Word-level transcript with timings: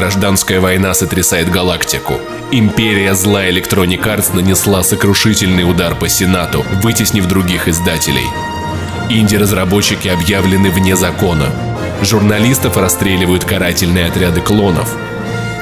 гражданская 0.00 0.62
война 0.62 0.94
сотрясает 0.94 1.50
галактику. 1.50 2.14
Империя 2.50 3.14
зла 3.14 3.44
Electronic 3.44 4.02
Arts 4.02 4.34
нанесла 4.34 4.82
сокрушительный 4.82 5.70
удар 5.70 5.94
по 5.94 6.08
Сенату, 6.08 6.64
вытеснив 6.80 7.26
других 7.26 7.68
издателей. 7.68 8.24
Инди-разработчики 9.10 10.08
объявлены 10.08 10.70
вне 10.70 10.96
закона. 10.96 11.50
Журналистов 12.00 12.78
расстреливают 12.78 13.44
карательные 13.44 14.06
отряды 14.06 14.40
клонов. 14.40 14.96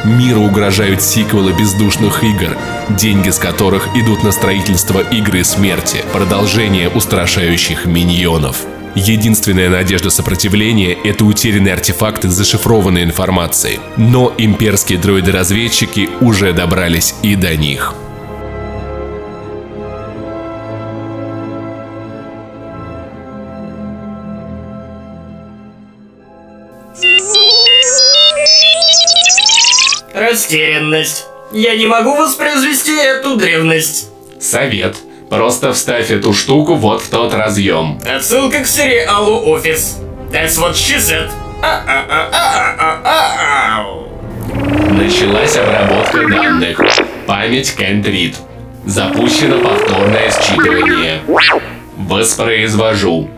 Миру 0.04 0.42
угрожают 0.42 1.02
сиквелы 1.02 1.52
бездушных 1.52 2.22
игр, 2.22 2.56
деньги 2.90 3.30
с 3.30 3.40
которых 3.40 3.88
идут 3.96 4.22
на 4.22 4.30
строительство 4.30 5.00
игры 5.00 5.42
смерти, 5.42 6.04
продолжение 6.12 6.88
устрашающих 6.88 7.86
миньонов. 7.86 8.58
Единственная 8.94 9.68
надежда 9.68 10.10
сопротивления— 10.10 10.96
это 11.04 11.24
утерянные 11.24 11.74
артефакты 11.74 12.28
зашифрованной 12.28 13.04
информацией. 13.04 13.80
Но 13.96 14.32
имперские 14.38 14.98
дроиды-разведчики 14.98 16.08
уже 16.20 16.52
добрались 16.52 17.14
и 17.22 17.36
до 17.36 17.56
них. 17.56 17.94
Растерянность. 30.14 31.26
Я 31.52 31.76
не 31.76 31.86
могу 31.86 32.14
воспроизвести 32.16 32.94
эту 32.94 33.36
древность. 33.36 34.08
Совет. 34.40 34.96
Просто 35.30 35.72
вставь 35.72 36.10
эту 36.10 36.32
штуку 36.32 36.74
вот 36.74 37.02
в 37.02 37.10
тот 37.10 37.34
разъем. 37.34 38.00
Отсылка 38.04 38.60
к 38.60 38.66
сериалу 38.66 39.50
«Офис». 39.50 39.98
That's 40.30 40.58
what 40.58 40.74
she 40.74 40.98
said. 40.98 41.30
Началась 44.92 45.56
обработка 45.56 46.28
данных. 46.28 46.80
Память 47.26 47.74
can't 47.78 48.04
read. 48.04 48.34
Запущено 48.86 49.58
повторное 49.58 50.30
считывание. 50.30 51.20
Воспроизвожу. 51.96 53.28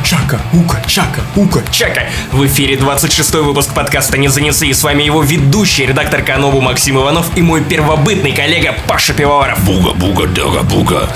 Ука-чака, 0.00 0.40
ука-чака, 0.54 1.20
ука-чака. 1.36 2.08
В 2.32 2.46
эфире 2.46 2.78
26 2.78 3.34
выпуск 3.34 3.74
подкаста 3.74 4.16
«Не 4.16 4.28
занесли». 4.28 4.72
С 4.72 4.82
вами 4.82 5.02
его 5.02 5.22
ведущий, 5.22 5.84
редактор 5.84 6.22
Канобу 6.22 6.62
Максим 6.62 6.96
Иванов 6.96 7.26
и 7.36 7.42
мой 7.42 7.62
первобытный 7.62 8.32
коллега 8.32 8.74
Паша 8.88 9.12
Пивоваров. 9.12 9.62
Буга-буга, 9.62 10.26
дага-буга. 10.26 11.06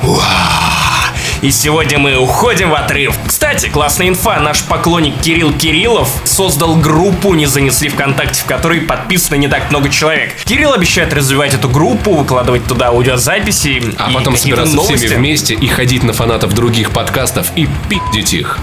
И 1.45 1.51
сегодня 1.51 1.99
мы 1.99 2.17
уходим 2.17 2.71
в 2.71 2.75
отрыв. 2.75 3.15
Кстати, 3.27 3.69
классная 3.69 4.09
инфа. 4.09 4.41
Наш 4.41 4.63
поклонник 4.63 5.21
Кирилл 5.21 5.53
Кириллов 5.53 6.09
создал 6.25 6.75
группу 6.77 7.35
«Не 7.35 7.45
занесли 7.45 7.91
ВКонтакте», 7.91 8.41
в 8.41 8.47
которой 8.47 8.81
подписано 8.81 9.35
не 9.35 9.47
так 9.47 9.69
много 9.69 9.91
человек. 9.91 10.33
Кирилл 10.47 10.73
обещает 10.73 11.13
развивать 11.13 11.53
эту 11.53 11.69
группу, 11.69 12.15
выкладывать 12.15 12.65
туда 12.67 12.87
аудиозаписи 12.89 13.93
А 13.99 14.11
и 14.11 14.15
потом 14.15 14.39
собираться 14.39 14.75
новости. 14.75 14.97
всеми 14.97 15.17
вместе 15.17 15.53
и 15.53 15.67
ходить 15.69 16.03
на 16.03 16.15
фанатов 16.15 16.55
других 16.55 16.93
подкастов 16.93 17.49
и 17.57 17.69
пиздить 17.91 18.33
их. 18.33 18.59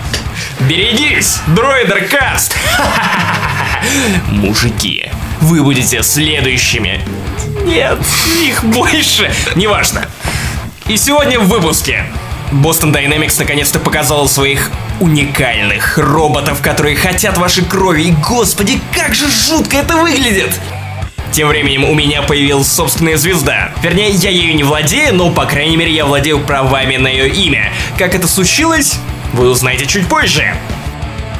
Берегись, 0.61 1.39
дроидеркаст! 1.45 2.55
Мужики, 4.31 5.05
вы 5.39 5.61
будете 5.61 6.01
следующими. 6.01 6.99
Нет, 7.63 7.99
их 8.43 8.63
больше. 8.63 9.31
Неважно. 9.53 10.07
И 10.87 10.97
сегодня 10.97 11.39
в 11.39 11.47
выпуске. 11.47 12.05
Boston 12.51 12.93
Dynamics 12.93 13.35
наконец-то 13.39 13.79
показал 13.79 14.27
своих 14.27 14.71
уникальных 14.99 15.97
роботов, 15.97 16.59
которые 16.61 16.97
хотят 16.97 17.37
вашей 17.37 17.63
крови. 17.63 18.03
И 18.03 18.11
господи, 18.11 18.79
как 18.93 19.15
же 19.15 19.29
жутко 19.29 19.77
это 19.77 19.95
выглядит! 19.97 20.51
Тем 21.31 21.47
временем 21.47 21.85
у 21.85 21.93
меня 21.93 22.21
появилась 22.21 22.67
собственная 22.67 23.15
звезда. 23.15 23.71
Вернее, 23.81 24.09
я 24.09 24.29
ею 24.29 24.53
не 24.53 24.63
владею, 24.63 25.15
но, 25.15 25.31
по 25.31 25.45
крайней 25.45 25.77
мере, 25.77 25.93
я 25.93 26.05
владею 26.05 26.39
правами 26.39 26.97
на 26.97 27.07
ее 27.07 27.29
имя. 27.29 27.71
Как 27.97 28.13
это 28.13 28.27
случилось, 28.27 28.99
вы 29.31 29.49
узнаете 29.49 29.85
чуть 29.85 30.07
позже. 30.07 30.53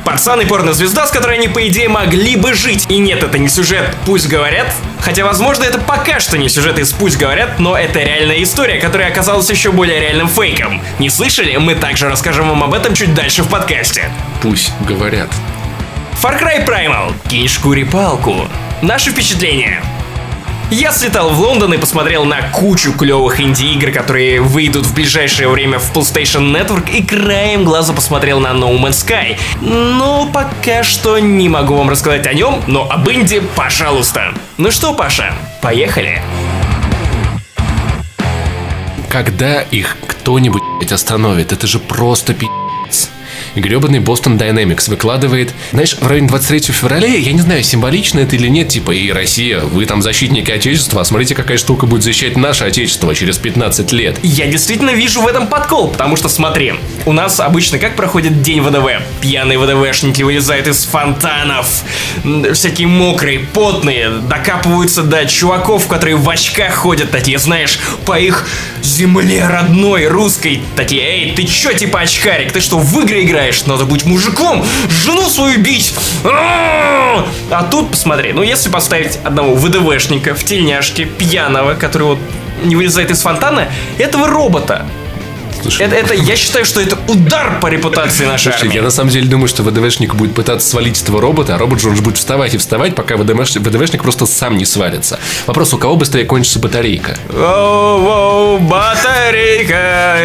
Пацан 0.04 0.42
и 0.42 0.46
порнозвезда, 0.46 1.06
с 1.06 1.12
которой 1.12 1.38
они, 1.38 1.48
по 1.48 1.68
идее, 1.68 1.88
могли 1.88 2.36
бы 2.36 2.54
жить. 2.54 2.86
И 2.90 2.98
нет, 2.98 3.24
это 3.24 3.38
не 3.38 3.48
сюжет 3.48 3.96
«Пусть 4.06 4.28
говорят». 4.28 4.68
Хотя, 5.02 5.24
возможно, 5.24 5.64
это 5.64 5.80
пока 5.80 6.20
что 6.20 6.38
не 6.38 6.50
сюжет 6.50 6.80
из 6.80 6.92
«Пусть 6.92 7.18
говорят», 7.18 7.60
но 7.60 7.78
это 7.78 8.00
реальная 8.00 8.42
история, 8.42 8.80
которая 8.80 9.10
оказалась 9.10 9.50
еще 9.50 9.72
более 9.72 10.00
реальным 10.00 10.28
фейком. 10.28 10.82
Не 11.00 11.10
слышали? 11.10 11.56
Мы 11.58 11.76
также 11.76 12.10
расскажем 12.10 12.50
вам 12.50 12.64
об 12.64 12.74
этом 12.74 12.96
чуть 12.96 13.14
дальше 13.14 13.44
в 13.44 13.50
подкасте. 13.50 14.10
Пусть 14.42 14.72
говорят. 14.88 15.30
Far 16.22 16.40
Cry 16.40 16.66
Primal. 16.66 17.14
Кинь 17.30 17.48
шкуре 17.48 17.86
палку. 17.86 18.48
Наши 18.82 19.12
впечатления. 19.12 19.84
Я 20.72 20.94
слетал 20.94 21.32
в 21.32 21.40
Лондон 21.42 21.74
и 21.74 21.78
посмотрел 21.78 22.24
на 22.24 22.44
кучу 22.44 22.94
клевых 22.94 23.42
инди-игр, 23.42 23.92
которые 23.92 24.40
выйдут 24.40 24.86
в 24.86 24.96
ближайшее 24.96 25.50
время 25.50 25.80
в 25.80 25.94
PlayStation 25.94 26.50
Network, 26.56 26.90
и 26.90 27.04
краем 27.04 27.66
глаза 27.66 27.92
посмотрел 27.92 28.40
на 28.40 28.54
No 28.54 28.80
Man's 28.80 29.06
Sky. 29.06 29.38
Но 29.60 30.30
пока 30.32 30.84
что 30.84 31.20
не 31.20 31.50
могу 31.50 31.76
вам 31.76 31.90
рассказать 31.90 32.26
о 32.26 32.34
нем, 32.34 32.64
но 32.68 32.90
об 32.90 33.10
инди, 33.10 33.42
пожалуйста. 33.58 34.34
Ну 34.56 34.72
что, 34.72 34.94
Паша, 34.94 35.34
поехали. 35.62 36.22
Когда 39.10 39.62
их 39.62 39.98
кто-нибудь 40.08 40.90
остановит, 40.90 41.52
это 41.52 41.68
же 41.68 41.80
просто 41.80 42.34
пи***ц. 42.34 42.61
Гребаный 43.56 44.00
Boston 44.00 44.38
Dynamics 44.38 44.90
выкладывает, 44.90 45.54
знаешь, 45.72 45.96
в 46.00 46.08
районе 46.08 46.28
23 46.28 46.74
февраля, 46.74 47.08
я 47.08 47.34
не 47.34 47.42
знаю, 47.42 47.64
символично 47.64 48.20
это 48.20 48.36
или 48.36 48.48
нет, 48.48 48.70
типа, 48.70 48.92
и 48.92 49.12
Россия, 49.12 49.60
вы 49.60 49.86
там 49.86 50.02
защитники 50.02 50.52
Отечества, 50.52 51.02
а 51.02 51.06
смотрите, 51.06 51.36
какая 51.36 51.58
штука 51.58 51.86
будет 51.86 52.04
защищать 52.04 52.38
наше 52.38 52.64
Отечество 52.64 53.14
через 53.14 53.38
15 53.38 53.92
лет. 53.92 54.18
Я 54.24 54.48
действительно 54.48 54.92
вижу 54.92 55.22
в 55.22 55.28
этом 55.28 55.48
подкол, 55.48 55.90
потому 55.90 56.16
что 56.16 56.30
смотри, 56.30 56.76
у 57.06 57.12
нас 57.12 57.40
обычно 57.40 57.78
как 57.78 57.96
проходит 57.96 58.42
день 58.42 58.62
ВДВ? 58.62 58.88
Пьяные 59.20 59.60
ВДВшники 59.60 60.22
вылезают 60.24 60.68
из 60.68 60.86
фонтанов, 60.86 61.84
всякие 62.54 62.88
мокрые, 62.88 63.40
потные, 63.40 64.10
докапываются 64.10 65.04
до 65.04 65.26
чуваков, 65.26 65.88
которые 65.88 66.16
в 66.16 66.30
очках 66.30 66.74
ходят, 66.74 67.12
такие, 67.12 67.38
знаешь, 67.38 67.80
по 68.06 68.18
их 68.18 68.48
земле 68.82 69.46
родной, 69.46 70.08
русской, 70.08 70.62
такие, 70.76 71.02
эй, 71.02 71.32
ты 71.34 71.44
чё, 71.44 71.74
типа 71.74 72.02
очкарик, 72.02 72.52
ты 72.52 72.62
что, 72.62 72.80
в 72.80 73.02
игры 73.02 73.24
играешь? 73.24 73.41
Надо 73.66 73.86
быть 73.86 74.06
мужиком, 74.06 74.64
жену 74.90 75.28
свою 75.30 75.60
бить! 75.60 75.94
А 76.24 77.26
А 77.50 77.64
тут, 77.64 77.92
посмотри, 77.92 78.34
ну 78.34 78.44
если 78.44 78.70
поставить 78.70 79.20
одного 79.24 79.56
ВДВшника 79.56 80.36
в 80.36 80.44
тельняшке, 80.44 81.06
пьяного, 81.06 81.74
который 81.74 82.04
вот 82.04 82.20
не 82.64 82.76
вылезает 82.76 83.12
из 83.12 83.22
фонтана, 83.22 83.68
этого 83.98 84.28
робота. 84.28 84.86
Слушай, 85.62 85.86
Это, 85.86 85.96
это, 85.96 86.14
я 86.16 86.36
считаю, 86.36 86.66
что 86.66 86.82
это 86.82 86.98
удар 87.08 87.60
по 87.60 87.68
репутации 87.68 88.26
нашей 88.26 88.52
Слушай, 88.52 88.62
армии. 88.68 88.76
я 88.78 88.82
на 88.82 88.90
самом 88.90 89.12
деле 89.12 89.28
думаю, 89.28 89.48
что 89.48 89.62
ВДВшник 89.64 90.16
будет 90.16 90.34
пытаться 90.34 90.68
свалить 90.68 91.00
этого 91.02 91.22
робота, 91.22 91.56
а 91.56 91.58
робот 91.58 91.80
же 91.80 91.90
он 91.90 91.96
же 91.96 92.02
будет 92.02 92.18
вставать 92.18 92.56
и 92.56 92.58
вставать, 92.58 92.96
пока 92.96 93.16
ВДВш- 93.16 93.60
ВДВшник 93.60 94.02
просто 94.02 94.26
сам 94.26 94.58
не 94.58 94.66
свалится. 94.66 95.20
Вопрос, 95.46 95.74
у 95.74 95.78
кого 95.78 95.96
быстрее 95.98 96.26
кончится 96.26 96.58
батарейка? 96.60 97.18
Воу-воу, 97.30 98.60
батарейка, 98.60 100.18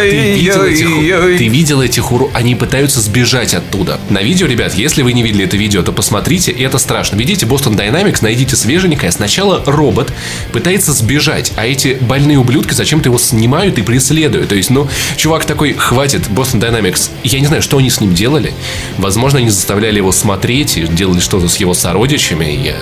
Ты 0.00 0.32
видел 0.34 0.62
этих, 0.62 1.38
ты 1.38 1.48
видел 1.48 1.82
этих 1.82 2.12
уру... 2.12 2.30
Они 2.34 2.54
пытаются 2.54 3.00
сбежать 3.00 3.54
оттуда. 3.54 3.98
На 4.10 4.22
видео, 4.22 4.46
ребят, 4.46 4.74
если 4.74 5.02
вы 5.02 5.12
не 5.12 5.22
видели 5.22 5.44
это 5.44 5.56
видео, 5.56 5.82
то 5.82 5.92
посмотрите, 5.92 6.52
и 6.52 6.62
это 6.62 6.78
страшно. 6.78 7.16
Видите 7.16 7.46
Boston 7.46 7.76
Dynamics, 7.76 8.18
найдите 8.22 8.54
свеженькое. 8.54 9.10
Сначала 9.10 9.62
робот 9.66 10.12
пытается 10.52 10.92
сбежать, 10.92 11.52
а 11.56 11.66
эти 11.66 11.98
больные 12.00 12.38
ублюдки 12.38 12.74
зачем-то 12.74 13.08
его 13.08 13.18
снимают 13.18 13.78
и 13.78 13.82
преследуют. 13.82 14.19
То 14.28 14.54
есть, 14.54 14.70
ну, 14.70 14.88
чувак 15.16 15.44
такой, 15.44 15.72
хватит, 15.74 16.22
Boston 16.28 16.60
Dynamics. 16.60 17.10
Я 17.24 17.40
не 17.40 17.46
знаю, 17.46 17.62
что 17.62 17.78
они 17.78 17.90
с 17.90 18.00
ним 18.00 18.14
делали. 18.14 18.52
Возможно, 18.98 19.38
они 19.38 19.48
заставляли 19.48 19.96
его 19.96 20.12
смотреть 20.12 20.76
и 20.76 20.82
делали 20.86 21.20
что-то 21.20 21.48
с 21.48 21.56
его 21.56 21.74
сородичами. 21.74 22.44
Я... 22.44 22.76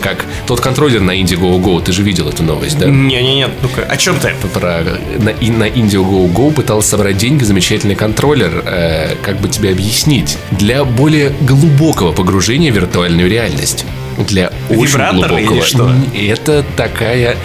Как 0.00 0.24
тот 0.46 0.60
контроллер 0.60 1.00
на 1.00 1.12
Indiegogo, 1.20 1.80
ты 1.82 1.92
же 1.92 2.02
видел 2.02 2.28
эту 2.28 2.42
новость, 2.42 2.78
да? 2.78 2.86
Не-не-не, 2.86 3.48
ну-ка, 3.62 3.82
о 3.82 3.96
чем 3.96 4.18
ты? 4.18 4.32
про 4.52 4.82
на, 5.18 5.30
и 5.30 5.50
на 5.50 5.68
Indiegogo 5.68 6.52
пытался 6.52 6.90
собрать 6.90 7.16
деньги, 7.16 7.44
замечательный 7.44 7.94
контроллер, 7.94 8.62
э, 8.66 9.14
как 9.22 9.40
бы 9.40 9.48
тебе 9.48 9.70
объяснить, 9.70 10.36
для 10.50 10.84
более 10.84 11.30
глубокого 11.40 12.12
погружения 12.12 12.72
в 12.72 12.74
виртуальную 12.74 13.28
реальность. 13.30 13.84
Для 14.28 14.52
очень 14.68 14.82
Вибратор 14.92 15.32
или 15.38 15.46
глубокого. 15.46 15.64
что? 15.66 15.88
Н- 15.88 16.04
Это 16.14 16.64
такая, 16.76 17.36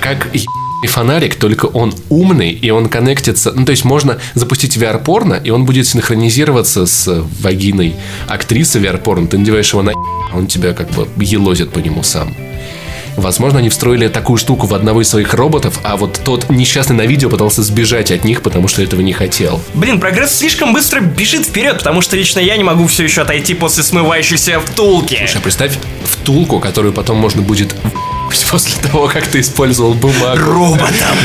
как 0.00 0.28
ебаный 0.86 0.88
фонарик, 0.88 1.34
только 1.36 1.66
он 1.66 1.92
умный, 2.08 2.50
и 2.52 2.70
он 2.70 2.88
коннектится. 2.88 3.52
Ну, 3.52 3.64
то 3.64 3.72
есть 3.72 3.84
можно 3.84 4.18
запустить 4.34 4.76
VR-порно, 4.76 5.40
и 5.44 5.50
он 5.50 5.64
будет 5.64 5.86
синхронизироваться 5.86 6.86
с 6.86 7.24
вагиной 7.40 7.94
актрисы 8.28 8.80
VR-порно. 8.80 9.26
Ты 9.26 9.38
надеваешь 9.38 9.72
его 9.72 9.82
на 9.82 9.92
а 9.92 10.36
он 10.36 10.46
тебя 10.46 10.72
как 10.72 10.90
бы 10.90 11.06
елозит 11.24 11.70
по 11.70 11.80
нему 11.80 12.02
сам. 12.02 12.34
Возможно, 13.16 13.60
они 13.60 13.70
встроили 13.70 14.08
такую 14.08 14.36
штуку 14.36 14.66
в 14.66 14.74
одного 14.74 15.00
из 15.00 15.08
своих 15.08 15.32
роботов, 15.34 15.80
а 15.82 15.96
вот 15.96 16.20
тот 16.22 16.50
несчастный 16.50 16.94
на 16.94 17.06
видео 17.06 17.30
пытался 17.30 17.62
сбежать 17.62 18.10
от 18.10 18.24
них, 18.24 18.42
потому 18.42 18.68
что 18.68 18.82
этого 18.82 19.00
не 19.00 19.12
хотел. 19.12 19.60
Блин, 19.74 19.98
прогресс 20.00 20.36
слишком 20.36 20.72
быстро 20.72 21.00
бежит 21.00 21.46
вперед, 21.46 21.78
потому 21.78 22.02
что 22.02 22.16
лично 22.16 22.40
я 22.40 22.56
не 22.56 22.64
могу 22.64 22.86
все 22.86 23.04
еще 23.04 23.22
отойти 23.22 23.54
после 23.54 23.82
смывающейся 23.82 24.60
втулки. 24.60 25.16
Слушай, 25.16 25.38
а 25.38 25.40
представь 25.40 25.78
втулку, 26.04 26.60
которую 26.60 26.92
потом 26.92 27.16
можно 27.16 27.40
будет 27.40 27.74
после 28.50 28.82
того, 28.82 29.08
как 29.08 29.26
ты 29.26 29.40
использовал 29.40 29.94
бумагу. 29.94 30.38
Роботом. 30.38 31.16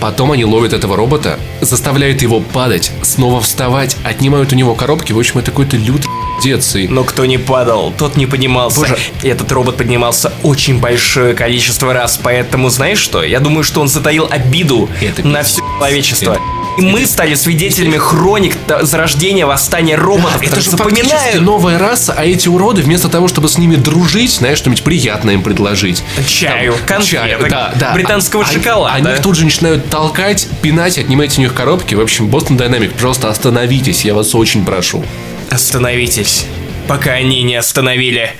Потом 0.00 0.32
они 0.32 0.44
ловят 0.44 0.72
этого 0.72 0.96
робота, 0.96 1.38
заставляют 1.60 2.22
его 2.22 2.40
падать, 2.40 2.92
снова 3.02 3.40
вставать, 3.40 3.96
отнимают 4.04 4.52
у 4.52 4.56
него 4.56 4.74
коробки. 4.74 5.12
В 5.12 5.18
общем, 5.18 5.40
это 5.40 5.50
какой-то 5.50 5.76
лютый 5.76 6.08
И 6.44 6.88
Но 6.88 7.04
кто 7.04 7.24
не 7.26 7.38
падал, 7.38 7.92
тот 7.96 8.16
не 8.16 8.26
поднимался. 8.26 8.80
Боже. 8.80 8.96
Этот 9.22 9.50
робот 9.52 9.76
поднимался 9.76 10.32
очень 10.42 10.78
большое 10.78 11.34
количество 11.34 11.92
раз, 11.92 12.18
поэтому 12.22 12.68
знаешь 12.70 12.98
что? 12.98 13.22
Я 13.22 13.40
думаю, 13.40 13.64
что 13.64 13.80
он 13.80 13.88
затаил 13.88 14.26
обиду 14.30 14.88
Это 15.02 15.26
на 15.26 15.42
все 15.42 15.60
человечество. 15.78 16.32
Это- 16.32 16.42
И 16.78 16.82
мы 16.82 17.06
стали 17.06 17.34
свидетелями 17.34 17.96
хроник 17.96 18.56
зарождения 18.82 19.46
восстания 19.46 19.96
роботов. 19.96 20.40
это 20.40 20.60
же 20.60 20.70
Запоминаю. 20.70 21.08
фактически 21.08 21.38
новая 21.38 21.76
раса, 21.78 22.14
а 22.16 22.24
эти 22.24 22.48
уроды 22.48 22.82
вместо 22.82 23.08
того, 23.08 23.26
чтобы 23.26 23.48
с 23.48 23.58
ними 23.58 23.74
дружить, 23.74 24.30
знаешь, 24.36 24.58
что-нибудь 24.58 24.84
приятное 24.84 25.34
им 25.34 25.42
предложить. 25.42 26.04
Чаю, 26.26 26.74
Там, 26.86 26.98
конфеток, 26.98 27.48
да, 27.50 27.72
да. 27.74 27.94
британского 27.94 28.44
А- 28.44 28.52
шоколада. 28.52 28.94
Они 28.94 29.10
их 29.10 29.22
тут 29.22 29.34
же 29.36 29.44
начинают 29.44 29.90
толкать, 29.90 30.46
пинать, 30.62 30.98
отнимать 30.98 31.36
у 31.36 31.40
них 31.40 31.52
коробки. 31.52 31.96
В 31.96 32.00
общем, 32.00 32.28
Boston 32.28 32.56
Dynamics, 32.56 32.94
просто 32.96 33.28
остановитесь, 33.28 34.04
я 34.04 34.14
вас 34.14 34.34
очень 34.36 34.64
прошу. 34.64 35.04
Остановитесь, 35.50 36.46
пока 36.86 37.12
они 37.12 37.42
не 37.42 37.56
остановили 37.56 38.30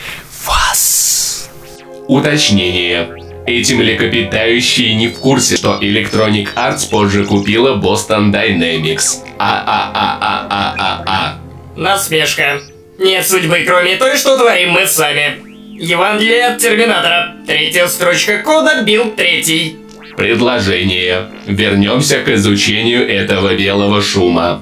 вас. 0.46 1.50
Уточнение. 2.06 3.08
Эти 3.46 3.72
млекопитающие 3.72 4.94
не 4.94 5.08
в 5.08 5.18
курсе, 5.18 5.56
что 5.56 5.78
Electronic 5.80 6.48
Arts 6.54 6.88
позже 6.90 7.24
купила 7.24 7.76
Boston 7.80 8.30
Dynamics. 8.30 9.20
А, 9.38 9.64
А-а-а-а-а-а-а. 9.66 11.40
Насмешка. 11.76 12.60
Нет 12.98 13.26
судьбы, 13.26 13.64
кроме 13.66 13.96
той, 13.96 14.18
что 14.18 14.36
творим 14.36 14.72
мы 14.72 14.86
сами. 14.86 15.38
Евангелие 15.80 16.46
от 16.48 16.58
Терминатора. 16.58 17.36
Третья 17.46 17.86
строчка 17.86 18.38
кода 18.38 18.82
Билл 18.82 19.12
третий. 19.16 19.78
Предложение. 20.16 21.30
Вернемся 21.46 22.18
к 22.22 22.28
изучению 22.28 23.08
этого 23.08 23.54
белого 23.54 24.02
шума. 24.02 24.60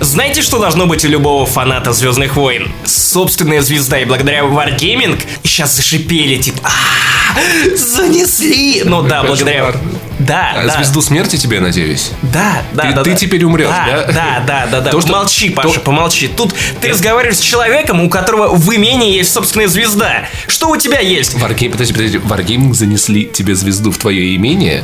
Знаете, 0.00 0.42
что 0.42 0.58
должно 0.58 0.86
быть 0.86 1.04
у 1.04 1.08
любого 1.08 1.44
фаната 1.46 1.92
Звездных 1.92 2.36
войн? 2.36 2.70
Собственная 2.84 3.60
звезда, 3.62 3.98
и 4.00 4.04
благодаря 4.04 4.40
Wargaming 4.40 5.20
сейчас 5.42 5.74
зашипели, 5.76 6.36
типа, 6.40 6.60
«А, 6.62 7.76
занесли! 7.76 8.82
Ну 8.84 9.02
да, 9.02 9.22
благодаря... 9.22 9.72
Да, 10.18 10.50
А 10.56 10.66
да. 10.66 10.76
Звезду 10.76 11.00
смерти 11.00 11.36
тебе, 11.36 11.60
надеюсь? 11.60 12.10
Да, 12.22 12.62
да, 12.72 12.82
Ты- 12.82 12.92
да. 12.92 13.02
ты 13.04 13.10
да. 13.12 13.16
теперь 13.16 13.44
умрешь, 13.44 13.68
да? 13.68 14.04
да? 14.06 14.12
Да, 14.12 14.44
да, 14.46 14.66
да, 14.66 14.80
да. 14.80 14.90
То, 14.90 15.00
что- 15.00 15.12
Помолчи, 15.12 15.50
то- 15.50 15.62
Паша, 15.62 15.78
помолчи. 15.80 16.26
Тут 16.28 16.52
ты 16.80 16.88
разговариваешь 16.90 17.36
с 17.36 17.40
человеком, 17.40 18.00
у 18.00 18.10
которого 18.10 18.52
в 18.54 18.74
имении 18.74 19.16
есть 19.16 19.32
собственная 19.32 19.68
звезда. 19.68 20.28
Что 20.48 20.70
у 20.70 20.76
тебя 20.76 20.98
есть? 20.98 21.34
Wargame, 21.34 21.70
подожди, 21.70 21.92
подожди, 21.92 22.18
Wargaming 22.18 22.74
занесли 22.74 23.26
тебе 23.26 23.54
звезду 23.54 23.92
в 23.92 23.98
твое 23.98 24.34
имение? 24.34 24.82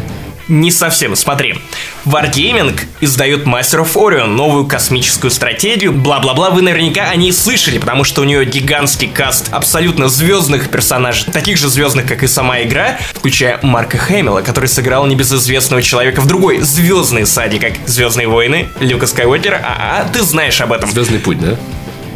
Не 0.48 0.70
совсем, 0.70 1.16
смотри. 1.16 1.58
Wargaming 2.04 2.78
издает 3.00 3.46
Master 3.46 3.82
of 3.82 3.94
Orion, 3.94 4.26
новую 4.26 4.66
космическую 4.66 5.30
стратегию, 5.30 5.92
бла-бла-бла, 5.92 6.50
вы 6.50 6.60
наверняка 6.60 7.08
о 7.08 7.16
ней 7.16 7.32
слышали, 7.32 7.78
потому 7.78 8.04
что 8.04 8.20
у 8.20 8.24
нее 8.24 8.44
гигантский 8.44 9.08
каст 9.08 9.48
абсолютно 9.50 10.08
звездных 10.08 10.68
персонажей, 10.68 11.32
таких 11.32 11.56
же 11.56 11.68
звездных, 11.68 12.06
как 12.06 12.22
и 12.22 12.26
сама 12.26 12.62
игра, 12.62 12.98
включая 13.14 13.58
Марка 13.62 13.96
Хэмилла, 13.96 14.42
который 14.42 14.68
сыграл 14.68 15.06
небезызвестного 15.06 15.82
человека 15.82 16.20
в 16.20 16.26
другой 16.26 16.60
звездной 16.60 17.26
саде, 17.26 17.58
как 17.58 17.72
Звездные 17.86 18.28
войны, 18.28 18.68
Люка 18.80 19.06
Скайуокера, 19.06 19.60
а, 19.64 20.00
а 20.00 20.08
ты 20.12 20.22
знаешь 20.22 20.60
об 20.60 20.72
этом. 20.72 20.90
Звездный 20.90 21.20
путь, 21.20 21.40
да? 21.40 21.56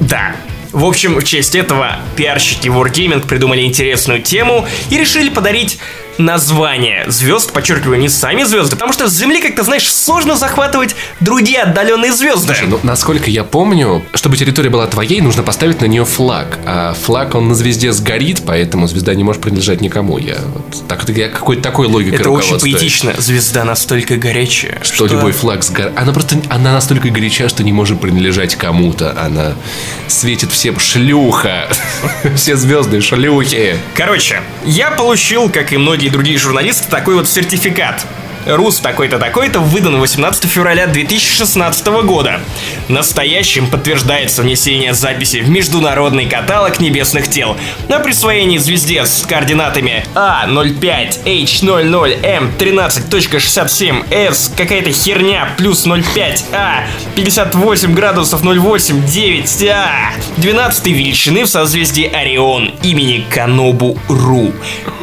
Да. 0.00 0.36
В 0.72 0.84
общем, 0.84 1.18
в 1.18 1.24
честь 1.24 1.54
этого 1.54 1.96
пиарщики 2.16 2.68
Wargaming 2.68 3.26
придумали 3.26 3.62
интересную 3.62 4.22
тему 4.22 4.66
и 4.90 4.98
решили 4.98 5.30
подарить 5.30 5.78
название 6.18 7.04
звезд, 7.08 7.52
подчеркиваю, 7.52 7.98
не 7.98 8.08
сами 8.08 8.42
звезды, 8.42 8.76
потому 8.76 8.92
что 8.92 9.08
с 9.08 9.12
Земли, 9.12 9.40
как 9.40 9.54
ты 9.54 9.62
знаешь, 9.62 9.90
сложно 9.92 10.36
захватывать 10.36 10.94
другие 11.20 11.62
отдаленные 11.62 12.12
звезды. 12.12 12.54
Ну, 12.66 12.78
насколько 12.82 13.30
я 13.30 13.44
помню, 13.44 14.04
чтобы 14.14 14.36
территория 14.36 14.70
была 14.70 14.86
твоей, 14.86 15.20
нужно 15.20 15.42
поставить 15.42 15.80
на 15.80 15.86
нее 15.86 16.04
флаг. 16.04 16.58
А 16.66 16.94
флаг, 16.94 17.34
он 17.34 17.48
на 17.48 17.54
звезде 17.54 17.92
сгорит, 17.92 18.42
поэтому 18.44 18.86
звезда 18.88 19.14
не 19.14 19.24
может 19.24 19.42
принадлежать 19.42 19.80
никому. 19.80 20.18
Я 20.18 20.38
вот 20.54 20.88
так 20.88 21.06
вот 21.06 21.16
я 21.16 21.28
какой-то 21.28 21.62
такой 21.62 21.86
логикой 21.86 22.20
Это 22.20 22.30
очень 22.30 22.58
поэтично. 22.58 23.14
Звезда 23.18 23.64
настолько 23.64 24.16
горячая, 24.16 24.78
Что 24.82 25.06
любой 25.06 25.32
флаг 25.32 25.62
сгорает. 25.62 25.96
Она 25.98 26.12
просто, 26.12 26.36
она 26.50 26.72
настолько 26.72 27.08
горяча, 27.08 27.48
что 27.48 27.62
не 27.62 27.72
может 27.72 28.00
принадлежать 28.00 28.56
кому-то. 28.56 29.16
Она 29.20 29.54
светит 30.08 30.50
всем 30.50 30.78
шлюха. 30.78 31.68
Все 32.36 32.56
звезды 32.56 33.00
шлюхи. 33.00 33.76
Короче, 33.94 34.42
я 34.64 34.90
получил, 34.90 35.48
как 35.48 35.72
и 35.72 35.76
многие 35.76 36.07
другие 36.10 36.38
журналисты, 36.38 36.88
такой 36.88 37.14
вот 37.14 37.28
сертификат. 37.28 38.06
Рус 38.48 38.80
такой-то 38.80 39.18
такой-то 39.18 39.60
выдан 39.60 40.00
18 40.00 40.46
февраля 40.46 40.86
2016 40.86 41.86
года. 42.04 42.40
Настоящим 42.88 43.66
подтверждается 43.66 44.42
внесение 44.42 44.94
записи 44.94 45.40
в 45.40 45.50
Международный 45.50 46.24
каталог 46.26 46.80
небесных 46.80 47.28
тел 47.28 47.58
на 47.88 47.98
присвоение 47.98 48.58
звезде 48.58 49.04
с 49.04 49.26
координатами 49.26 50.06
А 50.14 50.46
А05H00M 50.48 52.56
13.67S 52.58 54.56
какая-то 54.56 54.92
херня 54.92 55.50
плюс 55.58 55.86
05А 55.86 56.84
58 57.16 57.94
градусов 57.94 58.42
08 58.42 59.06
9 59.06 59.68
А 59.70 60.12
12 60.38 60.86
величины 60.86 61.44
в 61.44 61.48
созвездии 61.48 62.04
Орион 62.04 62.72
имени 62.82 63.26
Канобу 63.28 63.98
Ру 64.08 64.54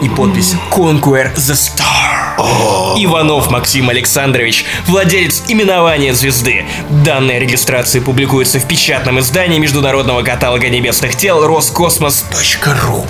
и 0.01 0.09
подпись 0.09 0.55
Conquer 0.71 1.35
the 1.35 1.53
Star. 1.53 2.34
Иванов 2.37 3.49
Максим 3.49 3.89
Александрович, 3.89 4.65
владелец 4.87 5.43
именования 5.47 6.13
звезды. 6.13 6.65
Данная 6.89 7.39
регистрация 7.39 8.01
публикуется 8.01 8.59
в 8.59 8.67
печатном 8.67 9.19
издании 9.19 9.59
Международного 9.59 10.21
каталога 10.23 10.69
небесных 10.69 11.15
тел 11.15 11.45
Роскосмос.ру. 11.45 13.05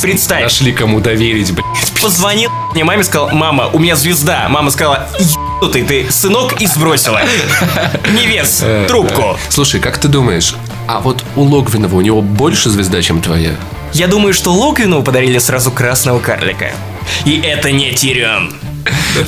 Представь, 0.00 0.42
Нашли 0.42 0.72
кому 0.72 1.00
доверить, 1.00 1.52
блядь. 1.52 1.66
позвонил 2.00 2.50
мне 2.72 2.84
маме, 2.84 3.02
сказал, 3.04 3.30
мама, 3.30 3.68
у 3.72 3.78
меня 3.78 3.96
звезда. 3.96 4.46
Мама 4.48 4.70
сказала, 4.70 5.08
ебнутый 5.18 5.82
ты, 5.82 6.10
сынок, 6.10 6.60
и 6.60 6.66
сбросила. 6.66 7.20
Невес, 8.12 8.64
трубку. 8.88 9.36
Слушай, 9.48 9.80
как 9.80 9.98
ты 9.98 10.08
думаешь, 10.08 10.54
а 10.86 11.00
вот 11.00 11.24
у 11.36 11.42
Логвинова 11.42 11.96
у 11.96 12.00
него 12.00 12.22
больше 12.22 12.70
звезда, 12.70 13.02
чем 13.02 13.20
твоя? 13.20 13.56
Я 13.92 14.06
думаю, 14.06 14.32
что 14.32 14.52
Локвину 14.52 15.02
подарили 15.02 15.38
сразу 15.38 15.72
красного 15.72 16.20
карлика. 16.20 16.70
И 17.24 17.40
это 17.40 17.72
не 17.72 17.92
Тирион. 17.92 18.54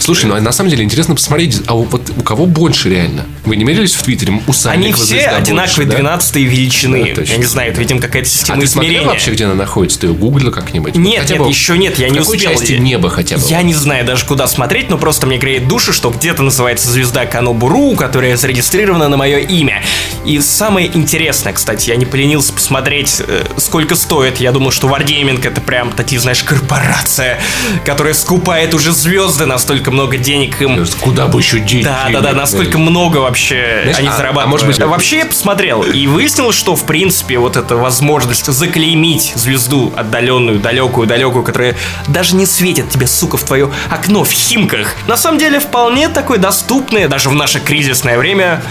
Слушай, 0.00 0.26
ну 0.26 0.34
а 0.34 0.40
на 0.40 0.52
самом 0.52 0.70
деле 0.70 0.84
интересно 0.84 1.14
посмотреть, 1.14 1.60
а 1.66 1.74
вот 1.74 2.10
у 2.16 2.22
кого 2.22 2.46
больше 2.46 2.90
реально? 2.90 3.26
Вы 3.44 3.56
не 3.56 3.64
мерились 3.64 3.94
в 3.94 4.02
Твиттере? 4.02 4.32
У 4.32 4.36
Они 4.36 4.52
Сальникова 4.52 5.04
все 5.04 5.26
одинаковые 5.26 5.86
больше, 5.86 5.90
да? 5.90 5.96
12 5.96 6.36
величины. 6.36 7.14
Да. 7.14 7.22
Я 7.22 7.36
не 7.36 7.44
знаю, 7.44 7.70
это, 7.72 7.80
видимо, 7.80 8.00
какая-то 8.00 8.28
А 8.28 8.30
система 8.30 8.60
ты 8.60 8.66
смотрел 8.66 9.04
вообще, 9.04 9.30
где 9.32 9.44
она 9.44 9.54
находится? 9.54 10.00
Ты 10.00 10.06
ее 10.08 10.14
гуглила 10.14 10.50
как-нибудь? 10.50 10.94
Нет, 10.94 11.28
нет, 11.28 11.38
бы 11.38 11.48
еще 11.48 11.76
нет, 11.76 11.98
я 11.98 12.08
в 12.08 12.12
не 12.12 12.18
какой 12.18 12.36
успел. 12.36 12.52
части 12.52 12.72
неба 12.72 13.10
хотя 13.10 13.36
бы? 13.36 13.42
Я 13.48 13.62
не 13.62 13.74
знаю 13.74 14.04
даже 14.04 14.24
куда 14.24 14.46
смотреть, 14.46 14.90
но 14.90 14.98
просто 14.98 15.26
мне 15.26 15.38
греет 15.38 15.68
душу, 15.68 15.92
что 15.92 16.10
где-то 16.10 16.42
называется 16.42 16.90
звезда 16.90 17.26
Канобуру, 17.26 17.94
которая 17.96 18.36
зарегистрирована 18.36 19.08
на 19.08 19.16
мое 19.16 19.38
имя. 19.38 19.82
И 20.24 20.38
самое 20.40 20.86
интересное, 20.96 21.52
кстати, 21.52 21.90
я 21.90 21.96
не 21.96 22.06
поленился 22.06 22.52
посмотреть, 22.52 23.20
э, 23.26 23.44
сколько 23.58 23.96
стоит. 23.96 24.38
Я 24.38 24.52
думал, 24.52 24.70
что 24.70 24.88
Wargaming 24.88 25.46
это 25.46 25.60
прям 25.60 25.92
такие, 25.92 26.20
знаешь, 26.20 26.42
корпорация, 26.42 27.40
которая 27.84 28.14
скупает 28.14 28.74
уже 28.74 28.92
звезды, 28.92 29.41
настолько 29.46 29.90
много 29.90 30.16
денег 30.16 30.60
им 30.62 30.84
Куда 31.00 31.26
бы 31.26 31.40
еще 31.40 31.58
деть? 31.60 31.84
да, 31.84 32.08
да, 32.12 32.20
да, 32.20 32.32
насколько 32.32 32.78
много 32.78 33.18
вообще 33.18 33.80
Знаешь, 33.82 33.98
они 33.98 34.08
а- 34.08 34.16
зарабатывают. 34.16 34.46
а 34.46 34.50
может 34.50 34.66
быть- 34.66 34.78
вообще 34.78 35.18
я 35.18 35.26
посмотрел 35.26 35.82
и 35.82 36.06
выяснил, 36.06 36.52
что 36.52 36.76
в 36.76 36.84
принципе 36.84 37.38
вот 37.38 37.56
эта 37.56 37.76
возможность 37.76 38.46
заклеймить 38.46 39.32
звезду 39.34 39.92
отдаленную, 39.96 40.58
далекую, 40.60 41.06
далекую, 41.06 41.44
которая 41.44 41.76
даже 42.08 42.34
не 42.36 42.46
светит 42.46 42.90
тебе, 42.90 43.06
сука, 43.06 43.36
в 43.36 43.44
твое 43.44 43.70
окно 43.90 44.24
в 44.24 44.30
Химках, 44.30 44.94
на 45.06 45.16
самом 45.16 45.38
деле 45.38 45.60
вполне 45.60 46.08
такое 46.08 46.38
доступное 46.38 47.08
даже 47.08 47.28
в 47.28 47.34
наше 47.34 47.60
кризисное 47.60 48.18
время 48.18 48.62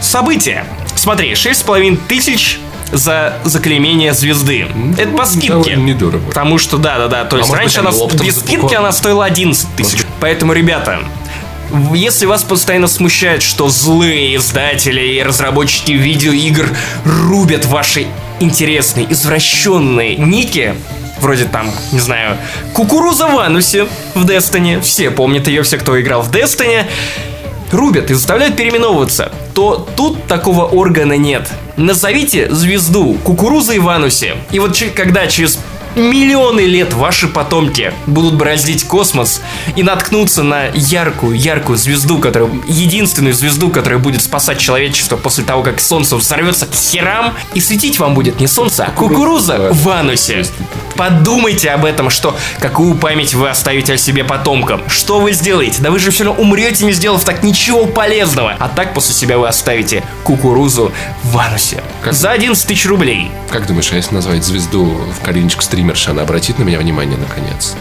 событие. 0.00 0.64
Смотри, 0.94 1.32
6,5 1.34 1.96
тысяч 2.08 2.58
за 2.90 3.34
заклеймение 3.44 4.14
звезды. 4.14 4.66
Это 4.96 5.10
по 5.16 5.26
скидке. 5.26 5.48
довольно 5.50 5.82
недорого. 5.84 6.24
Потому 6.26 6.58
что, 6.58 6.78
да, 6.78 6.98
да, 6.98 7.08
да. 7.08 7.24
То 7.24 7.36
есть 7.36 7.48
может 7.50 7.62
раньше 7.62 7.82
быть, 7.82 7.94
она 8.00 8.24
без 8.24 8.40
скидки 8.40 8.74
она 8.74 8.92
стоила 8.92 9.24
11 9.26 9.68
тысяч. 9.76 10.00
Поэтому, 10.20 10.52
ребята, 10.52 11.00
если 11.94 12.26
вас 12.26 12.42
постоянно 12.42 12.88
смущает, 12.88 13.42
что 13.42 13.68
злые 13.68 14.36
издатели 14.36 15.00
и 15.00 15.22
разработчики 15.22 15.92
видеоигр 15.92 16.68
рубят 17.04 17.66
ваши 17.66 18.06
интересные, 18.40 19.10
извращенные 19.12 20.16
ники, 20.16 20.74
вроде 21.20 21.44
там, 21.44 21.70
не 21.92 22.00
знаю, 22.00 22.36
Кукуруза 22.72 23.26
в 23.26 23.38
анусе 23.38 23.86
в 24.14 24.24
Destiny, 24.24 24.80
все 24.80 25.10
помнят 25.10 25.46
ее, 25.46 25.62
все, 25.62 25.76
кто 25.78 26.00
играл 26.00 26.22
в 26.22 26.30
Destiny, 26.30 26.84
рубят 27.72 28.10
и 28.10 28.14
заставляют 28.14 28.56
переименовываться, 28.56 29.32
то 29.54 29.86
тут 29.96 30.26
такого 30.26 30.64
органа 30.64 31.14
нет. 31.16 31.48
Назовите 31.76 32.50
звезду 32.52 33.14
кукурузы 33.24 33.80
в 33.80 33.88
анусе, 33.88 34.36
и 34.50 34.58
вот 34.58 34.80
когда 34.94 35.26
через 35.26 35.58
миллионы 35.98 36.60
лет 36.60 36.92
ваши 36.94 37.28
потомки 37.28 37.92
будут 38.06 38.34
бороздить 38.34 38.84
космос 38.84 39.40
и 39.76 39.82
наткнуться 39.82 40.42
на 40.42 40.66
яркую, 40.74 41.36
яркую 41.38 41.76
звезду, 41.78 42.18
которая, 42.18 42.50
единственную 42.66 43.34
звезду, 43.34 43.70
которая 43.70 43.98
будет 43.98 44.22
спасать 44.22 44.58
человечество 44.58 45.16
после 45.16 45.44
того, 45.44 45.62
как 45.62 45.80
Солнце 45.80 46.16
взорвется 46.16 46.66
к 46.66 46.74
херам, 46.74 47.34
и 47.54 47.60
светить 47.60 47.98
вам 47.98 48.14
будет 48.14 48.40
не 48.40 48.46
Солнце, 48.46 48.84
а 48.86 48.90
кукуруза 48.90 49.70
в 49.72 49.88
анусе. 49.90 50.44
Подумайте 50.96 51.70
об 51.70 51.84
этом, 51.84 52.10
что 52.10 52.36
какую 52.60 52.94
память 52.96 53.34
вы 53.34 53.48
оставите 53.48 53.94
о 53.94 53.96
себе 53.96 54.24
потомкам. 54.24 54.82
Что 54.88 55.20
вы 55.20 55.32
сделаете? 55.32 55.80
Да 55.82 55.90
вы 55.90 55.98
же 55.98 56.10
все 56.10 56.24
равно 56.24 56.40
умрете, 56.42 56.84
не 56.84 56.92
сделав 56.92 57.22
так 57.24 57.42
ничего 57.42 57.86
полезного. 57.86 58.56
А 58.58 58.68
так 58.68 58.94
после 58.94 59.14
себя 59.14 59.38
вы 59.38 59.46
оставите 59.48 60.02
кукурузу 60.24 60.92
в 61.24 61.38
анусе. 61.38 61.82
Как- 62.02 62.12
За 62.14 62.30
11 62.30 62.66
тысяч 62.66 62.86
рублей. 62.86 63.30
Как 63.50 63.66
думаешь, 63.66 63.90
а 63.92 63.96
если 63.96 64.14
назвать 64.14 64.44
звезду 64.44 64.84
в 64.84 65.24
коленочку 65.24 65.62
стримерша, 65.88 66.10
она 66.10 66.22
обратит 66.22 66.58
на 66.58 66.64
меня 66.64 66.78
внимание 66.78 67.16
наконец? 67.16 67.74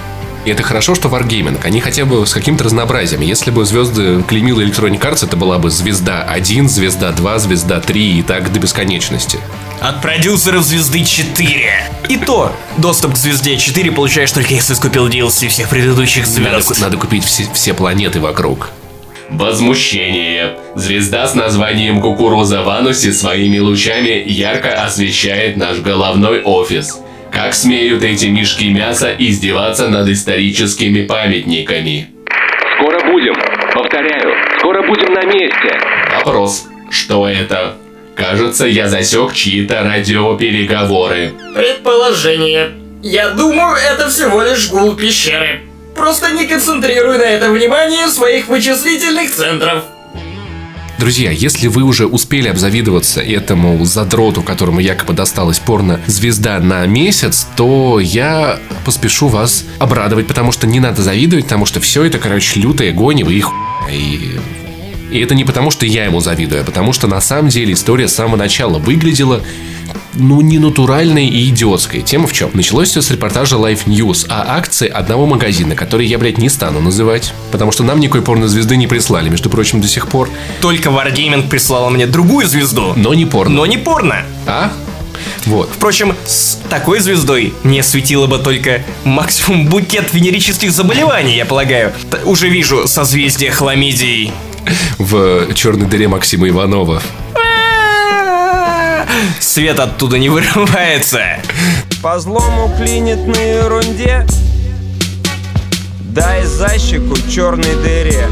И 0.46 0.50
это 0.50 0.64
хорошо, 0.64 0.96
что 0.96 1.10
Wargaming, 1.10 1.60
они 1.64 1.82
хотя 1.82 2.06
бы 2.06 2.26
с 2.26 2.34
каким-то 2.34 2.64
разнообразием. 2.64 3.22
Если 3.22 3.52
бы 3.52 3.66
звезды 3.66 4.24
клеймила 4.24 4.62
Electronic 4.62 5.02
Arts, 5.02 5.26
это 5.26 5.36
была 5.36 5.58
бы 5.58 5.70
звезда 5.70 6.24
1, 6.24 6.70
звезда 6.70 7.12
2, 7.12 7.40
звезда 7.40 7.82
3 7.82 8.20
и 8.20 8.22
так 8.24 8.54
до 8.54 8.60
бесконечности. 8.60 9.40
От 9.82 10.02
продюсеров 10.02 10.64
звезды 10.64 11.04
4. 11.04 11.92
И 12.08 12.18
то, 12.18 12.56
доступ 12.78 13.14
к 13.16 13.18
звезде 13.18 13.58
4 13.58 13.92
получаешь 13.92 14.32
только 14.32 14.54
если 14.54 14.74
скупил 14.74 15.10
DLC 15.10 15.50
всех 15.50 15.68
предыдущих 15.68 16.26
Надо, 16.28 16.62
звезд. 16.62 16.80
надо 16.80 16.96
купить 16.96 17.26
все, 17.26 17.46
все 17.54 17.74
планеты 17.74 18.22
вокруг. 18.22 18.70
Возмущение. 19.30 20.58
Звезда 20.76 21.28
с 21.28 21.36
названием 21.36 22.00
Кукуруза 22.00 22.62
в 22.62 22.70
анусе 22.70 23.12
своими 23.12 23.60
лучами 23.60 24.24
ярко 24.26 24.82
освещает 24.82 25.58
наш 25.58 25.80
головной 25.80 26.42
офис. 26.44 27.02
Как 27.32 27.54
смеют 27.54 28.04
эти 28.04 28.26
мешки 28.26 28.70
мяса 28.70 29.14
издеваться 29.18 29.88
над 29.90 30.08
историческими 30.10 31.06
памятниками? 31.06 32.10
Скоро 32.76 33.00
будем. 33.12 33.36
Повторяю, 33.74 34.34
скоро 34.60 34.82
будем 34.88 35.14
на 35.14 35.24
месте. 35.26 35.80
Вопрос. 36.16 36.68
Что 36.90 37.28
это? 37.28 37.76
Кажется, 38.16 38.66
я 38.66 38.88
засек 38.88 39.34
чьи-то 39.34 39.84
радиопереговоры. 39.84 41.34
Предположение. 41.54 42.72
Я 43.04 43.30
думаю, 43.30 43.76
это 43.76 44.10
всего 44.10 44.42
лишь 44.42 44.70
гул 44.70 44.96
пещеры. 44.96 45.62
Просто 45.96 46.32
не 46.32 46.46
концентрируй 46.46 47.18
на 47.18 47.24
этом 47.24 47.54
внимание 47.54 48.08
своих 48.08 48.48
вычислительных 48.48 49.32
центров. 49.32 49.84
Друзья, 51.00 51.30
если 51.30 51.68
вы 51.68 51.84
уже 51.84 52.08
успели 52.08 52.48
обзавидоваться 52.48 53.22
этому 53.22 53.86
задроту, 53.86 54.42
которому 54.42 54.80
якобы 54.80 55.14
досталась 55.14 55.60
порно 55.60 56.00
звезда 56.08 56.60
на 56.60 56.88
месяц, 56.88 57.46
то 57.56 58.00
я 58.00 58.60
поспешу 58.84 59.28
вас 59.28 59.64
обрадовать, 59.78 60.26
потому 60.26 60.52
что 60.52 60.66
не 60.66 60.80
надо 60.80 61.04
завидовать, 61.04 61.46
потому 61.46 61.68
что 61.68 61.80
все 61.80 62.04
это, 62.04 62.18
короче, 62.18 62.60
лютая 62.60 62.94
гонева 62.94 63.30
и 63.30 63.40
хуйня. 63.42 63.92
И... 63.92 64.40
и 65.12 65.20
это 65.20 65.36
не 65.36 65.46
потому, 65.46 65.70
что 65.70 65.86
я 65.86 66.06
ему 66.06 66.20
завидую, 66.20 66.62
а 66.62 66.66
потому 66.66 66.94
что 66.94 67.06
на 67.06 67.22
самом 67.22 67.50
деле 67.50 67.74
история 67.74 68.08
с 68.08 68.16
самого 68.16 68.36
начала 68.36 68.80
выглядела 68.80 69.44
ну, 70.14 70.42
не 70.42 70.60
натуральной 70.60 71.28
и 71.28 71.50
идиотской. 71.50 72.02
Тема 72.02 72.28
в 72.28 72.34
чем? 72.34 72.52
Началось 72.54 72.90
все 72.90 73.02
с 73.02 73.12
репортажа 73.12 73.56
Life 73.56 73.86
News 73.86 74.26
о 74.30 74.56
акции 74.58 74.88
одного 74.88 75.26
магазина, 75.26 75.76
который 75.76 76.06
я, 76.06 76.18
блядь, 76.18 76.38
не 76.38 76.50
стану 76.50 76.80
называть, 76.82 77.34
потому 77.52 77.72
что 77.72 77.84
нам 77.84 78.00
никакой 78.00 78.22
порнозвезды 78.22 78.78
не 78.78 78.88
прислали, 78.88 79.30
между 79.30 79.50
прочим, 79.50 79.82
до 79.82 79.88
сих 79.88 80.08
пор. 80.08 80.30
Только 80.62 80.90
Wargaming 80.90 81.50
прислала 81.50 81.90
мне 81.90 82.06
другую 82.08 82.48
звезду. 82.48 82.94
Но 82.96 83.14
не 83.14 83.26
порно. 83.26 83.56
Но 83.56 83.66
не 83.66 83.78
порно. 83.78 84.24
А? 84.46 84.72
Вот. 85.46 85.70
Впрочем, 85.74 86.14
с 86.26 86.60
такой 86.70 87.00
звездой 87.00 87.54
мне 87.64 87.82
светило 87.84 88.28
бы 88.28 88.38
только 88.38 88.84
максимум 89.04 89.68
букет 89.68 90.14
венерических 90.14 90.72
заболеваний, 90.72 91.36
я 91.36 91.46
полагаю. 91.46 91.94
Т- 92.12 92.24
уже 92.26 92.50
вижу 92.50 92.88
созвездие 92.88 93.52
хламидий. 93.52 94.32
В 94.98 95.54
черной 95.54 95.88
дыре 95.88 96.08
Максима 96.08 96.50
Иванова. 96.50 97.02
Свет 99.58 99.80
оттуда 99.80 100.20
не 100.20 100.30
вырывается. 100.30 101.40
По 102.04 102.20
злому 102.20 102.72
клинит 102.78 103.26
на 103.26 103.40
ерунде 103.40 104.24
Дай 106.00 106.46
защику 106.46 107.18
черной 107.28 107.74
дыре 107.82 108.30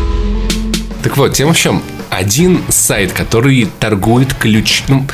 Так 1.01 1.17
вот, 1.17 1.34
тема 1.34 1.53
в 1.53 1.58
чем? 1.58 1.82
Один 2.12 2.62
сайт, 2.70 3.12
который 3.12 3.67
торгует 3.79 4.36
ключ... 4.36 4.84
Ну, 4.88 5.08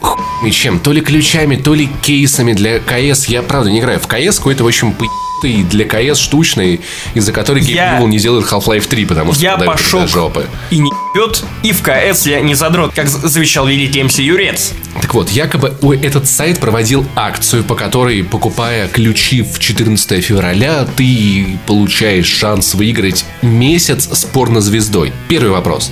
хуй 0.00 0.50
чем, 0.50 0.80
то 0.80 0.92
ли 0.92 1.00
ключами, 1.00 1.56
то 1.56 1.72
ли 1.72 1.88
кейсами 2.02 2.52
для 2.52 2.78
КС. 2.78 3.24
Я, 3.28 3.40
правда, 3.42 3.70
не 3.70 3.80
играю 3.80 3.98
в 3.98 4.06
КС, 4.06 4.36
какой-то, 4.36 4.64
в 4.64 4.66
общем, 4.66 4.94
и 5.42 5.62
для 5.62 5.84
КС 5.84 6.18
штучный, 6.18 6.80
из-за 7.14 7.32
которой 7.32 7.62
Я- 7.62 7.98
Newell 7.98 8.08
не 8.08 8.18
делает 8.18 8.46
Half-Life 8.46 8.86
3, 8.86 9.04
потому 9.04 9.32
что 9.32 9.42
Я 9.42 9.56
пошел 9.58 10.00
до 10.02 10.06
жопы. 10.06 10.46
и 10.70 10.78
не 10.78 10.90
ебет, 11.14 11.42
и 11.62 11.72
в 11.72 11.82
КС 11.82 12.26
я 12.26 12.40
не 12.40 12.54
задрот, 12.54 12.94
как 12.94 13.08
завещал 13.08 13.66
великий 13.66 14.02
МС 14.02 14.18
Юрец. 14.18 14.72
Так 15.00 15.12
вот, 15.14 15.30
якобы 15.30 15.76
этот 16.02 16.28
сайт 16.28 16.60
проводил 16.60 17.04
акцию, 17.16 17.64
по 17.64 17.74
которой, 17.74 18.22
покупая 18.22 18.88
ключи 18.88 19.42
в 19.42 19.58
14 19.58 20.20
февраля, 20.20 20.86
ты 20.96 21.58
получаешь 21.66 22.26
шанс 22.26 22.74
выиграть 22.74 23.24
месяц 23.42 24.08
с 24.12 24.24
порнозвездой. 24.24 25.12
Первый 25.28 25.50
вопрос. 25.50 25.90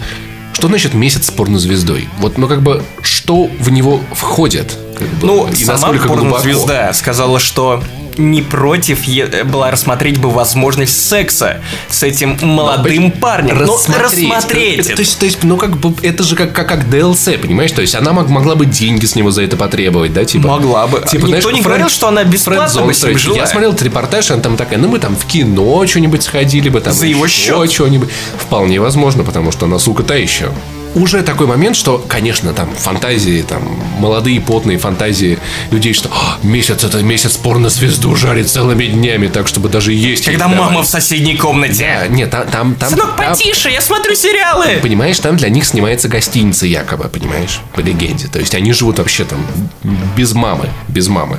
Что 0.55 0.69
значит 0.69 0.95
месяц 0.95 1.27
с 1.27 1.31
порнозвездой? 1.31 2.09
Вот, 2.19 2.39
ну 2.39 2.47
как 2.47 2.63
бы, 2.63 2.83
что 3.03 3.47
в 3.59 3.71
него 3.71 4.01
входит? 4.15 4.77
Как 4.97 5.09
бы, 5.09 5.27
Ну, 5.27 5.49
и 5.49 5.65
сама 5.65 5.79
насколько 5.79 6.07
глубоко? 6.09 6.29
порнозвезда 6.37 6.93
сказала, 6.93 7.41
что 7.41 7.83
не 8.19 8.43
против 8.43 9.01
была 9.47 9.71
рассмотреть 9.71 10.19
бы 10.19 10.31
возможность 10.31 11.09
секса 11.09 11.61
с 11.89 12.03
этим 12.03 12.39
молодым 12.43 13.11
парнем. 13.11 13.59
Ну, 13.59 13.77
рассмотреть. 13.99 14.95
То, 14.95 15.01
есть, 15.03 15.19
то 15.19 15.25
есть, 15.27 15.43
ну 15.43 15.57
как 15.57 15.77
бы, 15.79 15.95
это 16.03 16.23
же 16.23 16.37
как, 16.37 16.53
как, 16.53 16.69
как 16.69 16.85
DLC, 16.89 17.39
понимаешь? 17.39 17.73
То 17.73 17.81
есть 17.83 17.95
она 17.95 18.13
мог- 18.13 18.29
могла 18.29 18.55
бы 18.55 18.67
деньги 18.67 19.07
с 19.07 19.15
него 19.15 19.31
за 19.31 19.43
это 19.43 19.57
потребовать, 19.57 20.13
да? 20.13 20.25
Типа, 20.25 20.49
Могла 20.49 20.87
бы. 20.87 20.99
Типа, 21.01 21.27
Никто 21.27 21.41
знаешь, 21.41 21.45
не 21.45 21.51
френд- 21.51 21.65
говорил, 21.65 21.89
что 21.89 22.09
она 22.09 22.25
бесплатно 22.25 22.83
бы 22.83 22.95
строить. 22.95 23.25
Я 23.37 23.47
смотрел 23.47 23.75
репортаж, 23.81 24.31
она 24.31 24.43
там 24.43 24.57
такая, 24.57 24.79
ну 24.79 24.89
мы 24.89 24.99
там 24.99 25.17
в 25.17 25.25
кино 25.27 25.87
что-нибудь 25.87 26.23
сходили 26.23 26.69
бы, 26.69 26.81
там 26.81 26.93
За 26.93 27.07
его 27.07 27.27
счет. 27.29 27.71
что-нибудь. 27.71 28.09
Вполне 28.39 28.81
возможно, 28.81 29.25
потому 29.25 29.53
что 29.53 29.67
она, 29.67 29.79
сука, 29.79 30.03
та 30.03 30.15
еще. 30.15 30.51
Уже 30.95 31.23
такой 31.23 31.47
момент, 31.47 31.77
что, 31.77 32.05
конечно, 32.07 32.53
там 32.53 32.69
фантазии, 32.75 33.43
там 33.43 33.63
молодые 33.99 34.41
потные 34.41 34.79
фантазии 34.79 35.39
людей, 35.71 35.95
что 35.95 36.11
«А, 36.13 36.39
месяц 36.43 36.85
это 36.85 37.03
месяц 37.03 37.37
порнозвезду 37.37 38.15
жарит 38.15 38.51
целыми 38.51 38.87
днями, 38.87 39.29
так 39.29 39.49
чтобы 39.49 39.69
даже 39.69 39.93
есть. 39.93 40.25
Когда 40.25 40.49
мама 40.49 40.71
давать». 40.71 40.87
в 40.87 40.91
соседней 40.91 41.37
комнате. 41.37 41.99
Да, 42.01 42.09
нет, 42.09 42.31
там, 42.31 42.47
там, 42.49 42.75
там, 42.75 42.91
Сынок, 42.91 43.17
там- 43.17 43.31
потише, 43.31 43.71
я 43.71 43.81
смотрю 43.81 44.15
сериалы. 44.15 44.79
Понимаешь, 44.83 45.19
там 45.19 45.37
для 45.37 45.49
них 45.49 45.65
снимается 45.65 46.09
гостиница 46.09 46.67
якобы, 46.67 47.09
понимаешь, 47.09 47.61
по 47.75 47.81
легенде. 47.81 48.29
То 48.29 48.39
есть 48.39 48.55
они 48.55 48.73
живут 48.73 48.99
вообще 48.99 49.25
там 49.25 49.45
без 50.17 50.33
мамы, 50.33 50.69
без 50.89 51.09
мамы. 51.09 51.39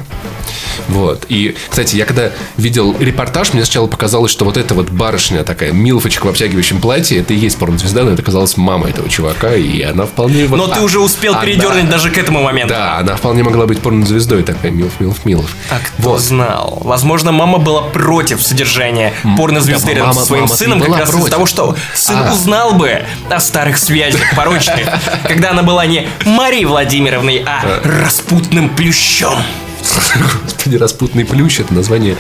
Вот. 0.88 1.26
И, 1.30 1.56
кстати, 1.70 1.96
я 1.96 2.06
когда 2.06 2.32
видел 2.58 2.96
репортаж, 3.00 3.54
мне 3.54 3.64
сначала 3.64 3.88
показалось, 3.88 4.32
что 4.32 4.46
вот 4.46 4.58
эта 4.58 4.74
вот 4.74 4.90
барышня 4.90 5.44
такая, 5.44 5.72
милфочка 5.72 6.26
в 6.26 6.30
обтягивающем 6.30 6.80
платье, 6.82 7.20
это 7.20 7.34
и 7.34 7.38
есть 7.38 7.58
порнозвезда, 7.58 8.04
но 8.04 8.12
это 8.12 8.22
оказалась 8.22 8.58
мама 8.58 8.90
этого 8.90 9.10
чувака, 9.10 9.54
и 9.56 9.82
она 9.82 10.06
вполне... 10.06 10.46
вот 10.48 10.58
Но 10.58 10.68
ты 10.68 10.76
так. 10.76 10.84
уже 10.84 11.00
успел 11.00 11.34
Она- 11.34 11.44
передернуть 11.44 11.90
даже 11.90 12.10
к 12.10 12.18
этому 12.18 12.42
моменту. 12.44 12.74
Да, 12.74 12.98
она 12.98 13.16
вполне 13.16 13.44
могла 13.44 13.66
быть 13.66 13.80
порнозвездой 13.80 14.44
такая, 14.44 14.72
милф, 14.72 15.00
милф, 15.00 15.26
милф. 15.26 15.50
А 15.70 15.80
кто 15.80 16.18
знал? 16.18 16.80
Возможно, 16.84 17.32
мама 17.32 17.58
была 17.58 17.82
против 17.84 18.42
содержания 18.42 19.14
порнозвезды 19.38 19.88
да, 19.88 19.94
рядом 19.94 20.08
мама- 20.10 20.20
со 20.22 20.26
своим 20.28 20.44
мама-то 20.44 20.58
сыном 20.64 20.80
как 20.82 20.90
раз 20.98 21.10
из-за 21.10 21.18
против. 21.18 21.30
того, 21.32 21.46
что 21.46 21.76
сын 21.94 22.18
А. 22.18 22.34
узнал 22.34 22.74
бы 22.74 23.04
о 23.30 23.40
старых 23.40 23.78
связях 23.78 24.22
порочных, 24.36 24.88
когда 25.28 25.52
она 25.52 25.64
была 25.64 25.86
не 25.86 26.08
Марией 26.26 26.66
Владимировной, 26.66 27.44
а 27.46 27.80
распутным 27.84 28.70
плющом. 28.70 29.36
Господи, 29.84 30.76
распутный 30.78 31.26
плющ, 31.26 31.60
это 31.60 31.74
название 31.74 32.16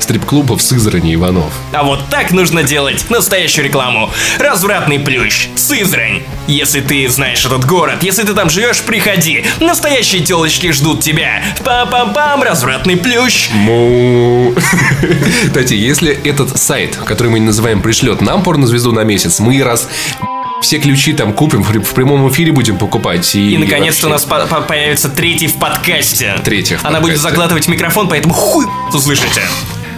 стрип-клуба 0.00 0.56
в 0.56 0.62
Сызрани 0.62 1.14
Иванов. 1.14 1.52
А 1.72 1.84
вот 1.84 2.00
так 2.10 2.32
нужно 2.32 2.62
делать 2.62 3.08
настоящую 3.08 3.66
рекламу. 3.66 4.10
Развратный 4.38 4.98
плющ, 4.98 5.48
Сызрань. 5.54 6.22
Если 6.46 6.80
ты 6.80 7.08
знаешь 7.08 7.44
этот 7.44 7.64
город, 7.64 8.02
если 8.02 8.24
ты 8.24 8.34
там 8.34 8.50
живешь, 8.50 8.80
приходи. 8.80 9.44
Настоящие 9.60 10.22
телочки 10.22 10.72
ждут 10.72 11.02
тебя. 11.02 11.42
Пам-пам-пам, 11.64 12.42
развратный 12.42 12.96
плющ. 12.96 13.50
Му. 13.52 14.54
Кстати, 15.46 15.74
если 15.74 16.18
этот 16.24 16.58
сайт, 16.58 16.96
который 16.96 17.28
мы 17.28 17.40
называем, 17.40 17.80
пришлет 17.80 18.20
нам 18.20 18.42
порнозвезду 18.42 18.92
на 18.92 19.04
месяц, 19.04 19.40
мы 19.40 19.62
раз 19.62 19.88
все 20.62 20.78
ключи 20.78 21.12
там 21.12 21.32
купим, 21.32 21.62
в 21.62 21.94
прямом 21.94 22.28
эфире 22.30 22.52
будем 22.52 22.76
покупать. 22.78 23.34
И, 23.34 23.54
И 23.54 23.58
наконец-то 23.58 24.06
у 24.06 24.10
нас 24.10 24.26
вообще. 24.26 24.46
по- 24.48 24.60
по- 24.60 24.66
появится 24.68 25.08
третий 25.08 25.46
в 25.46 25.54
подкасте. 25.54 26.34
Третий 26.44 26.76
в 26.76 26.84
Она 26.84 27.00
будет 27.00 27.12
подкасте. 27.14 27.28
заглатывать 27.30 27.68
микрофон, 27.68 28.08
поэтому 28.08 28.34
хуй 28.34 28.66
услышите. 28.92 29.42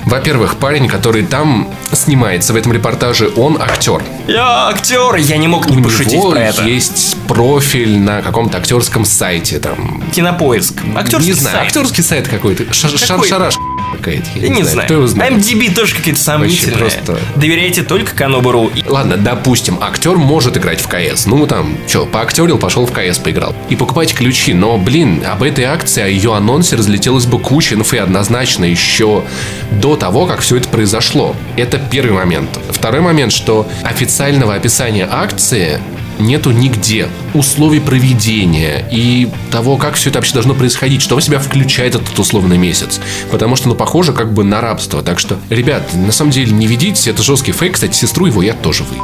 Во-первых, 0.06 0.56
парень, 0.56 0.88
который 0.88 1.24
там 1.24 1.68
снимается 1.92 2.52
в 2.54 2.56
этом 2.56 2.72
репортаже, 2.72 3.30
он 3.36 3.60
актер. 3.60 4.02
Я 4.26 4.68
актер, 4.68 5.14
я 5.16 5.36
не 5.36 5.46
мог 5.46 5.68
не 5.70 5.78
У 5.80 5.84
пошутить 5.84 6.14
него 6.14 6.30
про 6.30 6.40
это. 6.40 6.62
есть 6.64 7.16
профиль 7.28 7.98
на 7.98 8.22
каком-то 8.22 8.58
актерском 8.58 9.04
сайте, 9.04 9.58
там, 9.58 10.02
Кинопоиск. 10.12 10.74
Актерский 10.96 11.32
не 11.34 11.38
знаю, 11.38 11.56
сайт. 11.56 11.66
актерский 11.68 12.02
сайт 12.02 12.28
какой-то, 12.28 12.72
ша- 12.72 12.88
ша- 12.88 13.14
Какой? 13.14 13.28
шараш 13.28 13.56
какая-то, 13.92 14.26
я 14.36 14.42
Я 14.42 14.48
не 14.48 14.62
знаю. 14.62 14.86
кто 14.86 14.94
его 14.94 15.06
знает. 15.06 15.32
MDB 15.34 15.74
тоже 15.74 15.94
какие-то 15.94 16.20
сомнительные. 16.20 16.76
просто- 16.78 17.18
Доверяйте 17.36 17.82
только 17.82 18.14
Канобару. 18.14 18.70
Ладно, 18.86 19.16
допустим, 19.16 19.78
актер 19.80 20.16
может 20.16 20.56
играть 20.56 20.80
в 20.80 20.88
КС. 20.88 21.26
Ну, 21.26 21.46
там, 21.46 21.76
что, 21.86 22.06
поактерил, 22.06 22.58
пошел 22.58 22.86
в 22.86 22.92
КС 22.92 23.18
поиграл. 23.18 23.54
И 23.68 23.76
покупать 23.76 24.14
ключи. 24.14 24.54
Но, 24.54 24.78
блин, 24.78 25.22
об 25.26 25.42
этой 25.42 25.64
акции, 25.64 26.02
о 26.02 26.06
ее 26.08 26.34
анонсе 26.34 26.76
разлетелась 26.76 27.26
бы 27.26 27.38
куча 27.38 27.74
инфы 27.74 27.98
однозначно 27.98 28.64
еще 28.64 29.24
до 29.70 29.96
того, 29.96 30.26
как 30.26 30.40
все 30.40 30.56
это 30.56 30.68
произошло. 30.68 31.34
Это 31.56 31.78
первый 31.78 32.12
момент. 32.12 32.50
Второй 32.70 33.00
момент, 33.00 33.32
что 33.32 33.68
официального 33.82 34.54
описания 34.54 35.08
акции 35.10 35.80
нету 36.20 36.50
нигде. 36.52 37.08
Условий 37.34 37.80
проведения 37.80 38.86
и 38.90 39.28
того, 39.50 39.76
как 39.76 39.94
все 39.94 40.10
это 40.10 40.18
вообще 40.18 40.34
должно 40.34 40.54
происходить, 40.54 41.02
что 41.02 41.16
в 41.16 41.20
себя 41.22 41.38
включает 41.38 41.94
этот 41.94 42.18
условный 42.18 42.58
месяц. 42.58 43.00
Потому 43.30 43.56
что, 43.56 43.68
ну, 43.68 43.74
похоже 43.74 44.12
как 44.12 44.32
бы 44.32 44.44
на 44.44 44.60
рабство. 44.60 45.02
Так 45.02 45.18
что, 45.18 45.38
ребят, 45.48 45.92
на 45.94 46.12
самом 46.12 46.30
деле 46.30 46.52
не 46.52 46.66
ведите, 46.66 47.10
это 47.10 47.22
жесткий 47.22 47.52
фейк. 47.52 47.74
Кстати, 47.74 47.94
сестру 47.94 48.26
его 48.26 48.42
я 48.42 48.54
тоже 48.54 48.84
вы. 48.84 48.96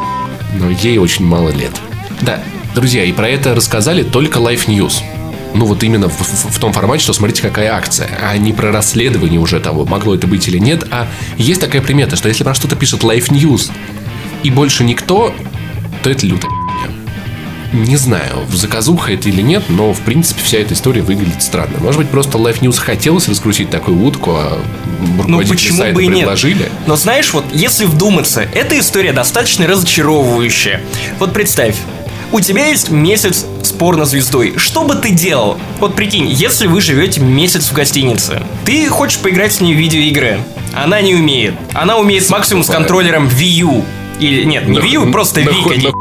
Но 0.58 0.70
ей 0.70 0.99
очень 0.99 1.25
мало 1.25 1.50
лет. 1.50 1.73
Да, 2.20 2.40
друзья, 2.75 3.04
и 3.04 3.12
про 3.12 3.28
это 3.28 3.54
рассказали 3.54 4.02
только 4.02 4.38
Life 4.38 4.66
News. 4.66 4.94
Ну 5.54 5.64
вот 5.64 5.82
именно 5.82 6.08
в, 6.08 6.18
в- 6.18 6.50
в 6.54 6.58
том 6.58 6.73
формате, 6.73 7.02
что 7.04 7.12
смотрите, 7.14 7.40
какая 7.40 7.73
акция, 7.73 8.08
а 8.23 8.37
не 8.37 8.52
про 8.52 8.73
расследование 8.73 9.40
уже 9.40 9.58
того, 9.61 9.87
могло 9.87 10.14
это 10.14 10.26
быть 10.26 10.46
или 10.49 10.58
нет. 10.58 10.87
А 10.90 11.08
есть 11.38 11.61
такая 11.61 11.80
примета, 11.80 12.16
что 12.16 12.28
если 12.28 12.44
про 12.44 12.52
что-то 12.54 12.76
пишет 12.76 13.02
Life 13.04 13.28
News 13.30 13.70
и 14.42 14.50
больше 14.50 14.85
никто, 14.85 15.35
то 16.02 16.11
это 16.11 16.26
хуйня. 16.26 16.65
Не 17.73 17.96
знаю, 17.96 18.44
в 18.49 18.54
заказуха 18.56 19.12
это 19.12 19.28
или 19.28 19.42
нет, 19.42 19.64
но 19.68 19.92
в 19.92 20.00
принципе 20.00 20.40
вся 20.42 20.58
эта 20.58 20.75
история 20.75 21.02
выглядит 21.02 21.42
странно. 21.42 21.78
Может 21.80 22.00
быть, 22.00 22.08
просто 22.11 22.38
Life 22.38 22.61
News 22.61 22.78
хотелось 22.78 23.28
раскрутить 23.28 23.70
такую 23.70 24.02
утку, 24.04 24.32
а 24.37 24.58
Ну 25.26 25.38
почему 25.46 25.78
сайта 25.78 25.94
бы 25.94 26.04
и 26.04 26.06
нет? 26.06 26.18
предложили. 26.18 26.70
Но 26.87 26.96
знаешь, 26.96 27.32
вот 27.32 27.44
если 27.52 27.85
вдуматься, 27.85 28.42
эта 28.54 28.78
история 28.78 29.12
достаточно 29.12 29.66
разочаровывающая. 29.66 30.80
Вот 31.18 31.32
представь, 31.32 31.76
у 32.32 32.40
тебя 32.40 32.66
есть 32.66 32.90
месяц 32.90 33.44
с 33.62 33.73
порнозвездой. 33.73 34.54
Что 34.56 34.85
бы 34.85 34.94
ты 34.94 35.11
делал? 35.11 35.58
Вот 35.80 35.94
прикинь, 35.94 36.28
если 36.28 36.66
вы 36.66 36.80
живете 36.80 37.20
месяц 37.20 37.66
в 37.68 37.73
гостинице, 37.73 38.42
ты 38.64 38.88
хочешь 38.88 39.18
поиграть 39.18 39.52
с 39.54 39.61
ней 39.61 39.75
в 39.75 39.78
видеоигры. 39.78 40.40
Она 40.75 41.00
не 41.00 41.14
умеет. 41.14 41.54
Она 41.73 41.96
умеет 41.96 42.28
максимум 42.30 42.62
с 42.64 42.68
контроллером 42.68 43.28
Wii 43.28 43.44
U. 43.62 43.85
Или 44.20 44.44
нет, 44.44 44.66
не 44.68 44.78
Wii 44.78 44.96
U, 44.96 45.12
просто 45.12 45.44
хую, 45.44 45.78
блин. 45.78 45.92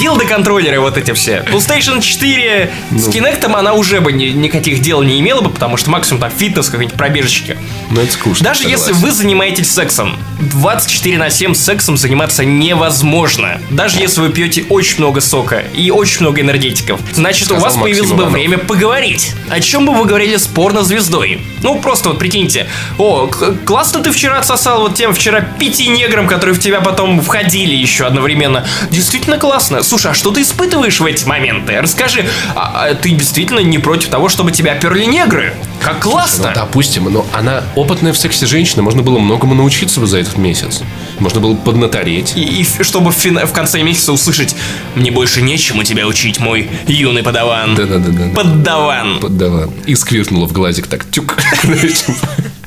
Дилды 0.00 0.26
контроллеры 0.26 0.80
вот 0.80 0.96
эти 0.96 1.12
все. 1.12 1.44
PlayStation 1.50 2.00
4 2.02 2.70
Ну. 2.90 2.98
с 2.98 3.08
Kinect 3.08 3.44
она 3.46 3.72
уже 3.74 4.00
бы 4.00 4.12
ни- 4.12 4.26
никаких 4.30 4.80
дел 4.80 5.02
не 5.02 5.20
имела 5.20 5.40
бы, 5.40 5.48
потому 5.50 5.76
что 5.76 5.90
максимум 5.90 6.20
там 6.20 6.30
фитнес, 6.30 6.68
какие-нибудь 6.68 6.96
пробежечки. 6.98 7.56
Ну 7.90 8.00
это 8.02 8.12
скучно. 8.12 8.44
Даже 8.44 8.68
если 8.68 8.92
вы 8.92 9.10
занимаетесь 9.12 9.70
сексом, 9.70 10.16
24 10.40 11.18
на 11.18 11.30
7 11.30 11.54
сексом 11.54 11.96
заниматься 11.96 12.44
невозможно. 12.44 13.60
Даже 13.70 13.98
если 14.00 14.20
вы 14.20 14.28
пьете 14.30 14.64
очень 14.68 14.98
много 14.98 15.20
сока 15.20 15.60
и 15.74 15.90
очень 15.90 16.20
много 16.20 16.40
энергетиков. 16.40 17.00
Значит, 17.12 17.44
у 17.50 17.54
Сказал 17.54 17.64
вас 17.64 17.74
появилось 17.76 18.10
Максим 18.10 18.16
бы 18.16 18.22
Иванов. 18.24 18.32
время 18.34 18.58
поговорить. 18.58 19.32
О 19.48 19.60
чем 19.60 19.86
бы 19.86 19.94
вы 19.94 20.04
говорили 20.04 20.36
с 20.36 20.46
порнозвездой? 20.46 21.40
Ну, 21.62 21.80
просто 21.80 22.10
вот 22.10 22.18
прикиньте. 22.18 22.68
О, 22.98 23.26
классно 23.64 24.00
ты 24.02 24.10
вчера 24.12 24.38
отсосал 24.38 24.82
вот 24.82 24.94
тем 24.94 25.14
вчера 25.14 25.40
пяти 25.40 25.88
неграм, 25.88 26.26
которые 26.28 26.54
в 26.54 26.60
тебя 26.60 26.80
потом 26.80 27.20
входили 27.20 27.74
еще 27.74 28.04
одновременно. 28.06 28.66
Действительно 28.90 29.38
классно. 29.38 29.82
Слушай, 29.82 30.12
а 30.12 30.14
что 30.14 30.30
ты 30.30 30.42
испытываешь 30.42 31.00
в 31.00 31.04
эти 31.06 31.24
моменты? 31.24 31.80
Расскажи, 31.80 32.26
а- 32.54 32.88
а 32.90 32.94
ты 32.94 33.10
действительно 33.10 33.60
не 33.60 33.78
против 33.78 34.08
того, 34.10 34.28
чтобы 34.28 34.52
тебя 34.52 34.74
перли 34.74 35.04
негры? 35.04 35.54
Как 35.80 36.00
классно! 36.00 36.48
Ну, 36.48 36.54
допустим, 36.54 37.04
но 37.12 37.26
она 37.32 37.62
опытная 37.76 38.12
в 38.12 38.18
сексе 38.18 38.46
женщина, 38.46 38.82
можно 38.82 39.02
было 39.02 39.18
многому 39.18 39.54
научиться 39.54 40.00
бы 40.00 40.06
за 40.06 40.18
этот 40.18 40.36
месяц. 40.36 40.82
Можно 41.18 41.40
было 41.40 41.52
бы 41.54 41.60
поднатореть. 41.60 42.32
И, 42.36 42.62
и 42.62 42.82
чтобы 42.82 43.10
в, 43.12 43.14
фина- 43.16 43.46
в 43.46 43.52
конце 43.52 43.82
месяца 43.82 44.12
услышать 44.12 44.54
«Мне 44.94 45.10
больше 45.10 45.40
нечему 45.42 45.84
тебя 45.84 46.06
учить, 46.06 46.40
мой 46.40 46.70
юный 46.86 47.22
подаван». 47.22 47.74
Да-да-да. 47.74 48.34
Поддаван. 48.34 49.20
Поддала. 49.20 49.68
И 49.86 49.94
сквиртнула 49.94 50.46
в 50.46 50.52
глазик 50.52 50.86
так. 50.86 51.08
Тюк. 51.10 51.36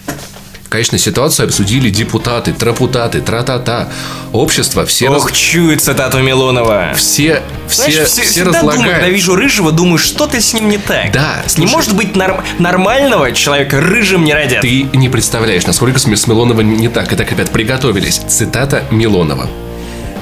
Конечно, 0.71 0.97
ситуацию 0.97 1.47
обсудили 1.47 1.89
депутаты, 1.89 2.53
трапутаты, 2.53 3.19
тра-та-та. 3.19 3.89
Общество, 4.31 4.85
все, 4.85 5.09
раз- 5.09 5.17
Ох, 5.23 5.33
чую 5.33 5.77
цитату 5.77 6.19
Милонова. 6.19 6.93
все, 6.95 7.41
все, 7.67 7.91
Знаешь, 7.91 8.07
все, 8.07 8.21
все- 8.21 8.31
всегда 8.31 8.51
думаю, 8.61 8.69
когда 8.77 8.85
разлагают. 8.85 9.13
вижу 9.13 9.35
рыжего, 9.35 9.73
думаю, 9.73 9.97
что-то 9.97 10.39
с 10.39 10.53
ним 10.53 10.69
не 10.69 10.77
так. 10.77 11.11
Да, 11.11 11.41
Не 11.43 11.49
слушай. 11.49 11.71
может 11.73 11.93
быть 11.93 12.15
норм- 12.15 12.41
нормального 12.57 13.33
человека 13.33 13.81
рыжим 13.81 14.23
не 14.23 14.33
родят. 14.33 14.61
Ты 14.61 14.83
не 14.93 15.09
представляешь, 15.09 15.65
насколько 15.67 15.99
с 15.99 16.03
с 16.05 16.27
Милонова 16.27 16.61
не 16.61 16.87
так. 16.87 17.11
Итак, 17.11 17.29
ребят, 17.31 17.49
приготовились. 17.51 18.21
Цитата 18.29 18.85
Милонова. 18.91 19.49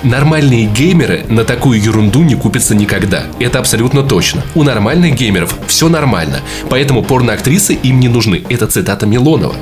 Нормальные 0.01 0.65
геймеры 0.65 1.25
на 1.27 1.43
такую 1.43 1.79
ерунду 1.79 2.23
не 2.23 2.33
купятся 2.33 2.73
никогда. 2.73 3.25
Это 3.37 3.59
абсолютно 3.59 4.01
точно. 4.01 4.41
У 4.55 4.63
нормальных 4.63 5.13
геймеров 5.13 5.53
все 5.67 5.89
нормально. 5.89 6.39
Поэтому 6.69 7.03
порноактрисы 7.03 7.73
им 7.73 7.99
не 7.99 8.07
нужны. 8.07 8.41
Это 8.49 8.65
цитата 8.65 9.05
Милонова. 9.05 9.55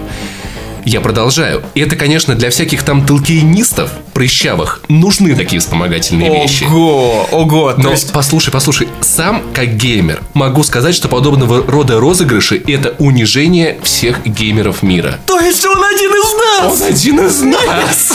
Я 0.88 1.02
продолжаю. 1.02 1.64
Это, 1.76 1.98
конечно, 1.98 2.34
для 2.34 2.50
всяких 2.50 2.82
там 2.82 3.06
толкиенистов, 3.06 3.92
прыщавых, 4.14 4.80
нужны 4.88 5.36
такие 5.36 5.60
вспомогательные 5.60 6.32
вещи. 6.32 6.64
Ого, 6.64 7.28
ого, 7.30 7.74
Но 7.76 7.92
есть... 7.92 8.14
послушай, 8.14 8.52
послушай, 8.52 8.88
сам 9.02 9.44
как 9.54 9.76
геймер 9.76 10.22
могу 10.34 10.64
сказать, 10.64 10.96
что 10.96 11.10
подобного 11.10 11.62
рода 11.70 12.00
розыгрыши 12.00 12.64
это 12.66 12.96
унижение 13.00 13.78
всех 13.84 14.26
геймеров 14.26 14.82
мира. 14.82 15.20
То 15.26 15.38
есть 15.42 15.66
он 15.66 15.84
один 15.84 16.10
из 16.10 16.34
нас! 16.40 16.82
Он 16.82 16.88
один 16.88 17.20
из 17.20 17.42
нас! 17.42 18.14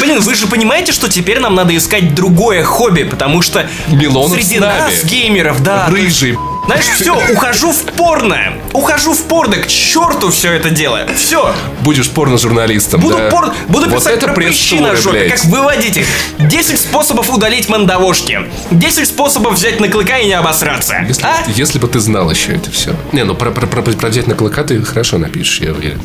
Блин, 0.00 0.20
вы 0.20 0.36
же 0.36 0.46
понимаете, 0.46 0.92
что 0.92 1.08
теперь 1.08 1.40
нам 1.40 1.56
надо 1.56 1.76
искать 1.76 2.14
другое 2.14 2.62
хобби, 2.62 3.02
потому 3.02 3.42
что 3.42 3.68
Милонов 3.88 4.40
среди 4.40 4.60
нас, 4.60 5.02
геймеров, 5.02 5.64
да. 5.64 5.88
Рыжий. 5.88 6.38
Знаешь, 6.66 6.84
все, 6.86 7.14
ухожу 7.32 7.72
в 7.72 7.82
порно. 7.92 8.38
Ухожу 8.72 9.12
в 9.12 9.22
порно, 9.24 9.56
к 9.56 9.66
черту 9.66 10.30
все 10.30 10.52
это 10.52 10.70
дело. 10.70 11.06
Все. 11.16 11.54
Будешь 11.80 12.10
порно-журналистом, 12.10 13.00
Буду, 13.00 13.18
да? 13.18 13.28
пор... 13.30 13.52
Буду 13.68 13.88
вот 13.90 13.98
писать 13.98 14.14
это 14.16 14.26
про 14.26 14.34
прыщи 14.34 14.80
на 14.80 14.96
жопе, 14.96 15.24
блядь. 15.26 15.32
как 15.40 15.44
выводить 15.44 15.96
их. 15.98 16.06
10 16.38 16.80
способов 16.80 17.30
удалить 17.30 17.68
мандавошки. 17.68 18.40
10 18.70 19.06
способов 19.06 19.54
взять 19.54 19.80
на 19.80 19.88
клыка 19.88 20.18
и 20.18 20.26
не 20.26 20.32
обосраться. 20.32 21.04
Если, 21.06 21.22
А? 21.24 21.36
если 21.48 21.78
бы 21.78 21.86
ты 21.88 22.00
знал 22.00 22.30
еще 22.30 22.52
это 22.56 22.70
все. 22.70 22.94
Не, 23.12 23.24
ну 23.24 23.34
про, 23.34 23.50
про, 23.50 23.66
про, 23.66 23.82
про 23.82 24.08
взять 24.08 24.26
на 24.26 24.34
клыка 24.34 24.64
ты 24.64 24.82
хорошо 24.82 25.18
напишешь, 25.18 25.60
я 25.60 25.72
уверен. 25.72 26.00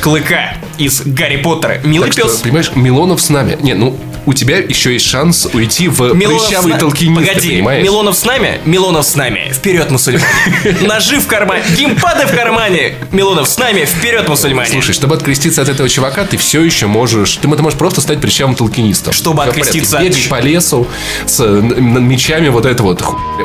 Клыка 0.00 0.54
из 0.78 1.02
Гарри 1.04 1.38
Поттера. 1.38 1.78
Милый 1.84 2.06
Так 2.10 2.12
что, 2.12 2.22
пес. 2.22 2.36
понимаешь, 2.40 2.70
Милонов 2.74 3.20
с 3.20 3.30
нами. 3.30 3.58
Не, 3.60 3.74
ну, 3.74 3.98
у 4.26 4.32
тебя 4.32 4.58
еще 4.58 4.92
есть 4.92 5.06
шанс 5.06 5.46
уйти 5.52 5.88
в 5.88 6.14
Милонов 6.14 6.42
с 6.42 6.44
прыщавые 6.46 6.74
на- 6.74 6.80
толкинисты, 6.80 7.26
Погоди, 7.28 7.48
понимаешь? 7.50 7.84
Милонов 7.84 8.16
с 8.16 8.24
нами, 8.24 8.60
Милонов 8.64 9.06
с 9.06 9.14
нами. 9.16 9.50
Вперед, 9.52 9.90
мусульмане. 9.90 10.26
Ножи 10.82 11.20
в 11.20 11.26
кармане, 11.26 11.62
геймпады 11.76 12.26
в 12.26 12.34
кармане. 12.34 12.94
Милонов 13.12 13.48
с 13.48 13.58
нами, 13.58 13.84
вперед, 13.84 14.28
мусульмане. 14.28 14.70
Слушай, 14.70 14.94
чтобы 14.94 15.14
откреститься 15.14 15.62
от 15.62 15.68
этого 15.68 15.88
чувака, 15.88 16.24
ты 16.24 16.36
все 16.36 16.62
еще 16.62 16.86
можешь... 16.86 17.36
Ты, 17.36 17.48
ты 17.48 17.62
можешь 17.62 17.78
просто 17.78 18.00
стать 18.00 18.20
прыщавым 18.20 18.54
толкинистом. 18.54 19.12
Чтобы 19.12 19.38
порядке. 19.38 19.60
откреститься 19.60 19.98
от- 19.98 20.04
Бегай 20.04 20.22
по 20.28 20.40
лесу 20.40 20.86
с 21.26 21.40
мечами 21.44 22.48
вот 22.48 22.66
это 22.66 22.82
вот 22.82 23.02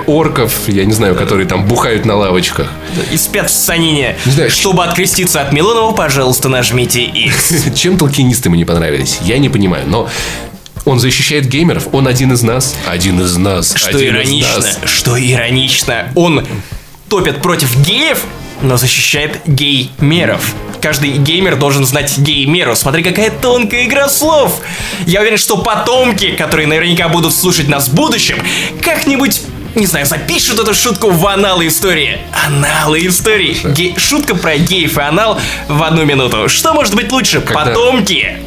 орков, 0.07 0.53
я 0.67 0.85
не 0.85 0.93
знаю, 0.93 1.15
которые 1.15 1.47
там 1.47 1.65
бухают 1.65 2.05
на 2.05 2.15
лавочках. 2.15 2.71
И 3.11 3.17
спят 3.17 3.49
в 3.49 3.53
санине. 3.53 4.15
Чтобы 4.49 4.83
откреститься 4.83 5.41
от 5.41 5.51
Милонова, 5.53 5.93
пожалуйста, 5.93 6.49
нажмите 6.49 7.01
X. 7.01 7.53
Чем 7.75 7.97
толкинисты 7.97 8.49
ему 8.49 8.55
не 8.55 8.65
понравились? 8.65 9.19
Я 9.21 9.37
не 9.37 9.49
понимаю, 9.49 9.85
но... 9.87 10.09
Он 10.85 10.99
защищает 10.99 11.45
геймеров, 11.47 11.87
он 11.91 12.07
один 12.07 12.31
из 12.33 12.41
нас. 12.41 12.75
Один 12.87 13.21
из 13.21 13.35
нас. 13.37 13.73
Что 13.75 13.89
один 13.89 13.99
из 14.01 14.07
иронично, 14.29 14.55
нас. 14.57 14.79
что 14.85 15.19
иронично, 15.19 16.11
он 16.15 16.45
топит 17.09 17.41
против 17.41 17.75
геев, 17.85 18.23
но 18.61 18.77
защищает 18.77 19.39
геймеров. 19.45 20.53
Каждый 20.81 21.11
геймер 21.17 21.57
должен 21.57 21.85
знать 21.85 22.17
геймеру. 22.17 22.75
Смотри, 22.75 23.03
какая 23.03 23.31
тонкая 23.31 23.85
игра 23.85 24.07
слов. 24.09 24.61
Я 25.05 25.19
уверен, 25.21 25.37
что 25.37 25.57
потомки, 25.57 26.31
которые 26.35 26.67
наверняка 26.67 27.09
будут 27.09 27.33
слушать 27.35 27.67
нас 27.67 27.89
в 27.89 27.93
будущем, 27.95 28.37
как-нибудь 28.81 29.41
не 29.75 29.85
знаю, 29.85 30.05
запишут 30.07 30.59
эту 30.59 30.73
шутку 30.73 31.11
в 31.11 31.27
аналы 31.27 31.67
истории. 31.67 32.17
Аналы 32.47 33.05
истории. 33.05 33.55
Ге- 33.75 33.93
Шутка 33.97 34.33
про 34.35 34.57
геев 34.57 34.97
и 34.97 35.01
анал 35.01 35.39
в 35.67 35.83
одну 35.83 36.05
минуту. 36.05 36.49
Что 36.49 36.73
может 36.73 36.95
быть 36.95 37.11
лучше? 37.11 37.39
Когда- 37.41 37.65
Потомки. 37.65 38.39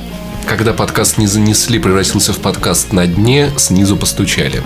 Когда 0.46 0.72
подкаст 0.72 1.18
не 1.18 1.26
занесли, 1.26 1.78
превратился 1.78 2.33
в 2.33 2.40
подкаст 2.40 2.92
на 2.92 3.07
дне, 3.07 3.50
снизу 3.57 3.96
постучали. 3.96 4.62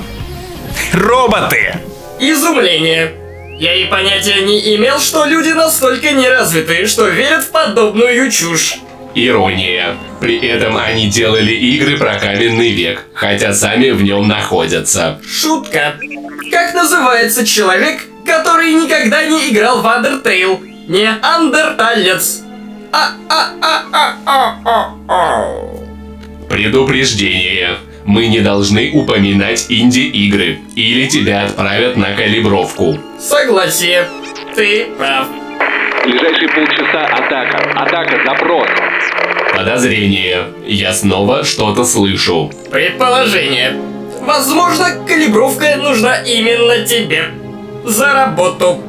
Роботы! 0.93 1.79
Изумление. 2.19 3.13
Я 3.59 3.75
и 3.75 3.87
понятия 3.87 4.43
не 4.43 4.77
имел, 4.77 4.99
что 4.99 5.25
люди 5.25 5.49
настолько 5.49 6.13
неразвитые, 6.13 6.87
что 6.87 7.09
верят 7.09 7.45
в 7.45 7.51
подобную 7.51 8.31
чушь. 8.31 8.79
Ирония. 9.15 9.97
При 10.21 10.47
этом 10.47 10.77
они 10.77 11.09
делали 11.09 11.53
игры 11.53 11.97
про 11.97 12.19
каменный 12.19 12.73
век, 12.73 13.05
хотя 13.15 13.55
сами 13.55 13.91
в 13.91 14.03
нем 14.03 14.29
находятся. 14.29 15.19
Шутка. 15.27 15.95
Как 16.51 16.75
называется 16.75 17.47
человек, 17.47 18.03
который 18.27 18.75
никогда 18.75 19.25
не 19.25 19.49
играл 19.51 19.81
в 19.81 19.87
Undertale? 19.87 20.61
Не 20.89 21.09
андерталец. 21.23 22.43
А, 22.93 23.11
А-а-а-а-а-а. 23.29 24.47
Предупреждение. 26.49 27.77
Мы 28.05 28.29
не 28.29 28.41
должны 28.41 28.91
упоминать 28.93 29.67
инди-игры, 29.69 30.61
или 30.77 31.07
тебя 31.07 31.45
отправят 31.45 31.97
на 31.97 32.13
калибровку. 32.15 32.99
Согласие. 33.19 34.09
Ты 34.55 34.87
прав. 34.97 35.27
Ближайшие 36.05 36.49
полчаса 36.49 37.05
атака. 37.05 37.59
Атака, 37.75 38.23
запрос. 38.25 38.69
Подозрение. 39.57 40.45
Я 40.65 40.93
снова 40.93 41.45
что-то 41.45 41.85
слышу. 41.85 42.53
Предположение. 42.71 43.75
Возможно, 44.21 45.05
калибровка 45.07 45.77
нужна 45.77 46.19
именно 46.23 46.87
тебе. 46.87 47.31
За 47.85 48.13
работу. 48.13 48.83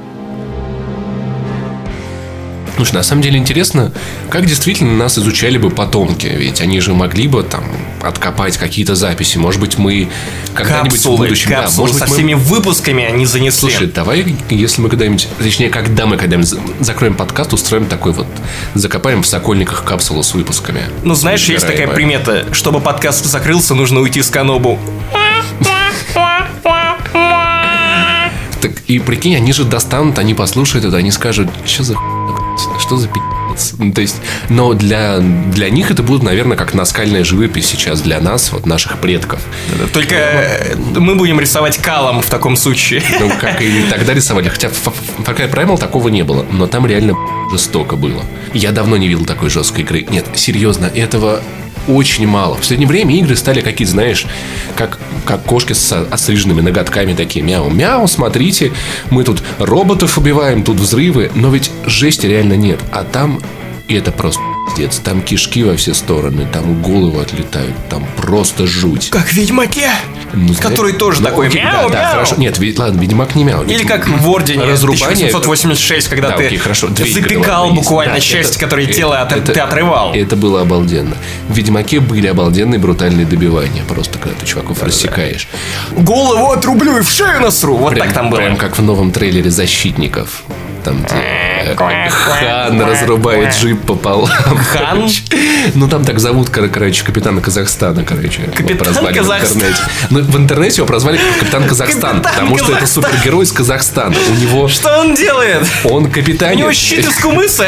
Слушай, 2.78 2.94
на 2.94 3.04
самом 3.04 3.24
деле 3.24 3.40
интересно, 3.40 3.92
как 4.30 4.46
действительно 4.46 4.94
нас 4.94 5.18
изучали 5.18 5.58
бы 5.58 5.72
потомки, 5.72 6.28
ведь 6.28 6.62
они 6.62 6.80
же 6.80 6.94
могли 6.94 7.28
бы 7.28 7.42
там 7.42 7.64
откопать 8.04 8.56
какие-то 8.58 8.94
записи. 8.94 9.40
Может 9.40 9.60
быть, 9.60 9.80
мы 9.80 10.08
когда-нибудь 10.54 10.92
в 10.92 10.94
Капсулы, 10.94 11.18
будущем... 11.18 11.50
да, 11.50 11.62
капсулы 11.64 11.88
может 11.88 11.98
со 11.98 12.08
мы- 12.08 12.14
всеми 12.14 12.34
выпусками 12.36 13.04
они 13.04 13.26
занесли. 13.26 13.72
Слушай, 13.72 13.88
давай, 13.88 14.36
если 14.52 14.82
мы 14.82 14.90
когда-нибудь, 14.90 15.28
точнее, 15.40 15.70
когда 15.70 16.06
мы 16.06 16.18
когда-нибудь 16.18 16.48
за- 16.48 16.60
закроем 16.80 17.16
подкаст, 17.16 17.52
устроим 17.54 17.88
такой 17.88 18.12
вот, 18.12 18.28
закопаем 18.76 19.24
в 19.24 19.28
Сокольниках 19.28 19.84
капсулу 19.84 20.22
с 20.22 20.36
выпусками. 20.36 20.82
ну, 21.04 21.16
знаешь, 21.16 21.44
есть 21.50 21.66
такая 21.66 21.88
примета. 21.88 22.46
Чтобы 22.52 22.80
подкаст 22.80 23.26
закрылся, 23.26 23.74
нужно 23.74 24.02
уйти 24.02 24.22
с 24.22 24.30
канобу. 24.30 24.80
Так, 28.62 28.72
и 28.88 29.00
прикинь, 29.00 29.36
они 29.36 29.52
же 29.54 29.64
достанут, 29.66 30.18
они 30.20 30.34
послушают 30.34 30.86
это, 30.86 30.98
они 30.98 31.12
скажут, 31.12 31.48
что 31.66 31.84
за 31.84 31.96
хуйня? 31.96 32.17
Что 32.80 32.98
за 32.98 33.08
пи***ц?» 33.08 33.76
Ну, 33.78 33.92
То 33.92 34.02
есть, 34.02 34.18
но 34.50 34.74
для, 34.74 35.20
для 35.20 35.70
них 35.70 35.92
это 35.92 36.04
будет, 36.04 36.24
наверное, 36.24 36.58
как 36.58 36.74
наскальная 36.74 37.24
живопись 37.24 37.68
сейчас 37.68 38.02
для 38.02 38.20
нас, 38.20 38.52
вот 38.52 38.66
наших 38.66 39.00
предков. 39.00 39.40
Только 39.94 40.16
э, 40.16 40.76
мы 40.76 41.16
будем 41.16 41.40
рисовать 41.40 41.78
калом 41.78 42.22
в 42.22 42.30
таком 42.30 42.56
случае. 42.56 43.02
Ну, 43.20 43.32
как 43.42 43.62
и 43.62 43.84
тогда 43.90 44.14
рисовали. 44.14 44.50
Хотя 44.50 44.70
в 44.70 44.88
Far 45.24 45.52
Primal 45.52 45.78
такого 45.78 46.10
не 46.10 46.24
было, 46.24 46.46
но 46.52 46.68
там 46.68 46.86
реально 46.86 47.16
жестоко 47.52 47.96
было. 47.96 48.24
Я 48.54 48.72
давно 48.72 48.98
не 48.98 49.08
видел 49.08 49.26
такой 49.26 49.50
жесткой 49.50 49.84
игры. 49.84 50.06
Нет, 50.10 50.26
серьезно, 50.36 50.86
этого 50.86 51.42
очень 51.88 52.28
мало. 52.28 52.56
В 52.56 52.60
последнее 52.60 52.88
время 52.88 53.16
игры 53.18 53.36
стали 53.36 53.62
какие-то, 53.62 53.92
знаешь, 53.94 54.26
как, 54.76 55.00
как 55.26 55.44
кошки 55.44 55.74
с 55.74 56.08
остриженными 56.10 56.62
ноготками 56.62 57.14
такие. 57.14 57.44
Мяу-мяу, 57.44 58.08
смотрите, 58.08 58.72
мы 59.10 59.24
тут 59.24 59.44
роботов 59.60 60.18
убиваем, 60.18 60.64
тут 60.64 60.78
взрывы. 60.78 61.32
Но 61.36 61.50
ведь 61.50 61.72
жести 61.86 62.28
реально 62.28 62.54
нет. 62.54 62.80
А 62.92 63.04
там 63.04 63.40
и 63.88 63.96
это 63.96 64.12
просто 64.12 64.42
пиздец. 64.78 65.00
Там 65.00 65.22
кишки 65.22 65.64
во 65.64 65.76
все 65.76 65.94
стороны, 65.94 66.48
там 66.52 66.82
головы 66.82 67.22
отлетают, 67.22 67.76
там 67.90 68.06
просто 68.18 68.68
жуть. 68.68 69.10
Как 69.10 69.28
в 69.28 69.34
Ведьмаке. 69.34 69.90
Ну, 70.34 70.54
Который 70.62 70.94
тоже 70.94 71.22
ну, 71.22 71.30
такой 71.30 71.48
окей, 71.48 71.64
мяу, 71.64 71.90
да, 71.90 71.94
да, 71.96 72.02
мяу. 72.04 72.12
хорошо. 72.14 72.36
Нет, 72.38 72.58
ведь- 72.60 72.78
ладно, 72.78 73.00
Ведьмак 73.00 73.36
не 73.36 73.44
мяу. 73.46 73.64
Или 73.64 73.84
как 73.86 74.08
в 74.08 74.30
Ордене 74.30 74.66
Разрубание- 74.66 75.30
1886, 75.30 76.10
когда 76.10 76.30
Да, 76.30 76.38
ты 76.38 76.46
окей, 76.48 76.58
хорошо, 76.58 76.90
запекал 76.90 77.72
буквально 77.74 78.16
Да, 78.16 78.20
части, 78.20 78.52
это- 78.52 78.60
которые 78.60 78.88
это- 78.88 78.98
тело 78.98 79.20
от- 79.22 79.32
это- 79.32 79.54
ты 79.54 79.60
отрывал. 79.60 80.14
Это 80.14 80.36
было 80.36 80.62
обалденно. 80.62 81.16
В 81.48 81.56
Ведьмаке 81.56 82.00
были 82.02 82.28
обалденные 82.28 82.80
брутальные 82.80 83.26
добивания. 83.26 83.84
Просто 83.88 84.20
когда 84.20 84.38
ты 84.38 84.46
чуваков 84.46 84.84
рассекаешь. 84.84 85.48
Голову 85.96 86.52
отрублю 86.52 86.98
и 86.98 87.02
в 87.02 87.10
шею 87.10 87.40
насру. 87.42 87.78
Вот 87.78 87.98
так 87.98 88.14
там 88.14 88.30
было. 88.30 88.38
Прям 88.40 88.58
как 88.58 88.78
в 88.78 88.82
новом 88.82 89.12
трейлере 89.12 89.50
«Защитников». 89.50 90.44
Там, 90.84 91.04
где 91.04 91.16
э, 91.16 92.10
Хан 92.10 92.82
разрубает 92.82 93.54
джип 93.54 93.82
пополам. 93.82 94.30
Хан? 94.30 95.10
Ну, 95.76 95.88
там 95.88 96.06
так 96.06 96.20
зовут, 96.20 96.50
кор- 96.50 96.70
короче, 96.70 97.04
капитана 97.04 97.42
Казахстана, 97.42 98.04
короче. 98.04 98.44
Капитан 98.56 98.94
Казахстан. 98.94 99.06
в 99.06 99.56
интернете. 99.56 99.82
Ну, 100.10 100.22
в 100.22 100.38
интернете 100.38 100.78
его 100.78 100.88
прозвали 100.88 101.20
Капитан 101.40 101.68
Казахстан, 101.68 102.22
потому 102.22 102.58
что 102.58 102.74
это 102.74 102.88
супергерой 102.88 103.44
из 103.44 103.52
Казахстана. 103.52 104.16
У 104.30 104.36
него... 104.36 104.68
Что 104.68 105.00
он 105.00 105.16
делает? 105.16 105.66
Он 105.84 106.10
капитан. 106.10 106.52
У 106.52 106.60
него 106.60 106.74
щит 106.74 107.06
из 107.06 107.18
кумыса. 107.20 107.68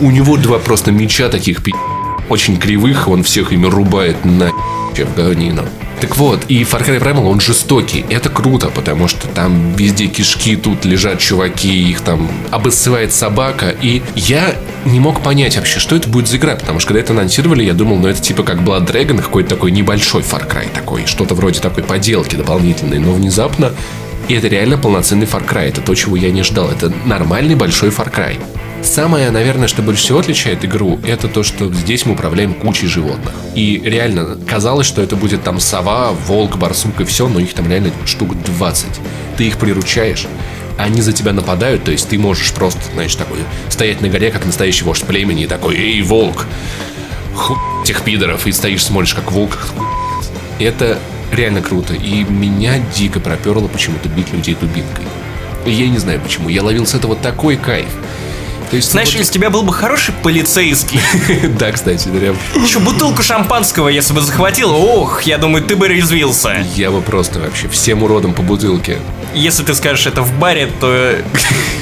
У 0.00 0.10
него 0.10 0.36
два 0.36 0.58
просто 0.58 0.90
меча 0.92 1.28
таких 1.28 1.62
пи***, 1.62 1.74
очень 2.32 2.56
кривых, 2.56 3.08
он 3.08 3.22
всех 3.22 3.52
ими 3.52 3.66
рубает 3.66 4.24
на 4.24 4.50
в 4.94 5.14
говнину. 5.16 5.62
Так 6.00 6.16
вот, 6.16 6.44
и 6.48 6.62
Far 6.62 6.86
Cry 6.86 7.00
Primal, 7.00 7.26
он 7.26 7.40
жестокий. 7.40 8.04
Это 8.10 8.28
круто, 8.28 8.68
потому 8.68 9.08
что 9.08 9.26
там 9.28 9.74
везде 9.74 10.06
кишки, 10.06 10.56
тут 10.56 10.84
лежат 10.84 11.18
чуваки, 11.18 11.90
их 11.90 12.00
там 12.00 12.28
обоссывает 12.50 13.12
собака. 13.12 13.74
И 13.80 14.02
я 14.14 14.54
не 14.84 15.00
мог 15.00 15.22
понять 15.22 15.56
вообще, 15.56 15.78
что 15.78 15.94
это 15.96 16.08
будет 16.08 16.28
за 16.28 16.36
игра, 16.36 16.56
потому 16.56 16.80
что 16.80 16.88
когда 16.88 17.00
это 17.00 17.12
анонсировали, 17.12 17.64
я 17.64 17.72
думал, 17.72 17.98
ну 17.98 18.08
это 18.08 18.20
типа 18.20 18.42
как 18.42 18.58
Blood 18.58 18.86
Dragon, 18.86 19.22
какой-то 19.22 19.50
такой 19.50 19.70
небольшой 19.70 20.22
Far 20.22 20.46
Cry 20.48 20.68
такой, 20.74 21.06
что-то 21.06 21.34
вроде 21.34 21.60
такой 21.60 21.84
поделки 21.84 22.36
дополнительной, 22.36 22.98
но 22.98 23.12
внезапно 23.12 23.72
и 24.28 24.34
это 24.34 24.48
реально 24.48 24.78
полноценный 24.78 25.26
Far 25.26 25.46
Cry. 25.46 25.68
Это 25.68 25.80
то, 25.80 25.94
чего 25.94 26.16
я 26.16 26.30
не 26.30 26.42
ждал. 26.42 26.70
Это 26.70 26.92
нормальный 27.04 27.54
большой 27.54 27.90
Far 27.90 28.12
Cry. 28.12 28.38
Самое, 28.82 29.30
наверное, 29.30 29.68
что 29.68 29.80
больше 29.80 30.02
всего 30.02 30.18
отличает 30.18 30.64
игру, 30.64 31.00
это 31.06 31.28
то, 31.28 31.42
что 31.42 31.72
здесь 31.72 32.04
мы 32.04 32.14
управляем 32.14 32.52
кучей 32.52 32.88
животных. 32.88 33.32
И 33.54 33.80
реально, 33.84 34.36
казалось, 34.46 34.86
что 34.86 35.00
это 35.00 35.14
будет 35.14 35.42
там 35.44 35.60
сова, 35.60 36.10
волк, 36.10 36.56
барсук 36.56 37.00
и 37.00 37.04
все, 37.04 37.28
но 37.28 37.38
их 37.38 37.54
там 37.54 37.70
реально 37.70 37.92
штук 38.04 38.34
20. 38.42 38.88
Ты 39.36 39.46
их 39.46 39.58
приручаешь, 39.58 40.26
они 40.78 41.00
за 41.00 41.12
тебя 41.12 41.32
нападают, 41.32 41.84
то 41.84 41.92
есть 41.92 42.08
ты 42.08 42.18
можешь 42.18 42.52
просто, 42.52 42.80
знаешь, 42.92 43.14
такой 43.14 43.38
стоять 43.68 44.00
на 44.00 44.08
горе, 44.08 44.30
как 44.30 44.44
настоящий 44.44 44.84
вождь 44.84 45.04
племени, 45.04 45.44
и 45.44 45.46
такой, 45.46 45.76
эй, 45.76 46.02
волк, 46.02 46.46
ху 47.34 47.56
этих 47.84 48.02
пидоров, 48.02 48.46
и 48.46 48.52
стоишь, 48.52 48.84
смотришь, 48.84 49.14
как 49.14 49.30
волк. 49.30 49.58
Это 50.58 50.98
реально 51.32 51.62
круто, 51.62 51.94
и 51.94 52.24
меня 52.24 52.78
дико 52.96 53.20
проперло 53.20 53.68
почему-то 53.68 54.08
бить 54.08 54.32
людей 54.32 54.56
дубинкой. 54.60 55.04
Я 55.66 55.88
не 55.88 55.98
знаю 55.98 56.20
почему, 56.20 56.48
я 56.48 56.62
ловил 56.62 56.86
с 56.86 56.94
этого 56.94 57.14
такой 57.14 57.56
кайф. 57.56 57.88
То 58.72 58.76
есть, 58.76 58.90
Знаешь, 58.90 59.12
вот- 59.12 59.20
из 59.20 59.28
тебя 59.28 59.50
был 59.50 59.64
бы 59.64 59.74
хороший 59.74 60.14
полицейский. 60.22 60.98
да, 61.58 61.72
кстати, 61.72 62.08
прям. 62.08 62.34
Еще 62.54 62.78
бутылку 62.78 63.22
шампанского, 63.22 63.88
если 63.88 64.14
бы 64.14 64.22
захватил, 64.22 64.70
ох, 64.74 65.24
я 65.24 65.36
думаю, 65.36 65.62
ты 65.62 65.76
бы 65.76 65.88
резвился. 65.88 66.64
Я 66.74 66.90
бы 66.90 67.02
просто 67.02 67.38
вообще 67.38 67.68
всем 67.68 68.02
уродом 68.02 68.32
по 68.32 68.40
бутылке. 68.40 68.96
Если 69.34 69.62
ты 69.62 69.74
скажешь 69.74 70.06
это 70.06 70.22
в 70.22 70.38
баре, 70.38 70.70
то 70.80 71.16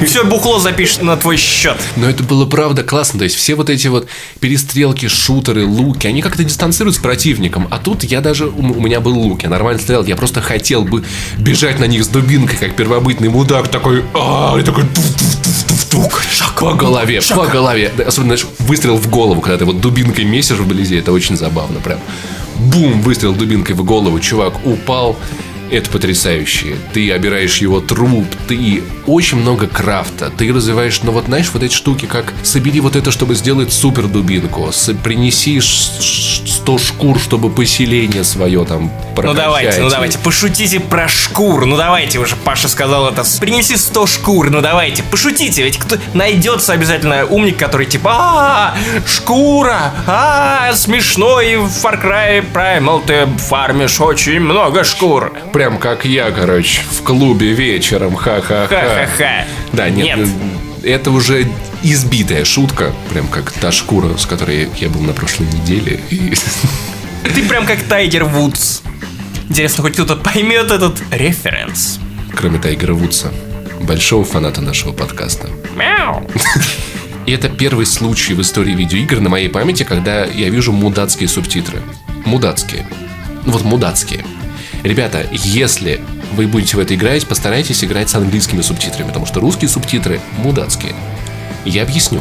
все 0.05 0.25
бухло 0.25 0.59
запишешь 0.59 0.99
на 0.99 1.17
твой 1.17 1.37
счет. 1.37 1.77
Но 1.95 2.11
это 2.11 2.25
было 2.25 2.45
правда 2.45 2.83
классно. 2.83 3.21
То 3.21 3.25
есть 3.25 3.37
все 3.37 3.55
вот 3.55 3.71
эти 3.71 3.87
вот 3.87 4.09
перестрелки, 4.41 5.07
шутеры, 5.07 5.65
луки, 5.67 6.09
они 6.09 6.23
как-то 6.23 6.43
дистанцируют 6.43 6.97
с 6.97 6.99
противником. 6.99 7.69
А 7.71 7.79
тут 7.79 8.03
я 8.03 8.21
даже, 8.21 8.49
у 8.49 8.81
меня 8.81 8.99
был 8.99 9.17
лук, 9.17 9.45
я 9.45 9.49
нормально 9.49 9.81
стрелял, 9.81 10.05
я 10.05 10.17
просто 10.17 10.41
хотел 10.41 10.83
бы 10.83 11.05
бежать 11.39 11.79
на 11.79 11.85
них 11.85 12.03
с 12.03 12.09
дубинкой, 12.09 12.59
как 12.59 12.75
первобытный 12.75 13.29
мудак, 13.29 13.69
такой, 13.69 14.03
а 14.13 14.57
и 14.59 14.65
такой 14.65 14.83
тук-тук-тук-тук, 14.89 16.23
по 16.61 16.75
голове, 16.81 17.21
по 17.35 17.47
голове. 17.47 17.93
Особенно, 18.07 18.37
знаешь, 18.37 18.47
выстрел 18.61 18.97
в 18.97 19.09
голову, 19.09 19.41
когда 19.41 19.59
ты 19.59 19.65
вот 19.65 19.81
дубинкой 19.81 20.25
месишь 20.25 20.59
вблизи, 20.59 20.97
это 20.97 21.13
очень 21.13 21.37
забавно 21.37 21.81
прям. 21.81 22.01
Бум, 22.57 23.01
выстрел 23.03 23.35
дубинкой 23.35 23.75
в 23.75 23.85
голову, 23.85 24.21
чувак 24.21 24.55
упал, 24.67 25.17
это 25.71 25.91
потрясающе. 25.91 26.77
Ты 26.93 27.11
обираешь 27.13 27.59
его 27.59 27.81
труп, 27.81 28.27
ты 28.49 28.83
очень 29.07 29.39
много 29.39 29.67
крафта. 29.67 30.31
Ты 30.31 30.53
развиваешь, 30.53 31.03
ну 31.03 31.13
вот 31.13 31.27
знаешь, 31.27 31.51
вот 31.53 31.63
эти 31.63 31.75
штуки, 31.75 32.07
как 32.07 32.33
собери 32.43 32.81
вот 32.81 32.97
это, 32.97 33.11
чтобы 33.11 33.35
сделать 33.35 33.73
супер 33.73 34.07
дубинку, 34.07 34.71
принеси 35.03 35.61
ш- 35.61 36.01
ш- 36.01 36.47
100 36.47 36.79
шкур, 36.79 37.19
чтобы 37.19 37.51
поселение 37.51 38.25
свое 38.25 38.65
там 38.65 38.91
Ну 39.17 39.35
давайте, 39.35 39.81
ну 39.81 39.89
давайте, 39.91 40.19
пошутите 40.19 40.81
про 40.81 41.09
шкур. 41.09 41.67
Ну 41.67 41.77
давайте 41.77 42.19
уже, 42.19 42.37
Паша 42.37 42.69
сказал 42.69 43.09
это. 43.09 43.23
Принеси 43.41 43.77
100 43.77 44.07
шкур, 44.07 44.51
ну 44.51 44.61
давайте, 44.61 45.03
пошутите. 45.03 45.63
Ведь 45.63 45.79
кто 45.79 45.97
найдется 46.15 46.73
обязательно 46.73 47.25
умник, 47.27 47.57
который 47.57 47.87
типа, 47.87 48.11
а, 48.15 48.77
шкура, 49.07 49.93
а, 50.07 50.73
смешно, 50.75 51.41
и 51.41 51.57
в 51.57 51.67
Far 51.67 52.03
Cry 52.03 52.45
Primal 52.53 53.03
ты 53.07 53.27
фармишь 53.39 54.01
очень 54.01 54.41
много 54.41 54.85
шкур. 54.85 55.33
Прям 55.61 55.77
как 55.77 56.07
я, 56.07 56.31
короче, 56.31 56.81
в 56.91 57.03
клубе 57.03 57.53
вечером, 57.53 58.17
ха-ха-ха. 58.17 58.67
Ха-ха-ха. 58.67 59.45
Да, 59.75 59.91
нет, 59.91 60.17
Нет. 60.17 60.29
это 60.83 61.11
уже 61.11 61.47
избитая 61.83 62.47
шутка, 62.47 62.95
прям 63.11 63.29
как 63.29 63.53
та 63.53 63.71
шкура, 63.71 64.17
с 64.17 64.25
которой 64.25 64.71
я 64.79 64.89
был 64.89 65.03
на 65.03 65.13
прошлой 65.13 65.49
неделе. 65.49 66.01
И 66.09 66.33
Ты 67.35 67.43
прям 67.47 67.67
как 67.67 67.83
Тайгер 67.83 68.25
Вудс. 68.25 68.81
Интересно, 69.51 69.83
хоть 69.83 69.93
кто-то 69.93 70.17
поймет 70.17 70.71
этот 70.71 71.03
референс. 71.11 72.01
кроме 72.35 72.59
Тайгера 72.59 72.95
Вудса, 72.95 73.31
большого 73.83 74.25
фаната 74.25 74.63
нашего 74.63 74.93
подкаста. 74.93 75.51
Мяу. 75.77 76.27
И 77.27 77.33
это 77.33 77.51
первый 77.51 77.85
случай 77.85 78.33
в 78.33 78.41
истории 78.41 78.75
видеоигр 78.75 79.21
на 79.21 79.29
моей 79.29 79.51
памяти, 79.51 79.83
когда 79.83 80.25
я 80.25 80.49
вижу 80.49 80.73
мудацкие 80.73 81.29
субтитры. 81.29 81.83
Мудацкие. 82.25 82.87
Ну 83.45 83.53
Вот 83.53 83.63
мудацкие. 83.63 84.25
Ребята, 84.83 85.27
если 85.31 86.01
вы 86.33 86.47
будете 86.47 86.77
в 86.77 86.81
это 86.81 86.95
играть, 86.95 87.27
постарайтесь 87.27 87.85
играть 87.85 88.09
с 88.09 88.15
английскими 88.15 88.63
субтитрами, 88.63 89.09
потому 89.09 89.27
что 89.27 89.41
русские 89.41 89.69
субтитры 89.69 90.21
мудацкие. 90.39 90.95
Я 91.65 91.83
объясню. 91.83 92.21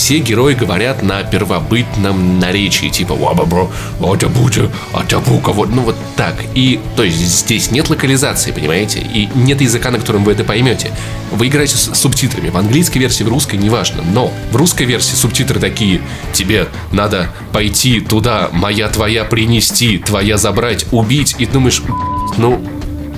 Все 0.00 0.18
герои 0.18 0.54
говорят 0.54 1.02
на 1.02 1.22
первобытном 1.24 2.38
наречии, 2.38 2.86
типа 2.86 3.14
«Вабабро, 3.14 3.68
атабута, 4.02 4.72
атабука», 4.94 5.52
вот, 5.52 5.68
ну 5.68 5.82
вот 5.82 5.94
так. 6.16 6.36
И, 6.54 6.80
то 6.96 7.04
есть, 7.04 7.18
здесь 7.18 7.70
нет 7.70 7.90
локализации, 7.90 8.50
понимаете? 8.50 9.00
И 9.00 9.28
нет 9.34 9.60
языка, 9.60 9.90
на 9.90 9.98
котором 9.98 10.24
вы 10.24 10.32
это 10.32 10.42
поймете. 10.42 10.90
Вы 11.32 11.48
играете 11.48 11.76
с 11.76 11.94
субтитрами. 11.94 12.48
В 12.48 12.56
английской 12.56 12.96
версии, 12.98 13.24
в 13.24 13.28
русской, 13.28 13.56
неважно. 13.56 14.02
Но 14.02 14.32
в 14.50 14.56
русской 14.56 14.84
версии 14.84 15.14
субтитры 15.14 15.60
такие 15.60 16.00
«Тебе 16.32 16.68
надо 16.92 17.30
пойти 17.52 18.00
туда, 18.00 18.48
моя 18.52 18.88
твоя 18.88 19.24
принести, 19.24 19.98
твоя 19.98 20.38
забрать, 20.38 20.86
убить». 20.92 21.36
И 21.38 21.44
думаешь, 21.44 21.82
ну, 22.38 22.64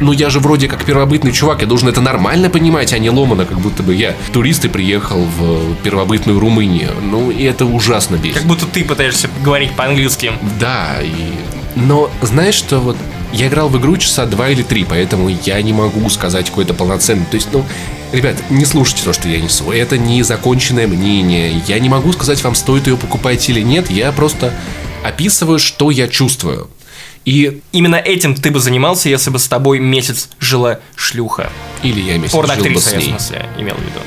ну 0.03 0.13
я 0.13 0.31
же 0.31 0.41
вроде 0.41 0.69
как 0.69 0.85
первобытный 0.85 1.33
чувак, 1.33 1.63
я 1.63 1.67
должен 1.67 1.89
это 1.89 2.01
нормально 2.01 2.51
понимать, 2.51 2.93
а 2.93 2.99
не 2.99 3.11
ломано, 3.11 3.47
как 3.47 3.59
будто 3.59 3.83
бы 3.83 3.95
я 3.95 4.15
турист 4.33 4.65
и 4.65 4.69
приехал 4.69 5.25
в 5.25 5.77
первобытную 5.83 6.39
Румынию. 6.39 6.91
Ну, 7.03 7.31
и 7.31 7.43
это 7.45 7.65
ужасно 7.65 8.17
бесит. 8.17 8.39
Как 8.39 8.47
будто 8.47 8.67
ты 8.67 8.85
пытаешься 8.85 9.29
говорить 9.43 9.73
по-английски. 9.73 10.33
Да, 10.61 10.99
и... 11.03 11.33
Но 11.75 12.11
знаешь, 12.21 12.55
что 12.55 12.81
вот 12.81 12.97
я 13.33 13.49
играл 13.49 13.69
в 13.69 13.79
игру 13.79 13.97
часа 13.97 14.27
два 14.27 14.51
или 14.51 14.63
три, 14.63 14.85
поэтому 14.85 15.29
я 15.29 15.61
не 15.63 15.73
могу 15.73 16.09
сказать 16.11 16.51
какой-то 16.51 16.75
полноценный. 16.75 17.25
То 17.25 17.37
есть, 17.37 17.49
ну, 17.53 17.65
ребят, 18.13 18.37
не 18.51 18.67
слушайте 18.67 19.05
то, 19.05 19.13
что 19.13 19.29
я 19.29 19.41
несу. 19.41 19.71
Это 19.71 19.97
не 19.97 20.23
законченное 20.23 20.87
мнение. 20.87 21.63
Я 21.67 21.79
не 21.79 21.89
могу 21.89 22.13
сказать 22.13 22.43
вам, 22.45 22.55
стоит 22.55 22.87
ее 22.87 22.97
покупать 22.97 23.49
или 23.49 23.63
нет. 23.63 23.91
Я 23.91 24.13
просто 24.13 24.53
описываю, 25.03 25.59
что 25.59 25.91
я 25.91 26.09
чувствую. 26.09 26.69
И... 27.25 27.61
Именно 27.73 27.97
этим 27.97 28.35
ты 28.35 28.51
бы 28.51 28.61
занимался, 28.61 29.09
если 29.09 29.31
бы 29.31 29.39
с 29.39 29.49
тобой 29.49 29.79
месяц 29.79 30.29
жила 30.39 30.81
шлюха. 30.97 31.51
Или 31.83 32.01
я 32.01 32.19
месяц 32.19 32.33
жил 32.33 32.43
бы 32.43 32.81
с 32.81 32.93
я 32.93 32.99
в 32.99 33.03
ней. 33.03 33.09
смысле, 33.11 33.47
имел 33.59 33.75
в 33.75 33.81
виду. 33.81 34.01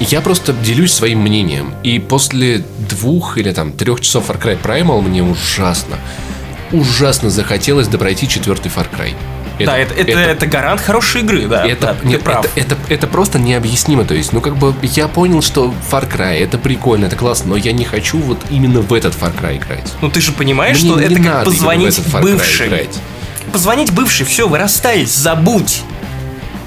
Я 0.00 0.20
просто 0.20 0.52
делюсь 0.52 0.92
своим 0.92 1.20
мнением. 1.20 1.74
И 1.82 1.98
после 1.98 2.64
двух 2.88 3.38
или 3.38 3.52
там 3.52 3.72
трех 3.72 4.00
часов 4.00 4.28
Far 4.28 4.40
Cry 4.40 4.60
Primal 4.60 5.00
мне 5.00 5.22
ужасно, 5.22 5.98
ужасно 6.72 7.30
захотелось 7.30 7.88
допройти 7.88 8.28
четвертый 8.28 8.70
Far 8.70 8.86
Cry. 8.90 9.14
Да, 9.66 9.78
это, 9.78 9.94
это, 9.94 10.18
это 10.18 10.46
гарант 10.46 10.80
хорошей 10.80 11.22
игры, 11.22 11.46
да. 11.46 11.66
это, 11.66 11.86
да, 11.88 11.94
ты 11.94 12.06
нет, 12.06 12.22
прав. 12.22 12.44
Это, 12.56 12.74
это, 12.74 12.76
это 12.92 13.06
просто 13.06 13.38
необъяснимо. 13.38 14.04
То 14.04 14.14
есть, 14.14 14.32
ну 14.32 14.40
как 14.40 14.56
бы 14.56 14.74
я 14.82 15.08
понял, 15.08 15.42
что 15.42 15.74
Far 15.90 16.10
Cry 16.10 16.38
это 16.38 16.58
прикольно, 16.58 17.06
это 17.06 17.16
классно, 17.16 17.50
но 17.50 17.56
я 17.56 17.72
не 17.72 17.84
хочу 17.84 18.18
вот 18.18 18.38
именно 18.50 18.80
в 18.80 18.92
этот 18.92 19.14
Far 19.14 19.32
Cry 19.38 19.58
играть. 19.58 19.92
Ну 20.00 20.10
ты 20.10 20.20
же 20.20 20.32
понимаешь, 20.32 20.80
Мне 20.82 20.90
что 20.90 21.00
это 21.00 21.22
как 21.22 21.44
позвонить 21.44 22.00
бывшей. 22.20 22.68
играть. 22.68 22.98
Позвонить 23.52 23.92
бывшей, 23.92 24.24
все, 24.24 24.48
вы 24.48 24.58
расстались, 24.58 25.14
забудь. 25.14 25.82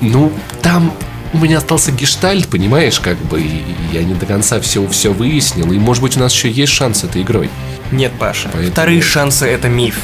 Ну, 0.01 0.31
там 0.61 0.93
у 1.33 1.37
меня 1.37 1.57
остался 1.57 1.91
гештальт, 1.91 2.47
понимаешь, 2.47 2.99
как 2.99 3.17
бы, 3.17 3.41
и 3.41 3.63
я 3.91 4.03
не 4.03 4.13
до 4.13 4.25
конца 4.25 4.59
все, 4.61 4.85
все 4.87 5.11
выяснил, 5.11 5.71
и 5.71 5.77
может 5.77 6.01
быть 6.03 6.15
у 6.17 6.19
нас 6.19 6.33
еще 6.33 6.49
есть 6.49 6.71
шанс 6.73 7.03
этой 7.03 7.21
игрой. 7.23 7.49
Нет, 7.91 8.13
Паша, 8.19 8.49
Поэтому- 8.51 8.71
вторые 8.71 9.01
шансы 9.01 9.45
это 9.45 9.67
миф. 9.69 9.97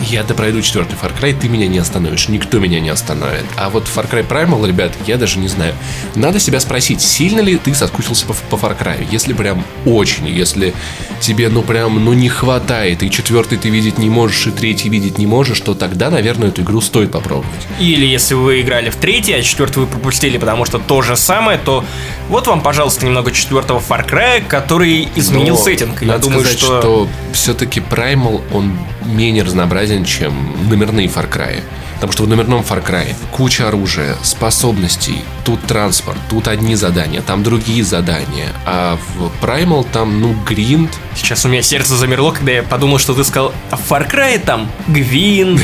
Я 0.00 0.22
допройду 0.22 0.62
четвертый 0.62 0.94
Far 0.94 1.12
Cry, 1.18 1.36
ты 1.38 1.48
меня 1.48 1.66
не 1.66 1.78
остановишь, 1.78 2.28
никто 2.28 2.58
меня 2.58 2.80
не 2.80 2.88
остановит. 2.88 3.44
А 3.56 3.68
вот 3.68 3.84
Far 3.84 4.08
Cry 4.08 4.26
Primal, 4.26 4.66
ребят, 4.66 4.92
я 5.06 5.16
даже 5.16 5.38
не 5.38 5.48
знаю. 5.48 5.74
Надо 6.14 6.38
себя 6.38 6.60
спросить, 6.60 7.00
сильно 7.00 7.40
ли 7.40 7.56
ты 7.56 7.74
соскучился 7.74 8.24
по, 8.26 8.34
по 8.34 8.54
Far 8.54 8.78
Cry? 8.78 9.06
Если 9.10 9.32
прям 9.32 9.64
очень, 9.84 10.28
если 10.28 10.72
тебе, 11.20 11.48
ну 11.48 11.62
прям, 11.62 12.04
ну 12.04 12.12
не 12.12 12.28
хватает, 12.28 13.02
и 13.02 13.10
четвертый 13.10 13.58
ты 13.58 13.70
видеть 13.70 13.98
не 13.98 14.08
можешь, 14.08 14.46
и 14.46 14.50
третий 14.50 14.88
видеть 14.88 15.18
не 15.18 15.26
можешь, 15.26 15.60
то 15.60 15.74
тогда, 15.74 16.10
наверное, 16.10 16.48
эту 16.48 16.62
игру 16.62 16.80
стоит 16.80 17.10
попробовать. 17.10 17.66
Или 17.80 18.06
если 18.06 18.34
вы 18.34 18.60
играли 18.60 18.90
в 18.90 18.96
третий, 18.96 19.32
а 19.32 19.42
четвертый 19.42 19.80
вы 19.80 19.86
пропустили, 19.86 20.38
потому 20.38 20.64
что 20.64 20.78
то 20.78 21.02
же 21.02 21.16
самое, 21.16 21.58
то 21.58 21.84
вот 22.28 22.46
вам, 22.46 22.60
пожалуйста, 22.60 23.04
немного 23.04 23.32
четвертого 23.32 23.80
Far 23.80 24.08
Cry, 24.08 24.44
который 24.46 25.08
изменил 25.16 25.56
Но 25.56 25.62
сеттинг. 25.62 26.02
Я 26.02 26.18
думаю, 26.18 26.40
сказать, 26.40 26.58
что... 26.58 27.08
все-таки 27.32 27.80
Primal, 27.80 28.42
он 28.52 28.78
менее 29.08 29.42
разнообразен, 29.42 30.04
чем 30.04 30.34
номерные 30.68 31.06
Far 31.08 31.30
Cry. 31.30 31.62
Потому 31.98 32.12
что 32.12 32.22
в 32.22 32.28
номерном 32.28 32.60
Far 32.60 32.84
Cry 32.86 33.14
куча 33.32 33.66
оружия, 33.66 34.16
способностей, 34.22 35.22
тут 35.44 35.60
транспорт, 35.62 36.18
тут 36.30 36.46
одни 36.46 36.76
задания, 36.76 37.22
там 37.22 37.42
другие 37.42 37.82
задания. 37.82 38.48
А 38.66 38.96
в 39.16 39.44
Primal 39.44 39.84
там, 39.92 40.20
ну, 40.20 40.36
гринд. 40.46 40.90
Сейчас 41.16 41.44
у 41.44 41.48
меня 41.48 41.62
сердце 41.62 41.96
замерло, 41.96 42.30
когда 42.30 42.52
я 42.52 42.62
подумал, 42.62 42.98
что 42.98 43.14
ты 43.14 43.24
сказал, 43.24 43.52
а 43.70 43.76
в 43.76 43.90
Far 43.90 44.08
Cry 44.08 44.38
там 44.38 44.70
Гвин. 44.86 45.60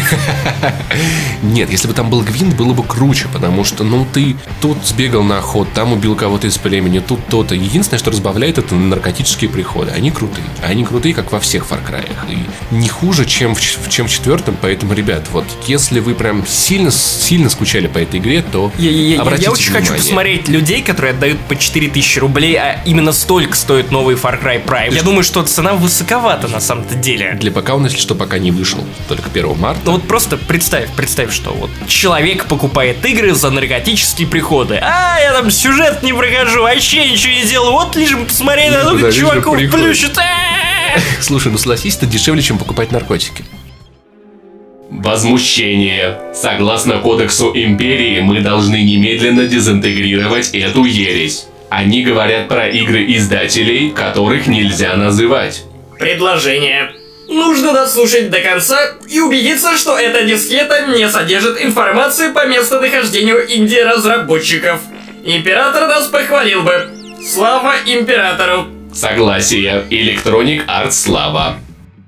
Нет, 1.43 1.71
если 1.71 1.87
бы 1.87 1.95
там 1.95 2.11
был 2.11 2.23
гвинт, 2.23 2.57
было 2.57 2.73
бы 2.73 2.83
круче, 2.83 3.29
потому 3.33 3.63
что, 3.63 3.85
ну, 3.85 4.07
ты 4.13 4.37
тут 4.61 4.79
сбегал 4.85 5.23
на 5.23 5.39
охот, 5.39 5.73
там 5.73 5.93
убил 5.93 6.17
кого-то 6.17 6.47
из 6.47 6.59
племени, 6.59 6.99
тут 6.99 7.25
то-то. 7.29 7.55
Единственное, 7.55 7.99
что 7.99 8.11
разбавляет, 8.11 8.59
это 8.59 8.75
наркотические 8.75 9.51
приходы. 9.51 9.93
Они 9.93 10.11
крутые. 10.11 10.47
Они 10.67 10.85
крутые, 10.85 11.15
как 11.15 11.31
во 11.31 11.39
всех 11.39 11.67
Far 11.67 11.81
Cry. 11.89 12.11
И 12.29 12.75
не 12.75 12.89
хуже, 12.89 13.25
чем 13.25 13.55
в, 13.55 13.61
чем 13.61 14.09
в 14.09 14.11
четвертом. 14.11 14.57
Поэтому, 14.61 14.95
ребят, 14.95 15.29
вот 15.31 15.45
если 15.67 16.01
вы 16.01 16.15
прям 16.25 16.47
сильно, 16.47 16.91
сильно 16.91 17.51
скучали 17.51 17.87
по 17.87 17.99
этой 17.99 18.19
игре, 18.19 18.43
то 18.51 18.73
Я, 18.79 18.91
я- 18.91 19.17
я- 19.17 19.21
обратите 19.21 19.45
я 19.45 19.53
очень 19.53 19.73
хочу 19.73 19.89
внимание. 19.89 20.03
посмотреть 20.03 20.49
людей, 20.49 20.81
которые 20.81 21.11
отдают 21.13 21.39
по 21.41 21.55
4000 21.55 22.19
рублей, 22.19 22.57
а 22.57 22.81
именно 22.87 23.13
столько 23.13 23.55
стоит 23.55 23.91
новый 23.91 24.15
Far 24.15 24.43
Cry 24.43 24.65
Prime. 24.65 24.95
Я 24.95 25.03
думаю, 25.03 25.23
что 25.23 25.43
цена 25.43 25.75
высоковата 25.75 26.49
на 26.49 26.61
самом-то 26.61 26.95
деле. 26.95 27.37
Для 27.39 27.53
ПК 27.53 27.75
он, 27.75 27.85
если 27.85 27.99
что, 27.99 28.15
пока 28.15 28.39
не 28.39 28.51
вышел. 28.53 28.83
Только 29.07 29.29
1 29.29 29.55
марта. 29.59 29.83
Ну 29.85 29.93
вот 29.93 30.09
просто 30.09 30.39
представь, 30.39 30.89
представь, 30.97 31.31
что 31.31 31.51
вот 31.51 31.69
человек 31.89 32.47
покупает 32.47 33.05
игры 33.05 33.35
за 33.35 33.51
наркотические 33.51 34.27
приходы. 34.27 34.77
А, 34.77 35.19
я 35.21 35.31
там 35.35 35.51
сюжет 35.51 36.03
не 36.03 36.15
прохожу, 36.15 36.63
вообще 36.63 37.11
ничего 37.11 37.35
не 37.35 37.45
делаю. 37.45 37.73
Вот 37.73 37.97
лишь 37.97 38.15
бы 38.15 38.25
посмотреть 38.25 38.71
на 38.71 38.77
этого 38.77 38.97
бы 38.97 39.13
чуваков 39.13 39.57
плющит. 39.59 40.17
А! 40.17 40.23
Слушай, 41.21 41.53
ну 41.53 41.59
согласись, 41.59 41.97
это 41.97 42.07
дешевле, 42.07 42.41
чем 42.41 42.57
покупать 42.57 42.93
наркотики. 42.93 43.45
Возмущение. 44.95 46.19
Согласно 46.33 46.99
кодексу 46.99 47.51
Империи, 47.53 48.21
мы 48.21 48.41
должны 48.41 48.83
немедленно 48.83 49.47
дезинтегрировать 49.47 50.51
эту 50.55 50.85
ересь. 50.85 51.47
Они 51.69 52.05
говорят 52.05 52.47
про 52.47 52.69
игры 52.69 53.05
издателей, 53.17 53.91
которых 53.91 54.47
нельзя 54.47 54.95
называть. 54.97 55.65
Предложение. 55.99 56.93
Нужно 57.29 57.73
дослушать 57.73 58.31
до 58.31 58.41
конца 58.41 58.79
и 59.09 59.19
убедиться, 59.19 59.77
что 59.77 59.99
эта 59.99 60.25
дискета 60.25 60.87
не 60.87 61.09
содержит 61.09 61.61
информацию 61.61 62.33
по 62.33 62.47
местонахождению 62.47 63.45
инди-разработчиков. 63.53 64.81
Император 65.25 65.89
нас 65.89 66.07
похвалил 66.07 66.63
бы. 66.63 66.91
Слава 67.27 67.75
императору. 67.85 68.69
Согласие. 68.93 69.85
Electronic 69.91 70.67
Arts 70.67 70.93
Слава. 70.93 71.59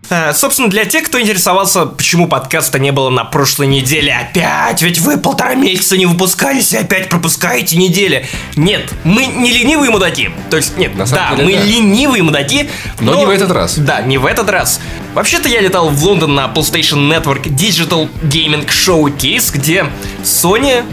А, 0.09 0.33
собственно, 0.33 0.69
для 0.69 0.85
тех, 0.85 1.05
кто 1.05 1.21
интересовался, 1.21 1.87
почему 1.87 2.29
подкаста 2.29 2.79
не 2.79 2.93
было 2.93 3.11
на 3.11 3.25
прошлой 3.25 3.67
неделе 3.67 4.15
опять, 4.15 4.83
ведь 4.83 5.01
вы 5.01 5.17
полтора 5.17 5.55
месяца 5.55 5.97
не 5.97 6.07
выпускались 6.07 6.73
и 6.73 6.77
опять 6.77 7.09
пропускаете 7.09 7.77
недели. 7.77 8.27
Нет, 8.57 8.89
мы 9.05 9.27
не 9.27 9.51
ленивые 9.51 9.91
мудаки. 9.91 10.31
То 10.51 10.57
есть, 10.57 10.77
нет, 10.77 10.95
На 10.97 11.07
самом 11.07 11.39
да, 11.39 11.45
деле, 11.45 11.57
мы 11.57 11.63
да. 11.63 11.65
ленивые 11.65 12.23
мудаки. 12.23 12.71
Но 13.01 13.15
не 13.15 13.27
в 13.27 13.31
этот 13.31 13.51
раз. 13.51 13.79
Да, 13.79 14.01
не 14.03 14.19
в 14.19 14.27
этот 14.27 14.49
раз. 14.51 14.81
Вообще-то 15.15 15.49
я 15.49 15.61
летал 15.61 15.89
в 15.89 16.05
Лондон 16.05 16.35
на 16.35 16.47
PlayStation 16.47 17.11
Network 17.11 17.45
Digital 17.45 18.09
Gaming 18.23 18.67
Showcase, 18.67 19.53
где 19.53 19.87
Sony 20.23 20.85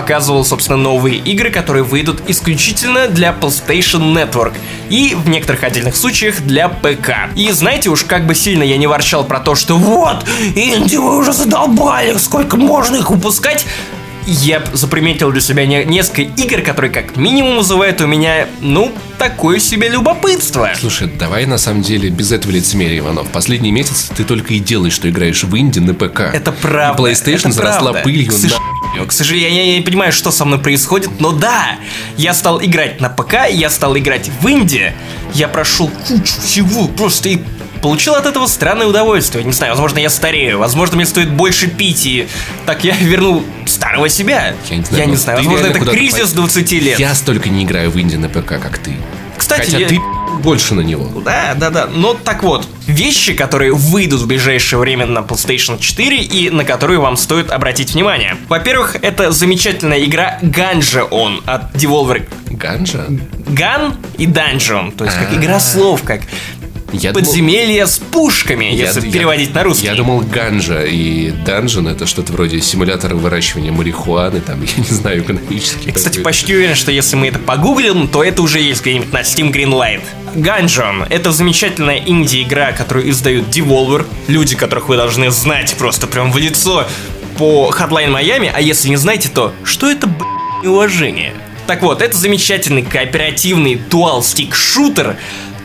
показывал, 0.00 0.44
собственно, 0.44 0.76
новые 0.76 1.16
игры, 1.16 1.48
которые 1.50 1.82
выйдут 1.82 2.20
исключительно 2.28 3.08
для 3.08 3.30
PlayStation 3.30 4.12
Network 4.14 4.52
и 4.90 5.14
в 5.14 5.26
некоторых 5.30 5.62
отдельных 5.64 5.96
случаях 5.96 6.42
для 6.42 6.68
ПК. 6.68 7.30
И 7.34 7.50
знаете 7.50 7.88
уж, 7.88 8.02
как 8.04 8.26
бы 8.26 8.34
сильно 8.34 8.62
я 8.62 8.76
не 8.76 8.86
ворчал 8.86 9.24
про 9.24 9.40
то, 9.40 9.54
что 9.54 9.78
вот, 9.78 10.26
инди 10.54 10.96
вы 10.96 11.16
уже 11.16 11.32
задолбали, 11.32 12.14
сколько 12.18 12.58
можно 12.58 12.96
их 12.96 13.08
выпускать, 13.10 13.64
я 14.26 14.62
заприметил 14.74 15.30
для 15.30 15.40
себя 15.40 15.64
не- 15.64 15.84
несколько 15.84 16.22
игр, 16.22 16.60
которые 16.60 16.90
как 16.90 17.16
минимум 17.16 17.56
вызывают 17.58 17.98
у 18.02 18.06
меня, 18.06 18.48
ну, 18.60 18.92
такое 19.18 19.60
себе 19.60 19.88
любопытство. 19.88 20.72
Слушай, 20.78 21.08
давай 21.08 21.46
на 21.46 21.56
самом 21.56 21.80
деле 21.80 22.10
без 22.10 22.32
этого 22.32 22.52
лицемерия, 22.52 22.98
Иванов. 22.98 23.28
Последний 23.28 23.70
месяц 23.72 24.10
ты 24.14 24.24
только 24.24 24.52
и 24.54 24.58
делаешь, 24.58 24.92
что 24.94 25.08
играешь 25.08 25.44
в 25.44 25.56
инди 25.56 25.78
на 25.78 25.94
ПК. 25.94 26.20
Это 26.34 26.52
правда. 26.52 27.02
И 27.02 27.12
PlayStation 27.12 27.38
это 27.48 27.52
заросла 27.52 27.92
правда. 27.92 28.00
пылью 28.02 28.30
сож- 28.32 28.50
на... 28.50 28.75
К 29.06 29.12
сожалению, 29.12 29.52
я, 29.52 29.62
я 29.72 29.74
не 29.78 29.82
понимаю, 29.82 30.12
что 30.12 30.30
со 30.30 30.44
мной 30.44 30.58
происходит, 30.58 31.20
но 31.20 31.32
да, 31.32 31.76
я 32.16 32.34
стал 32.34 32.62
играть 32.62 33.00
на 33.00 33.08
ПК, 33.08 33.48
я 33.50 33.70
стал 33.70 33.96
играть 33.96 34.30
в 34.40 34.48
Инди, 34.48 34.92
я 35.34 35.48
прошел 35.48 35.88
кучу 36.06 36.40
всего, 36.40 36.88
просто 36.88 37.28
и 37.30 37.38
получил 37.82 38.14
от 38.14 38.26
этого 38.26 38.46
странное 38.46 38.86
удовольствие. 38.86 39.44
Не 39.44 39.52
знаю, 39.52 39.72
возможно, 39.74 39.98
я 39.98 40.10
старею, 40.10 40.58
возможно, 40.58 40.96
мне 40.96 41.06
стоит 41.06 41.30
больше 41.30 41.68
пить, 41.68 42.06
и 42.06 42.26
так 42.64 42.84
я 42.84 42.96
верну 42.96 43.44
старого 43.66 44.08
себя. 44.08 44.54
Я 44.70 45.04
не 45.06 45.16
знаю, 45.16 45.38
ну, 45.42 45.44
ты 45.44 45.56
возможно, 45.56 45.66
это 45.66 45.90
кризис 45.90 46.30
пой- 46.30 46.36
20 46.36 46.72
лет. 46.80 46.98
Я 46.98 47.14
столько 47.14 47.48
не 47.48 47.64
играю 47.64 47.90
в 47.90 48.00
инди 48.00 48.16
на 48.16 48.28
ПК, 48.28 48.58
как 48.60 48.78
ты. 48.78 48.96
Кстати, 49.36 49.66
Хотя 49.66 49.78
я- 49.78 49.88
ты 49.88 50.00
больше 50.42 50.74
на 50.74 50.80
него. 50.80 51.20
Да, 51.22 51.54
да, 51.56 51.70
да. 51.70 51.86
Но 51.86 52.14
так 52.14 52.42
вот, 52.42 52.66
вещи, 52.86 53.32
которые 53.34 53.72
выйдут 53.72 54.20
в 54.20 54.26
ближайшее 54.26 54.78
время 54.78 55.06
на 55.06 55.20
PlayStation 55.20 55.78
4 55.78 56.18
и 56.18 56.50
на 56.50 56.64
которые 56.64 56.98
вам 57.00 57.16
стоит 57.16 57.50
обратить 57.50 57.94
внимание. 57.94 58.36
Во-первых, 58.48 58.96
это 59.02 59.32
замечательная 59.32 60.04
игра 60.04 60.38
Ganja 60.42 61.08
On 61.10 61.40
от 61.46 61.74
Devolver 61.74 62.28
Ганжа? 62.50 63.06
Gun 63.08 63.94
и 64.18 64.26
Dungeon. 64.26 64.94
То 64.96 65.04
есть 65.04 65.16
как 65.18 65.32
А. 65.32 65.34
игра 65.36 65.58
слов, 65.60 66.02
как 66.02 66.20
Я 67.00 67.12
думал- 67.12 67.26
подземелье 67.26 67.86
с 67.86 67.98
пушками, 67.98 68.64
Я- 68.66 68.86
если 68.86 69.06
я- 69.06 69.12
переводить 69.12 69.54
на 69.54 69.62
русский. 69.62 69.86
Я 69.86 69.94
думал, 69.94 70.20
ганжа 70.20 70.82
и 70.84 71.30
данжен 71.30 71.88
это 71.88 72.06
что-то 72.06 72.32
вроде 72.32 72.60
симулятора 72.60 73.14
выращивания 73.14 73.72
марихуаны, 73.72 74.40
там, 74.40 74.60
я 74.76 74.82
не 74.82 74.94
знаю, 74.94 75.22
экономический. 75.22 75.86
Я, 75.88 75.92
кстати, 75.92 76.20
почти 76.20 76.54
уверен, 76.54 76.74
что 76.74 76.90
если 76.92 77.16
мы 77.16 77.28
это 77.28 77.38
погуглим, 77.38 78.08
то 78.08 78.22
это 78.24 78.42
уже 78.42 78.60
есть 78.60 78.82
где-нибудь 78.82 79.12
на 79.12 79.20
Steam 79.20 79.52
Greenlight. 79.52 80.02
Gungeon— 80.34 81.06
это 81.10 81.32
замечательная 81.32 81.98
инди-игра, 82.04 82.72
которую 82.72 83.08
издают 83.10 83.46
Devolver, 83.48 84.06
люди, 84.28 84.54
которых 84.56 84.88
вы 84.88 84.96
должны 84.96 85.30
знать 85.30 85.74
просто 85.78 86.06
прям 86.06 86.30
в 86.32 86.36
лицо 86.38 86.86
по 87.38 87.70
Hotline 87.78 88.10
Miami, 88.10 88.50
а 88.54 88.60
если 88.60 88.88
не 88.88 88.96
знаете, 88.96 89.28
то 89.28 89.52
что 89.64 89.90
это, 89.90 90.06
б***ь, 90.06 90.64
неуважение? 90.64 91.34
Так 91.66 91.82
вот, 91.82 92.00
это 92.00 92.16
замечательный 92.16 92.82
кооперативный 92.82 93.74
дуал-стик-шутер, 93.90 95.16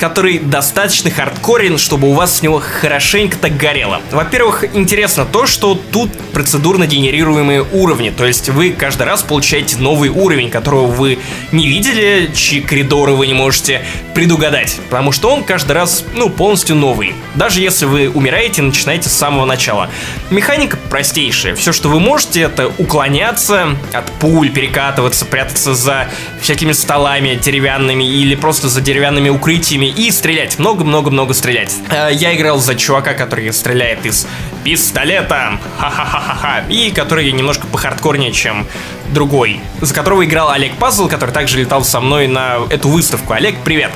который 0.02 0.40
достаточно 0.40 1.12
хардкорен, 1.12 1.78
чтобы 1.78 2.10
у 2.10 2.14
вас 2.14 2.38
с 2.38 2.42
него 2.42 2.60
хорошенько 2.60 3.38
так 3.38 3.56
горело. 3.56 4.02
Во-первых, 4.10 4.66
интересно 4.76 5.26
то, 5.26 5.46
что 5.46 5.76
тут 5.76 6.12
процедурно 6.34 6.88
генерируемые 6.88 7.62
уровни, 7.62 8.10
то 8.10 8.26
есть 8.26 8.50
вы 8.50 8.72
каждый 8.72 9.04
раз 9.04 9.22
получаете 9.22 9.78
новый 9.78 10.10
уровень, 10.10 10.50
которого 10.50 10.88
вы 10.88 11.20
не 11.52 11.68
видели, 11.68 12.32
чьи 12.34 12.62
коридоры 12.62 13.12
вы 13.12 13.28
не 13.28 13.36
можете 13.36 13.86
предугадать, 14.16 14.80
потому 14.90 15.12
что 15.12 15.30
он 15.30 15.44
каждый 15.44 15.74
раз, 15.74 16.04
ну, 16.16 16.32
полностью 16.32 16.76
новый. 16.76 17.14
Даже 17.36 17.62
если 17.62 17.86
вы 17.86 18.10
умираете, 18.10 18.64
начинаете 18.64 19.08
с 19.08 19.14
самого 19.14 19.46
начала. 19.46 19.88
Механика 20.32 20.78
простейшая. 20.90 21.54
Все, 21.56 21.72
что 21.72 21.90
вы 21.90 22.00
можете, 22.00 22.42
это 22.42 22.72
уклоняться 22.80 23.78
от 23.94 24.12
пуль, 24.14 24.50
перекатываться, 24.50 25.26
прятаться 25.26 25.76
за 25.76 26.08
всякими 26.42 26.72
столами 26.72 27.36
деревянными 27.36 28.04
или 28.04 28.34
просто 28.34 28.68
за 28.68 28.82
деревянными 28.82 29.30
укрытиями 29.30 29.91
и 29.92 30.12
стрелять. 30.12 30.58
Много-много-много 30.60 31.34
стрелять. 31.34 31.76
Э, 31.90 32.10
Я 32.12 32.36
играл 32.36 32.60
за 32.60 32.76
чувака, 32.76 33.14
который 33.14 33.52
стреляет 33.54 34.06
из 34.06 34.28
пистолета. 34.64 35.60
Ха-ха-ха-ха. 35.78 36.64
И 36.70 36.92
который 36.92 37.32
немножко 37.32 37.68
похардкорнее, 37.68 38.32
чем 38.32 38.68
другой, 39.12 39.60
за 39.82 39.94
которого 39.94 40.26
играл 40.26 40.50
Олег 40.50 40.74
Пазл, 40.78 41.08
который 41.08 41.32
также 41.32 41.60
летал 41.60 41.84
со 41.84 42.00
мной 42.00 42.28
на 42.28 42.58
эту 42.70 42.90
выставку. 42.90 43.34
Олег, 43.34 43.56
привет. 43.64 43.92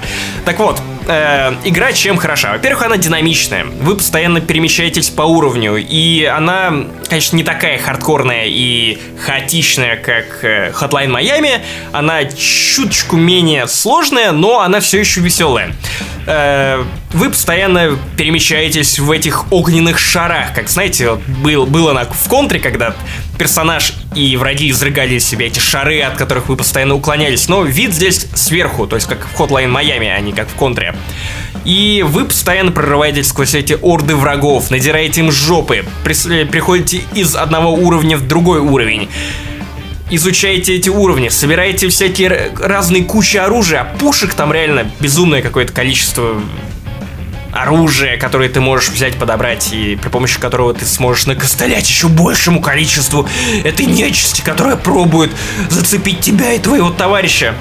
Так 0.45 0.59
вот, 0.59 0.79
э, 1.07 1.53
игра 1.63 1.93
чем 1.93 2.17
хороша? 2.17 2.51
Во-первых, 2.51 2.83
она 2.83 2.97
динамичная. 2.97 3.65
Вы 3.65 3.95
постоянно 3.95 4.41
перемещаетесь 4.41 5.09
по 5.09 5.23
уровню, 5.23 5.77
и 5.77 6.23
она, 6.25 6.73
конечно, 7.07 7.35
не 7.35 7.43
такая 7.43 7.79
хардкорная 7.79 8.45
и 8.45 8.97
хаотичная, 9.25 9.97
как 9.97 10.43
э, 10.43 10.71
Hotline 10.71 11.09
Miami. 11.09 11.61
Она 11.91 12.25
чуточку 12.25 13.15
менее 13.15 13.67
сложная, 13.67 14.31
но 14.31 14.59
она 14.59 14.79
все 14.79 14.99
еще 14.99 15.21
веселая. 15.21 15.73
Э, 16.27 16.83
вы 17.13 17.29
постоянно 17.29 17.97
перемещаетесь 18.17 18.99
в 18.99 19.11
этих 19.11 19.51
огненных 19.51 19.99
шарах, 19.99 20.53
как 20.53 20.69
знаете, 20.69 21.11
вот 21.11 21.21
был, 21.21 21.65
было 21.65 21.93
на, 21.93 22.05
в 22.05 22.27
контре, 22.27 22.59
когда 22.59 22.95
персонаж 23.37 23.93
и 24.15 24.37
враги 24.37 24.69
изрыгали 24.71 25.15
из 25.15 25.25
себя 25.25 25.47
эти 25.47 25.59
шары, 25.59 26.01
от 26.01 26.17
которых 26.17 26.49
вы 26.49 26.55
постоянно 26.55 26.95
уклонялись. 26.95 27.47
Но 27.47 27.63
вид 27.63 27.93
здесь 27.93 28.27
сверху, 28.33 28.87
то 28.87 28.95
есть 28.95 29.07
как 29.07 29.27
в 29.27 29.39
Hotline 29.39 29.71
Miami, 29.71 30.09
а 30.09 30.19
не 30.19 30.33
как 30.33 30.47
в 30.47 30.53
контре. 30.53 30.95
И 31.65 32.03
вы 32.07 32.25
постоянно 32.25 32.71
прорываетесь 32.71 33.27
сквозь 33.27 33.55
эти 33.55 33.73
орды 33.81 34.15
врагов, 34.15 34.69
надираете 34.69 35.21
им 35.21 35.31
жопы, 35.31 35.83
э, 36.05 36.45
приходите 36.45 37.01
из 37.15 37.35
одного 37.35 37.73
уровня 37.73 38.17
в 38.17 38.27
другой 38.27 38.59
уровень. 38.59 39.09
Изучаете 40.11 40.75
эти 40.75 40.89
уровни, 40.89 41.29
собираете 41.29 41.89
всякие 41.89 42.51
разные 42.59 43.03
кучи 43.03 43.37
оружия, 43.37 43.81
а 43.81 43.97
пушек 43.97 44.35
там 44.35 44.53
реально 44.53 44.91
безумное 44.99 45.41
какое-то 45.41 45.73
количество 45.73 46.39
оружие, 47.55 48.17
которое 48.17 48.49
ты 48.49 48.59
можешь 48.59 48.89
взять, 48.89 49.15
подобрать, 49.15 49.71
и 49.71 49.95
при 49.95 50.09
помощи 50.09 50.39
которого 50.39 50.73
ты 50.73 50.85
сможешь 50.85 51.25
накостылять 51.25 51.89
еще 51.89 52.07
большему 52.07 52.61
количеству 52.61 53.27
этой 53.63 53.85
нечисти, 53.85 54.41
которая 54.41 54.75
пробует 54.75 55.31
зацепить 55.69 56.19
тебя 56.19 56.53
и 56.53 56.59
твоего 56.59 56.89
товарища. 56.89 57.55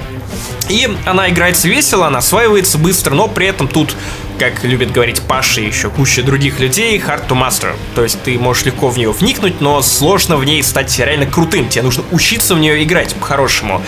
И 0.69 0.89
она 1.05 1.29
играется 1.29 1.67
весело, 1.67 2.07
она 2.07 2.19
осваивается 2.19 2.77
быстро, 2.77 3.13
но 3.13 3.27
при 3.27 3.47
этом 3.47 3.67
тут, 3.67 3.95
как 4.39 4.63
любит 4.63 4.91
говорить 4.91 5.21
Паша 5.21 5.61
и 5.61 5.67
еще 5.67 5.89
куча 5.89 6.23
других 6.23 6.59
людей, 6.59 6.97
hard 6.97 7.27
to 7.27 7.39
master. 7.39 7.75
То 7.93 8.03
есть 8.03 8.21
ты 8.23 8.37
можешь 8.39 8.65
легко 8.65 8.89
в 8.89 8.97
нее 8.97 9.11
вникнуть, 9.11 9.61
но 9.61 9.81
сложно 9.81 10.37
в 10.37 10.43
ней 10.43 10.61
стать 10.63 10.97
реально 10.99 11.27
крутым. 11.27 11.69
Тебе 11.69 11.83
нужно 11.83 12.03
учиться 12.11 12.55
в 12.55 12.59
нее 12.59 12.83
играть 12.83 13.13
по-хорошему. 13.15 13.81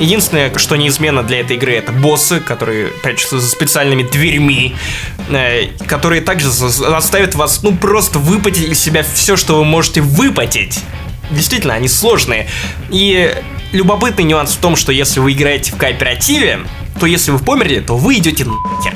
Единственное, 0.00 0.52
что 0.58 0.76
неизменно 0.76 1.22
для 1.22 1.40
этой 1.40 1.56
игры, 1.56 1.72
это 1.74 1.92
боссы, 1.92 2.40
которые 2.40 2.88
прячутся 3.02 3.38
за 3.38 3.48
специальными 3.48 4.02
дверьми, 4.02 4.74
э, 5.28 5.68
которые 5.86 6.20
также 6.20 6.50
за- 6.50 6.68
заставят 6.68 7.34
вас, 7.34 7.62
ну, 7.62 7.76
просто 7.76 8.18
выпотеть 8.18 8.68
из 8.68 8.80
себя 8.80 9.04
все, 9.14 9.36
что 9.36 9.56
вы 9.58 9.64
можете 9.64 10.00
выпотеть. 10.00 10.80
Действительно, 11.30 11.74
они 11.74 11.88
сложные. 11.88 12.48
И 12.90 13.34
любопытный 13.72 14.24
нюанс 14.24 14.52
в 14.52 14.58
том, 14.58 14.76
что 14.76 14.92
если 14.92 15.20
вы 15.20 15.32
играете 15.32 15.72
в 15.72 15.76
кооперативе, 15.76 16.60
то 16.98 17.06
если 17.06 17.30
вы 17.30 17.38
померли, 17.38 17.80
то 17.80 17.96
вы 17.96 18.16
идете 18.18 18.44
нахер. 18.44 18.94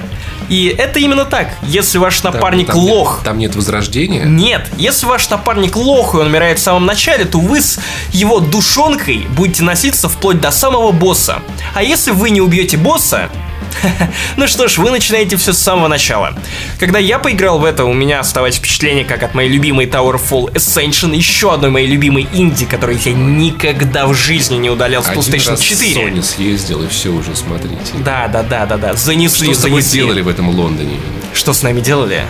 И 0.49 0.75
это 0.79 0.99
именно 0.99 1.25
так. 1.25 1.51
Если 1.63 1.99
ваш 1.99 2.21
Там- 2.21 2.33
напарник 2.35 2.69
там 2.69 2.77
нет- 2.77 2.91
лох, 2.91 3.21
Там 3.25 3.39
нет 3.39 3.55
возрождения. 3.55 4.25
нет, 4.25 4.67
если 4.79 5.07
ваш 5.07 5.29
напарник 5.29 5.77
лох, 5.77 6.15
и 6.15 6.19
он 6.19 6.27
умирает 6.29 6.59
в 6.59 6.63
самом 6.63 6.87
начале, 6.87 7.25
то 7.25 7.39
вы 7.39 7.61
с 7.61 7.79
его 8.13 8.41
душонкой 8.41 9.27
будете 9.37 9.63
носиться 9.63 10.09
вплоть 10.09 10.41
до 10.41 10.51
самого 10.51 10.93
босса. 10.93 11.43
А 11.75 11.83
если 11.83 12.11
вы 12.13 12.31
не 12.31 12.41
убьете 12.41 12.77
босса, 12.77 13.29
ну 14.37 14.47
что 14.47 14.69
ж, 14.69 14.79
вы 14.79 14.91
начинаете 14.91 15.37
все 15.37 15.53
с 15.53 15.59
самого 15.59 15.89
начала. 15.89 16.35
Когда 16.79 16.99
я 16.99 17.19
поиграл 17.19 17.59
в 17.59 17.65
это, 17.65 17.85
у 17.85 17.93
меня 17.93 18.21
оставалось 18.21 18.57
впечатление, 18.57 19.05
как 19.05 19.23
от 19.23 19.35
моей 19.35 19.49
любимой 19.51 19.87
Tower 19.87 20.21
Fall 20.21 20.53
Ascension, 20.53 21.15
еще 21.15 21.53
одной 21.53 21.71
моей 21.71 21.87
любимой 21.87 22.29
инди, 22.33 22.67
которую 22.67 22.99
я 23.05 23.13
никогда 23.13 24.07
в 24.07 24.15
жизни 24.15 24.57
не 24.57 24.71
удалял 24.71 25.03
с 25.03 25.09
PlayStation 25.09 25.51
раз 25.51 25.61
4. 25.61 26.09
Sony 26.09 26.23
съездил, 26.23 26.83
и 26.83 26.89
все 26.89 27.11
уже, 27.11 27.35
смотрите. 27.37 27.77
Да, 28.05 28.29
да, 28.29 28.43
да, 28.43 28.67
да, 28.67 28.77
да. 28.77 28.95
Занесли, 28.95 29.47
Что 29.47 29.55
с 29.55 29.63
тобой 29.63 29.83
занесли. 29.83 30.01
делали 30.01 30.21
в 30.23 30.29
этом 30.29 30.49
Лондоне? 30.51 30.97
Что 31.35 31.53
с 31.53 31.63
нами 31.63 31.81
делали? 31.81 32.23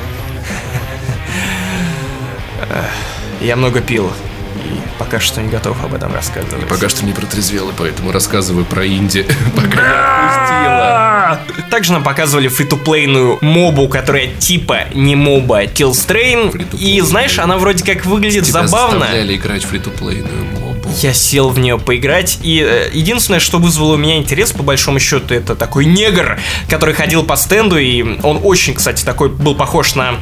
Я 3.40 3.56
много 3.56 3.80
пил. 3.80 4.12
И 4.68 4.98
пока 4.98 5.18
что 5.20 5.40
не 5.40 5.48
готов 5.48 5.82
об 5.82 5.94
этом 5.94 6.12
рассказывать. 6.14 6.66
Пока 6.68 6.88
что 6.88 7.04
не 7.04 7.12
протрезвел, 7.12 7.70
и 7.70 7.72
поэтому 7.76 8.12
рассказываю 8.12 8.64
про 8.64 8.86
Инди, 8.86 9.26
пока 9.56 11.38
отпустила. 11.38 11.68
Также 11.70 11.92
нам 11.92 12.02
показывали 12.02 12.48
фритуплейную 12.48 13.38
мобу, 13.40 13.88
которая 13.88 14.28
типа 14.34 14.80
не 14.94 15.16
моба, 15.16 15.64
Killstrain. 15.64 16.52
Free-to-play. 16.52 16.78
И 16.78 17.00
знаешь, 17.00 17.38
она 17.38 17.56
вроде 17.58 17.84
как 17.84 18.04
выглядит 18.06 18.44
Тебя 18.44 18.66
забавно. 18.66 19.00
заставляли 19.00 19.36
играть 19.36 19.64
в 19.64 19.68
фри-то-плейную 19.68 20.44
мобу. 20.60 20.88
Я 21.00 21.12
сел 21.12 21.50
в 21.50 21.58
нее 21.58 21.78
поиграть, 21.78 22.38
и 22.42 22.64
э, 22.66 22.90
единственное, 22.92 23.40
что 23.40 23.58
вызвало 23.58 23.94
у 23.94 23.96
меня 23.96 24.16
интерес, 24.16 24.52
по 24.52 24.62
большому 24.62 24.98
счету, 24.98 25.34
это 25.34 25.54
такой 25.54 25.84
негр, 25.84 26.38
который 26.68 26.94
ходил 26.94 27.24
по 27.24 27.36
стенду, 27.36 27.76
и 27.76 28.18
он 28.22 28.40
очень, 28.42 28.74
кстати, 28.74 29.04
такой 29.04 29.28
был 29.28 29.54
похож 29.54 29.94
на 29.94 30.14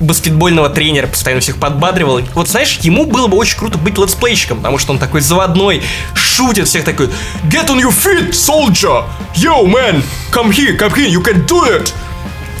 баскетбольного 0.00 0.68
тренера, 0.68 1.06
постоянно 1.06 1.40
всех 1.40 1.56
подбадривал. 1.56 2.20
Вот 2.34 2.48
знаешь, 2.48 2.78
ему 2.82 3.06
было 3.06 3.26
бы 3.26 3.36
очень 3.36 3.58
круто 3.58 3.78
быть 3.78 3.98
летсплейщиком, 3.98 4.58
потому 4.58 4.78
что 4.78 4.92
он 4.92 4.98
такой 4.98 5.20
заводной, 5.20 5.82
шутит 6.14 6.68
всех 6.68 6.84
такой 6.84 7.08
Get 7.50 7.68
on 7.68 7.80
your 7.80 7.92
feet, 7.92 8.30
soldier! 8.32 9.04
Yo, 9.34 9.66
man! 9.66 10.02
Come 10.32 10.50
here, 10.50 10.76
come 10.76 10.94
here, 10.94 11.08
you 11.08 11.22
can 11.22 11.46
do 11.46 11.62
it! 11.64 11.92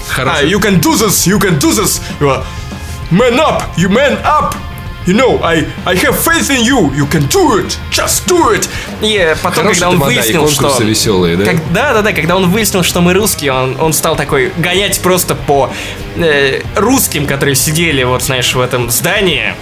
Ah, 0.08 0.24
Хорошо. 0.24 0.46
you 0.46 0.60
can 0.60 0.80
do 0.80 0.96
this, 0.96 1.26
you 1.26 1.38
can 1.38 1.58
do 1.58 1.72
this! 1.72 2.00
Man 3.10 3.38
up, 3.38 3.62
you 3.76 3.88
man 3.88 4.18
up! 4.24 4.65
You 5.06 5.14
know, 5.14 5.38
I, 5.42 5.66
I 5.86 5.94
have 5.94 6.18
faith 6.18 6.50
in 6.50 6.64
you, 6.64 6.92
you 6.94 7.06
can 7.06 7.26
do 7.28 7.58
it, 7.58 7.78
just 7.90 8.26
do 8.26 8.52
it. 8.52 8.68
И 9.02 9.34
потом, 9.42 9.64
Хороший 9.64 9.80
когда 9.80 9.90
он 9.90 9.96
и 9.96 10.04
выяснил, 10.04 10.48
что... 10.48 10.62
конкурсы 10.62 10.84
веселые, 10.84 11.36
да? 11.36 11.44
Как- 11.44 11.72
да, 11.72 11.92
да, 11.94 12.02
да, 12.02 12.12
когда 12.12 12.36
он 12.36 12.50
выяснил, 12.50 12.82
что 12.82 13.00
мы 13.00 13.14
русские, 13.14 13.52
он, 13.52 13.80
он 13.80 13.92
стал 13.92 14.16
такой 14.16 14.52
гонять 14.56 15.00
просто 15.00 15.34
по 15.34 15.72
э, 16.16 16.60
русским, 16.74 17.26
которые 17.26 17.54
сидели, 17.54 18.02
вот 18.02 18.22
знаешь, 18.22 18.52
в 18.54 18.60
этом 18.60 18.90
здании. 18.90 19.54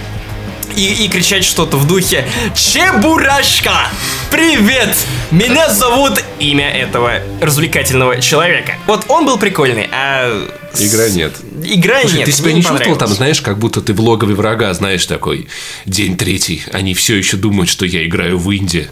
И, 0.75 1.05
и 1.05 1.07
кричать 1.07 1.45
что-то 1.45 1.77
в 1.77 1.87
духе 1.87 2.27
Чебурашка! 2.53 3.87
Привет! 4.29 4.93
Меня 5.31 5.69
зовут 5.69 6.21
имя 6.39 6.69
этого 6.69 7.21
развлекательного 7.39 8.19
человека. 8.19 8.73
Вот 8.85 9.05
он 9.07 9.25
был 9.25 9.37
прикольный, 9.37 9.87
а... 9.93 10.49
Игра 10.79 11.09
нет. 11.09 11.33
Игра 11.63 12.01
Слушай, 12.01 12.17
нет. 12.17 12.25
ты 12.25 12.31
себя 12.31 12.53
не 12.53 12.63
чувствовал 12.63 12.97
там, 12.97 13.09
знаешь, 13.09 13.41
как 13.41 13.57
будто 13.59 13.81
ты 13.81 13.93
в 13.93 13.99
логове 14.01 14.35
врага, 14.35 14.73
знаешь, 14.73 15.05
такой, 15.05 15.47
день 15.85 16.17
третий, 16.17 16.63
они 16.71 16.93
все 16.93 17.15
еще 17.15 17.37
думают, 17.37 17.69
что 17.69 17.85
я 17.85 18.05
играю 18.05 18.37
в 18.37 18.53
Инди. 18.53 18.87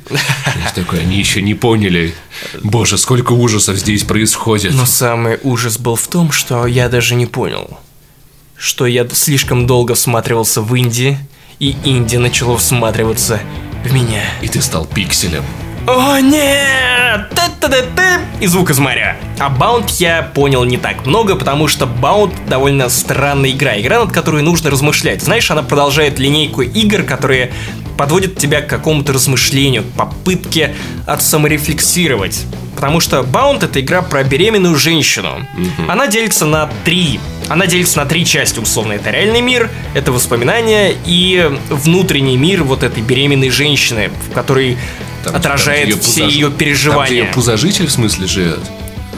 Такой, 0.75 1.01
они 1.01 1.17
еще 1.17 1.41
не 1.41 1.53
поняли. 1.53 2.13
Боже, 2.61 2.97
сколько 2.97 3.33
ужасов 3.33 3.77
здесь 3.77 4.03
происходит. 4.03 4.73
Но 4.73 4.85
самый 4.85 5.39
ужас 5.43 5.77
был 5.77 5.95
в 5.95 6.07
том, 6.07 6.31
что 6.31 6.65
я 6.67 6.89
даже 6.89 7.15
не 7.15 7.25
понял, 7.25 7.77
что 8.57 8.85
я 8.85 9.07
слишком 9.09 9.67
долго 9.67 9.95
всматривался 9.95 10.61
в 10.61 10.77
Инди, 10.77 11.17
и 11.59 11.75
Инди 11.83 12.17
начало 12.17 12.57
всматриваться 12.57 13.39
в 13.85 13.93
меня. 13.93 14.23
И 14.41 14.47
ты 14.47 14.61
стал 14.61 14.85
пикселем. 14.85 15.43
О 15.85 16.19
нет! 16.19 16.63
И 18.39 18.47
звук 18.47 18.69
из 18.71 18.79
моря. 18.79 19.17
А 19.39 19.49
Баунд 19.49 19.89
я 19.91 20.21
понял 20.21 20.63
не 20.65 20.77
так 20.77 21.05
много, 21.05 21.35
потому 21.35 21.67
что 21.67 21.85
Баунд 21.85 22.33
довольно 22.47 22.89
странная 22.89 23.51
игра. 23.51 23.79
Игра, 23.79 23.99
над 23.99 24.11
которой 24.11 24.41
нужно 24.41 24.69
размышлять. 24.69 25.21
Знаешь, 25.21 25.49
она 25.49 25.63
продолжает 25.63 26.19
линейку 26.19 26.61
игр, 26.61 27.03
которые 27.03 27.53
подводят 27.97 28.37
тебя 28.37 28.61
к 28.61 28.67
какому-то 28.67 29.13
размышлению, 29.13 29.83
к 29.83 29.91
попытке 29.91 30.75
отсаморефлексировать. 31.05 32.45
Потому 32.75 32.99
что 32.99 33.23
Баунд 33.23 33.63
это 33.63 33.79
игра 33.79 34.01
про 34.01 34.23
беременную 34.23 34.75
женщину. 34.75 35.45
Она 35.87 36.07
делится 36.07 36.45
на 36.45 36.69
три. 36.83 37.19
Она 37.49 37.65
делится 37.65 37.99
на 37.99 38.05
три 38.05 38.25
части, 38.25 38.59
условно. 38.59 38.93
Это 38.93 39.11
реальный 39.11 39.41
мир, 39.41 39.69
это 39.93 40.11
воспоминания 40.11 40.95
и 41.05 41.49
внутренний 41.69 42.37
мир 42.37 42.63
вот 42.63 42.83
этой 42.83 43.03
беременной 43.03 43.49
женщины, 43.49 44.11
в 44.29 44.33
которой 44.33 44.77
Там- 45.23 45.35
отражает 45.35 45.89
там, 45.89 45.99
где 45.99 46.01
все 46.07 46.27
ее 46.27 46.47
Там, 46.49 46.57
переживания. 46.57 47.13
ее 47.13 47.25
пузожитель, 47.25 47.87
в 47.87 47.91
смысле, 47.91 48.27
живет. 48.27 48.59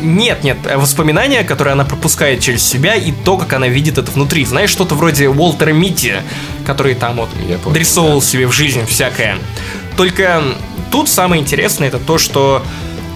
Нет, 0.01 0.43
нет, 0.43 0.57
э, 0.65 0.77
воспоминания, 0.77 1.43
которые 1.43 1.71
она 1.71 1.85
пропускает 1.85 2.41
через 2.41 2.63
себя 2.63 2.95
и 2.95 3.11
то, 3.11 3.37
как 3.37 3.53
она 3.53 3.67
видит 3.67 3.97
это 3.97 4.11
внутри. 4.11 4.45
Знаешь, 4.45 4.69
что-то 4.69 4.93
вроде 4.95 5.29
Уолтера 5.29 5.71
Митти, 5.71 6.13
который 6.65 6.95
там 6.95 7.15
вот 7.15 7.29
Я 7.47 7.57
понял, 7.57 7.73
дорисовывал 7.73 8.21
себе 8.21 8.45
в 8.47 8.51
жизнь 8.51 8.85
всякое. 8.85 9.37
Только 9.97 10.43
тут 10.91 11.09
самое 11.09 11.41
интересное 11.41 11.87
это 11.87 11.99
то, 11.99 12.17
что 12.17 12.63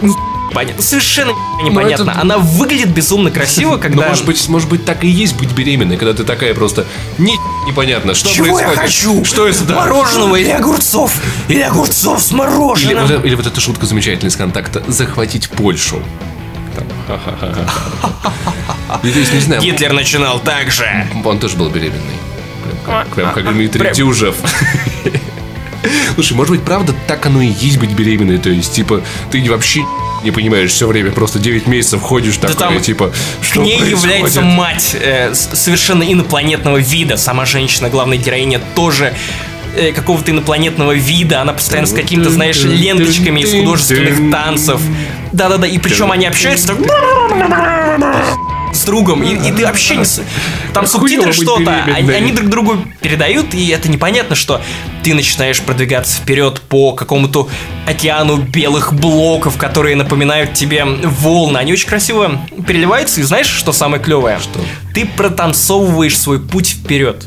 ни 0.02 0.14
понятно, 0.54 0.82
совершенно 0.84 1.32
непонятно. 1.64 2.06
Ну, 2.06 2.12
это- 2.12 2.22
Она 2.22 2.38
выглядит 2.38 2.90
безумно 2.90 3.32
красиво, 3.32 3.72
Но 3.72 3.78
когда... 3.78 4.08
может 4.10 4.26
быть, 4.26 4.48
может 4.50 4.70
быть, 4.70 4.86
так 4.86 5.04
и 5.04 5.08
есть 5.08 5.36
быть 5.38 5.52
беременной, 5.52 5.98
когда 5.98 6.14
ты 6.14 6.24
такая 6.24 6.54
просто 6.54 6.86
ни 7.18 7.34
непонятно, 7.68 8.14
что 8.16 8.30
Чего 8.30 8.60
я 8.60 8.68
происходит. 8.68 8.80
хочу? 8.80 9.26
Что 9.26 9.48
это? 9.48 9.64
да? 9.66 9.76
Мороженого 9.76 10.36
или 10.36 10.50
огурцов? 10.50 11.14
Или 11.48 11.62
огурцов 11.62 12.22
с 12.22 12.30
Или, 12.32 12.38
мороженым? 12.38 13.08
вот, 13.08 13.26
или 13.26 13.36
вот 13.36 13.48
эта 13.48 13.60
шутка 13.62 13.86
замечательная 13.86 14.30
из 14.32 14.36
контакта 14.36 14.84
«захватить 14.88 15.50
Польшу». 15.50 16.02
Есть, 19.04 19.34
не 19.34 19.40
знаю, 19.40 19.62
Гитлер 19.62 19.94
начинал 19.94 20.40
так 20.40 20.72
же. 20.72 20.86
он 21.24 21.40
тоже 21.40 21.58
был 21.58 21.70
беременный. 21.70 22.00
Прям 22.86 23.06
как, 23.06 23.08
прям 23.16 23.34
как 23.34 23.54
Дмитрий 23.54 23.80
Прям- 23.80 23.94
Дюжев. 23.94 24.36
Слушай, 26.16 26.34
может 26.34 26.52
быть, 26.52 26.62
правда, 26.64 26.94
так 27.08 27.26
оно 27.26 27.42
и 27.42 27.48
есть 27.48 27.78
быть 27.78 27.92
беременной? 27.92 28.38
То 28.38 28.50
есть, 28.50 28.74
типа, 28.74 29.02
ты 29.32 29.42
вообще 29.50 29.86
не 30.24 30.32
понимаешь 30.32 30.72
все 30.72 30.88
время, 30.88 31.12
просто 31.12 31.40
9 31.40 31.68
месяцев 31.68 32.02
ходишь 32.02 32.38
такое, 32.38 32.56
там 32.56 32.82
типа, 32.82 33.12
что 33.42 33.62
ней 33.62 33.80
происходит? 33.80 34.04
является 34.04 34.42
мать 34.42 34.96
э, 35.00 35.34
совершенно 35.34 36.04
инопланетного 36.04 36.78
вида. 36.78 37.18
Сама 37.18 37.46
женщина, 37.46 37.90
главная 37.90 38.18
героиня, 38.18 38.62
тоже 38.76 39.14
э, 39.76 39.92
какого-то 39.92 40.32
инопланетного 40.32 40.94
вида. 40.94 41.42
Она 41.42 41.54
постоянно 41.54 41.88
с 41.88 41.94
какими-то, 41.94 42.30
знаешь, 42.30 42.64
ленточками 42.64 43.42
из 43.42 43.52
художественных 43.52 44.32
танцев. 44.32 44.82
Да-да-да, 45.32 45.68
и 45.68 45.78
причем 45.78 46.12
они 46.12 46.26
общаются 46.26 46.68
так 46.68 46.78
с 48.74 48.84
другом, 48.84 49.24
и, 49.24 49.36
и 49.48 49.52
ты 49.52 49.66
вообще 49.66 49.98
не... 49.98 50.06
Там 50.74 50.86
субтитры 50.86 51.34
что-то, 51.34 51.84
они, 51.86 52.12
они 52.12 52.32
друг 52.32 52.50
другу 52.50 52.78
передают, 53.02 53.54
и 53.54 53.68
это 53.70 53.90
непонятно, 53.90 54.36
что 54.36 54.62
ты 55.04 55.14
начинаешь 55.14 55.62
продвигаться 55.62 56.20
вперед 56.22 56.62
по 56.62 56.94
какому-то 56.94 57.48
океану 57.88 58.38
белых 58.38 58.94
блоков, 58.94 59.58
которые 59.58 59.96
напоминают 59.96 60.54
тебе 60.54 60.86
волны. 60.86 61.58
Они 61.58 61.74
очень 61.74 61.88
красиво 61.88 62.40
переливаются, 62.68 63.22
и 63.22 63.24
знаешь, 63.24 63.48
что 63.48 63.72
самое 63.72 64.02
клевое? 64.02 64.40
Что? 64.40 64.60
Ты 64.94 65.06
протанцовываешь 65.06 66.18
свой 66.18 66.40
путь 66.40 66.70
вперед. 66.70 67.26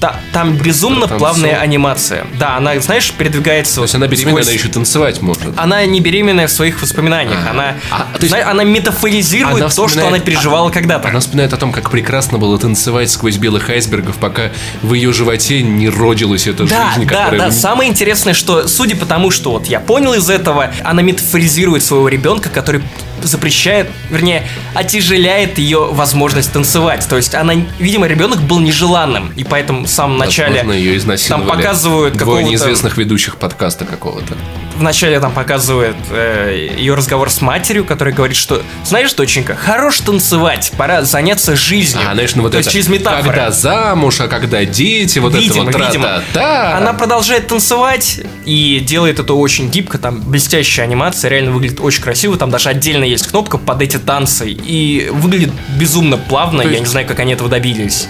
Та- 0.00 0.16
там 0.32 0.54
безумно 0.56 1.04
Протанцов- 1.04 1.18
плавная 1.18 1.56
анимация. 1.60 2.24
Да, 2.38 2.56
она, 2.56 2.80
знаешь, 2.80 3.12
передвигается. 3.12 3.76
То 3.76 3.82
есть 3.82 3.94
она 3.94 4.06
беременная, 4.06 4.42
сквозь- 4.42 4.46
она 4.46 4.54
еще 4.54 4.68
танцевать 4.68 5.20
может. 5.20 5.42
она 5.58 5.84
не 5.84 6.00
беременная 6.00 6.46
в 6.46 6.50
своих 6.52 6.80
воспоминаниях. 6.80 7.38
Она, 7.50 7.74
А, 7.90 8.06
то 8.18 8.22
есть- 8.24 8.34
она 8.34 8.64
метафоризирует 8.64 9.56
Она 9.56 9.68
то, 9.68 9.88
что 9.88 10.08
она 10.08 10.18
переживала 10.18 10.70
когда-то. 10.70 11.08
Она 11.08 11.20
вспоминает 11.20 11.52
о 11.52 11.58
том, 11.58 11.70
как 11.70 11.90
прекрасно 11.90 12.38
было 12.38 12.58
танцевать 12.58 13.10
сквозь 13.10 13.36
белых 13.36 13.68
айсбергов, 13.68 14.16
пока 14.16 14.44
в 14.80 14.94
ее 14.94 15.12
животе 15.12 15.60
не 15.62 15.90
родилась 15.90 16.46
эта 16.46 16.64
Да, 16.64 16.92
жизнь, 16.94 17.06
да, 17.10 17.30
да. 17.30 17.50
Самое 17.50 17.90
интересное, 17.90 18.34
что, 18.34 18.68
судя 18.68 18.96
по 18.96 19.06
тому, 19.06 19.30
что 19.30 19.52
вот 19.52 19.66
я 19.66 19.80
понял 19.80 20.14
из 20.14 20.28
этого, 20.30 20.72
она 20.84 21.02
метафоризирует 21.02 21.82
своего 21.82 22.08
ребенка, 22.08 22.48
который 22.48 22.82
запрещает, 23.26 23.88
вернее, 24.10 24.46
отяжеляет 24.74 25.58
ее 25.58 25.86
возможность 25.92 26.52
танцевать. 26.52 27.06
То 27.08 27.16
есть 27.16 27.34
она, 27.34 27.54
видимо, 27.78 28.06
ребенок 28.06 28.40
был 28.40 28.60
нежеланным, 28.60 29.32
и 29.36 29.44
поэтому 29.44 29.84
в 29.84 29.88
самом 29.90 30.18
начале 30.18 30.56
Возможно, 30.58 30.78
ее 30.78 30.96
изнасиловали. 30.96 31.46
там 31.48 31.56
показывают 31.56 32.14
Двое 32.14 32.18
какого-то- 32.18 32.48
неизвестных 32.48 32.96
ведущих 32.96 33.36
подкаста 33.36 33.84
какого-то. 33.84 34.34
вначале 34.76 35.20
там 35.20 35.32
показывает 35.32 35.96
э, 36.10 36.68
ее 36.78 36.94
разговор 36.94 37.30
с 37.30 37.40
матерью, 37.42 37.84
которая 37.84 38.14
говорит, 38.14 38.36
что 38.36 38.62
знаешь, 38.84 39.12
доченька, 39.12 39.54
хорош 39.54 40.00
танцевать, 40.00 40.72
пора 40.76 41.02
заняться 41.02 41.54
жизнью. 41.56 42.02
А, 42.08 42.14
знаешь, 42.14 42.34
ну 42.34 42.42
вот 42.42 42.52
То 42.52 42.58
это... 42.58 42.66
есть 42.66 42.72
через 42.72 42.88
метафоры. 42.88 43.24
Когда 43.24 43.50
замуж, 43.50 44.20
а 44.20 44.28
когда 44.28 44.64
дети, 44.64 45.18
вот 45.18 45.34
видимо, 45.34 45.68
это 45.68 45.78
вот 45.78 45.86
видимо. 45.86 46.04
тра-та-та. 46.04 46.76
Она 46.78 46.92
продолжает 46.94 47.46
танцевать 47.48 48.20
и 48.46 48.80
делает 48.80 49.18
это 49.18 49.34
очень 49.34 49.68
гибко, 49.70 49.98
там 49.98 50.20
блестящая 50.22 50.86
анимация, 50.86 51.28
реально 51.30 51.50
выглядит 51.50 51.80
очень 51.80 52.02
красиво, 52.02 52.36
там 52.38 52.50
даже 52.50 52.68
отдельно 52.70 53.04
есть 53.10 53.26
кнопка 53.26 53.58
под 53.58 53.82
эти 53.82 53.98
танцы, 53.98 54.50
и 54.50 55.08
выглядит 55.12 55.50
безумно 55.78 56.16
плавно, 56.16 56.62
То 56.62 56.68
я 56.68 56.74
есть- 56.76 56.84
не 56.86 56.90
знаю, 56.90 57.06
как 57.06 57.18
они 57.20 57.32
этого 57.32 57.48
добились. 57.50 58.08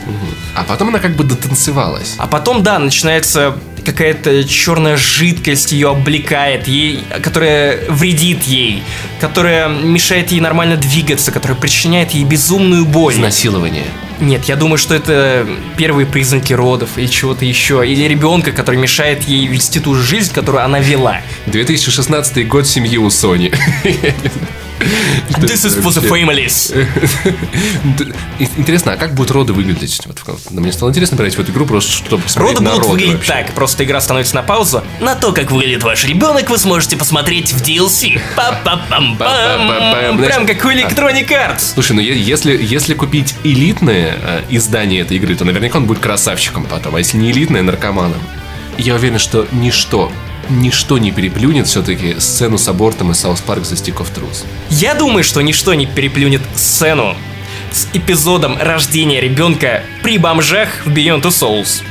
А 0.54 0.64
потом 0.64 0.88
она 0.88 0.98
как 0.98 1.16
бы 1.16 1.24
дотанцевалась. 1.24 2.14
А 2.18 2.26
потом, 2.26 2.62
да, 2.62 2.78
начинается 2.78 3.56
какая-то 3.84 4.44
черная 4.44 4.96
жидкость 4.96 5.72
ее 5.72 5.90
облекает, 5.90 6.68
ей, 6.68 7.00
которая 7.22 7.78
вредит 7.88 8.42
ей, 8.42 8.82
которая 9.20 9.68
мешает 9.68 10.32
ей 10.32 10.40
нормально 10.40 10.76
двигаться, 10.76 11.32
которая 11.32 11.56
причиняет 11.58 12.10
ей 12.10 12.24
безумную 12.24 12.84
боль. 12.84 13.14
Изнасилование. 13.14 13.86
Нет, 14.20 14.44
я 14.44 14.56
думаю, 14.56 14.76
что 14.76 14.94
это 14.94 15.46
первые 15.78 16.04
признаки 16.06 16.52
родов 16.52 16.90
или 16.98 17.06
чего-то 17.06 17.46
еще. 17.46 17.82
Или 17.86 18.04
ребенка, 18.04 18.52
который 18.52 18.76
мешает 18.76 19.22
ей 19.22 19.46
вести 19.46 19.80
ту 19.80 19.94
же 19.94 20.02
жизнь, 20.02 20.30
которую 20.30 20.62
она 20.62 20.78
вела. 20.78 21.22
2016 21.46 22.46
год 22.46 22.66
семьи 22.66 22.98
у 22.98 23.08
Сони. 23.08 23.50
This 25.38 25.64
is 25.64 25.80
for 25.82 25.90
the 25.92 26.08
families. 26.08 26.72
Интересно, 28.56 28.92
а 28.92 28.96
как 28.96 29.14
будут 29.14 29.30
роды 29.30 29.52
выглядеть? 29.52 30.00
Вот, 30.06 30.38
мне 30.50 30.72
стало 30.72 30.90
интересно 30.90 31.16
поиграть 31.16 31.36
в 31.36 31.40
эту 31.40 31.52
игру, 31.52 31.66
просто 31.66 31.92
чтобы 31.92 32.22
посмотреть 32.22 32.54
Роды 32.58 32.64
на 32.64 32.70
будут 32.70 32.84
роды 32.86 32.92
выглядеть 32.92 33.16
вообще. 33.16 33.32
так. 33.32 33.54
Просто 33.54 33.84
игра 33.84 34.00
становится 34.00 34.34
на 34.34 34.42
паузу. 34.42 34.82
На 35.00 35.14
то, 35.14 35.32
как 35.32 35.50
выглядит 35.50 35.82
ваш 35.82 36.04
ребенок, 36.04 36.48
вы 36.50 36.58
сможете 36.58 36.96
посмотреть 36.96 37.52
в 37.52 37.62
DLC. 37.62 38.20
Па-па-пам. 38.36 39.16
Па-па-пам-пам. 39.16 40.24
Прям 40.24 40.46
как 40.46 40.64
у 40.64 40.68
Electronic 40.68 41.28
Arts. 41.28 41.72
Слушай, 41.74 41.92
ну 41.92 42.00
если, 42.00 42.56
если 42.60 42.94
купить 42.94 43.34
элитное 43.44 44.16
э, 44.20 44.42
издание 44.50 45.02
этой 45.02 45.16
игры, 45.18 45.34
то 45.34 45.44
наверняка 45.44 45.78
он 45.78 45.84
будет 45.86 45.98
красавчиком 46.00 46.64
потом, 46.64 46.96
а 46.96 46.98
если 46.98 47.16
не 47.18 47.30
элитное, 47.30 47.62
наркоманом. 47.62 48.20
Я 48.78 48.94
уверен, 48.94 49.18
что 49.18 49.46
ничто, 49.52 50.10
ничто 50.50 50.98
не 50.98 51.12
переплюнет 51.12 51.66
все-таки 51.66 52.18
сцену 52.18 52.58
с 52.58 52.68
абортом 52.68 53.12
из 53.12 53.24
Park 53.24 53.62
The 53.62 53.74
Stick 53.74 53.96
of 53.98 54.08
Truth. 54.14 54.44
Я 54.70 54.94
думаю, 54.94 55.24
что 55.24 55.40
ничто 55.40 55.74
не 55.74 55.86
переплюнет 55.86 56.42
сцену 56.54 57.16
с 57.72 57.86
эпизодом 57.92 58.58
рождения 58.58 59.20
ребенка 59.20 59.82
при 60.02 60.18
бомжах 60.18 60.68
в 60.84 60.90
Beyond 60.90 61.22
Two 61.22 61.30
Souls. 61.30 61.82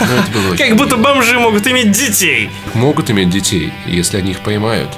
Ну, 0.00 0.56
Как 0.56 0.76
будто 0.76 0.96
бомжи 0.96 1.38
могут 1.38 1.66
иметь 1.66 1.90
детей. 1.92 2.50
Могут 2.74 3.10
иметь 3.10 3.30
детей, 3.30 3.72
если 3.86 4.18
они 4.18 4.30
их 4.32 4.40
поймают. 4.40 4.90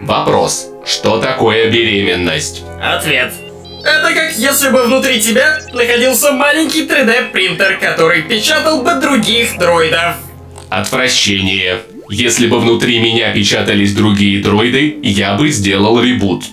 Вопрос. 0.00 0.68
Что 0.84 1.20
такое 1.20 1.70
беременность? 1.70 2.64
Ответ. 2.82 3.32
Это 3.84 4.14
как 4.14 4.32
если 4.36 4.70
бы 4.70 4.84
внутри 4.84 5.20
тебя 5.20 5.60
находился 5.72 6.32
маленький 6.32 6.86
3D 6.86 7.30
принтер, 7.30 7.78
который 7.78 8.22
печатал 8.22 8.82
бы 8.82 8.94
других 8.94 9.58
дроидов. 9.58 10.16
Отвращение. 10.72 11.80
Если 12.08 12.46
бы 12.46 12.58
внутри 12.58 12.98
меня 12.98 13.30
печатались 13.32 13.92
другие 13.92 14.42
дроиды, 14.42 14.96
я 15.02 15.34
бы 15.34 15.50
сделал 15.50 16.00
ребут. 16.00 16.44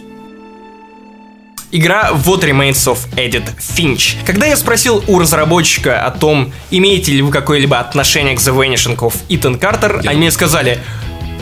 Игра 1.72 2.12
What 2.12 2.42
Remains 2.42 2.86
of 2.86 2.98
Edith 3.16 3.56
Finch. 3.58 4.18
Когда 4.26 4.46
я 4.46 4.58
спросил 4.58 5.02
у 5.08 5.20
разработчика 5.20 6.06
о 6.06 6.12
том, 6.12 6.52
имеете 6.70 7.14
ли 7.14 7.22
вы 7.22 7.32
какое-либо 7.32 7.80
отношение 7.80 8.36
к 8.36 8.40
The 8.40 8.54
Vanishing 8.54 8.98
of 8.98 9.14
Ethan 9.30 9.58
Carter, 9.58 10.06
они 10.06 10.18
мне 10.18 10.32
сказали 10.32 10.80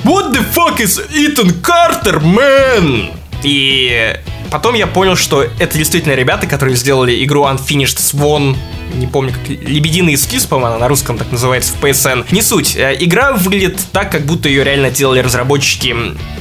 What 0.03 0.31
the 0.31 0.45
fuck 0.53 0.77
is 0.77 1.01
Ethan 1.11 1.59
Carter, 1.61 2.21
man? 2.21 3.11
И 3.43 4.16
потом 4.51 4.75
я 4.75 4.87
понял, 4.87 5.15
что 5.15 5.43
это 5.43 5.77
действительно 5.77 6.13
ребята, 6.13 6.47
которые 6.47 6.75
сделали 6.75 7.23
игру 7.23 7.45
Unfinished 7.45 7.97
Swan 7.97 8.55
не 8.93 9.07
помню, 9.07 9.33
как 9.33 9.47
Лебединый 9.49 10.15
эскиз, 10.15 10.45
по-моему, 10.45 10.67
она 10.67 10.79
на 10.79 10.87
русском 10.87 11.17
так 11.17 11.31
называется 11.31 11.73
в 11.73 11.83
PSN. 11.83 12.27
Не 12.31 12.41
суть. 12.41 12.75
Э, 12.75 12.95
игра 12.97 13.33
выглядит 13.33 13.79
так, 13.91 14.11
как 14.11 14.25
будто 14.25 14.49
ее 14.49 14.63
реально 14.63 14.89
делали 14.89 15.19
разработчики 15.19 15.95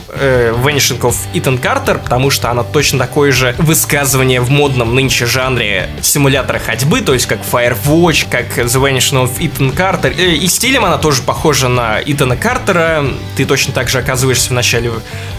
э, 0.09 0.55
Vanishing 0.63 1.01
of 1.01 1.17
Ethan 1.35 1.61
Carter, 1.61 1.99
потому 2.03 2.31
что 2.31 2.51
она 2.51 2.63
точно 2.63 2.99
такое 2.99 3.33
же 3.33 3.55
высказывание 3.59 4.41
в 4.41 4.51
модном 4.51 4.95
нынче 4.95 5.27
жанре 5.27 5.89
симулятора 6.03 6.59
ходьбы, 6.59 7.01
то 7.01 7.13
есть 7.13 7.27
как 7.27 7.41
Firewatch, 7.51 8.27
как 8.31 8.59
The 8.59 8.81
Vanishing 8.81 9.25
of 9.25 9.39
Ethan 9.39 9.75
Carter. 9.75 10.15
Э, 10.17 10.35
и 10.35 10.47
стилем 10.47 10.85
она 10.85 10.99
тоже 10.99 11.23
похожа 11.23 11.69
на 11.69 12.01
Итана 12.05 12.37
Картера. 12.37 13.05
Ты 13.37 13.45
точно 13.45 13.73
так 13.73 13.89
же 13.89 13.99
оказываешься 13.99 14.51
вначале 14.51 14.93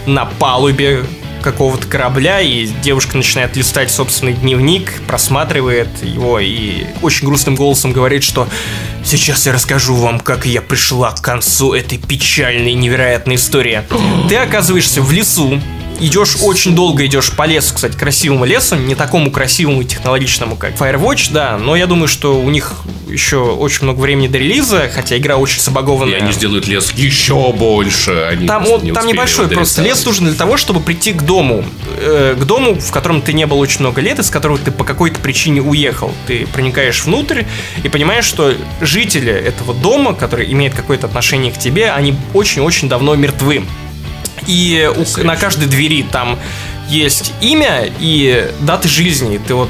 на 0.06 0.24
палубе 0.24 1.04
какого-то 1.42 1.86
корабля, 1.86 2.40
и 2.40 2.66
девушка 2.66 3.16
начинает 3.16 3.56
листать 3.56 3.90
собственный 3.90 4.34
дневник, 4.34 4.92
просматривает 5.06 5.88
его 6.02 6.38
и 6.38 6.84
очень 7.02 7.26
грустным 7.26 7.54
голосом 7.54 7.92
говорит, 7.92 8.22
что 8.24 8.48
сейчас 9.04 9.46
я 9.46 9.52
расскажу 9.52 9.94
вам, 9.94 10.20
как 10.20 10.46
я 10.46 10.62
пришла 10.62 11.12
к 11.12 11.20
концу 11.20 11.72
этой 11.72 11.98
печальной 11.98 12.74
невероятной 12.74 13.36
истории. 13.36 13.82
Ты 14.28 14.36
оказываешься 14.36 15.02
в 15.02 15.12
лесу, 15.12 15.60
идешь 16.00 16.36
очень 16.42 16.74
долго 16.74 17.06
идешь 17.06 17.32
по 17.32 17.46
лесу, 17.46 17.74
кстати, 17.74 17.96
красивому 17.96 18.44
лесу, 18.44 18.76
не 18.76 18.94
такому 18.94 19.30
красивому 19.30 19.82
и 19.82 19.84
технологичному, 19.84 20.56
как 20.56 20.74
Firewatch, 20.74 21.28
да, 21.32 21.58
но 21.58 21.76
я 21.76 21.86
думаю, 21.86 22.08
что 22.08 22.40
у 22.40 22.50
них 22.50 22.74
еще 23.08 23.38
очень 23.38 23.84
много 23.84 24.00
времени 24.00 24.28
до 24.28 24.38
релиза, 24.38 24.90
хотя 24.92 25.16
игра 25.16 25.36
очень 25.36 25.60
забагованная. 25.60 26.18
И 26.18 26.22
они 26.22 26.32
сделают 26.32 26.66
лес 26.66 26.92
еще 26.92 27.52
больше. 27.52 28.28
Они 28.30 28.46
там 28.46 28.66
он, 28.66 28.82
не 28.82 28.92
там 28.92 29.06
небольшой 29.06 29.48
просто 29.48 29.82
лес 29.82 30.04
нужен 30.04 30.26
для 30.26 30.34
того, 30.34 30.56
чтобы 30.56 30.80
прийти 30.80 31.12
к 31.12 31.22
дому, 31.22 31.64
э, 32.00 32.36
к 32.38 32.44
дому, 32.44 32.74
в 32.74 32.90
котором 32.90 33.22
ты 33.22 33.32
не 33.32 33.46
был 33.46 33.58
очень 33.58 33.80
много 33.80 34.00
лет, 34.00 34.18
из 34.18 34.30
которого 34.30 34.58
ты 34.58 34.70
по 34.70 34.84
какой-то 34.84 35.20
причине 35.20 35.62
уехал. 35.62 36.12
Ты 36.26 36.46
проникаешь 36.46 37.04
внутрь 37.04 37.44
и 37.82 37.88
понимаешь, 37.88 38.24
что 38.24 38.54
жители 38.80 39.32
этого 39.32 39.74
дома, 39.74 40.14
которые 40.14 40.52
имеют 40.52 40.74
какое-то 40.74 41.06
отношение 41.06 41.52
к 41.52 41.58
тебе, 41.58 41.90
они 41.90 42.14
очень-очень 42.34 42.88
давно 42.88 43.14
мертвы. 43.14 43.64
И 44.48 44.90
у, 44.96 45.22
на 45.22 45.36
каждой 45.36 45.68
двери 45.68 46.02
там 46.02 46.38
есть 46.88 47.32
имя 47.40 47.88
и 48.00 48.50
даты 48.60 48.88
жизни. 48.88 49.38
Ты 49.38 49.54
вот 49.54 49.68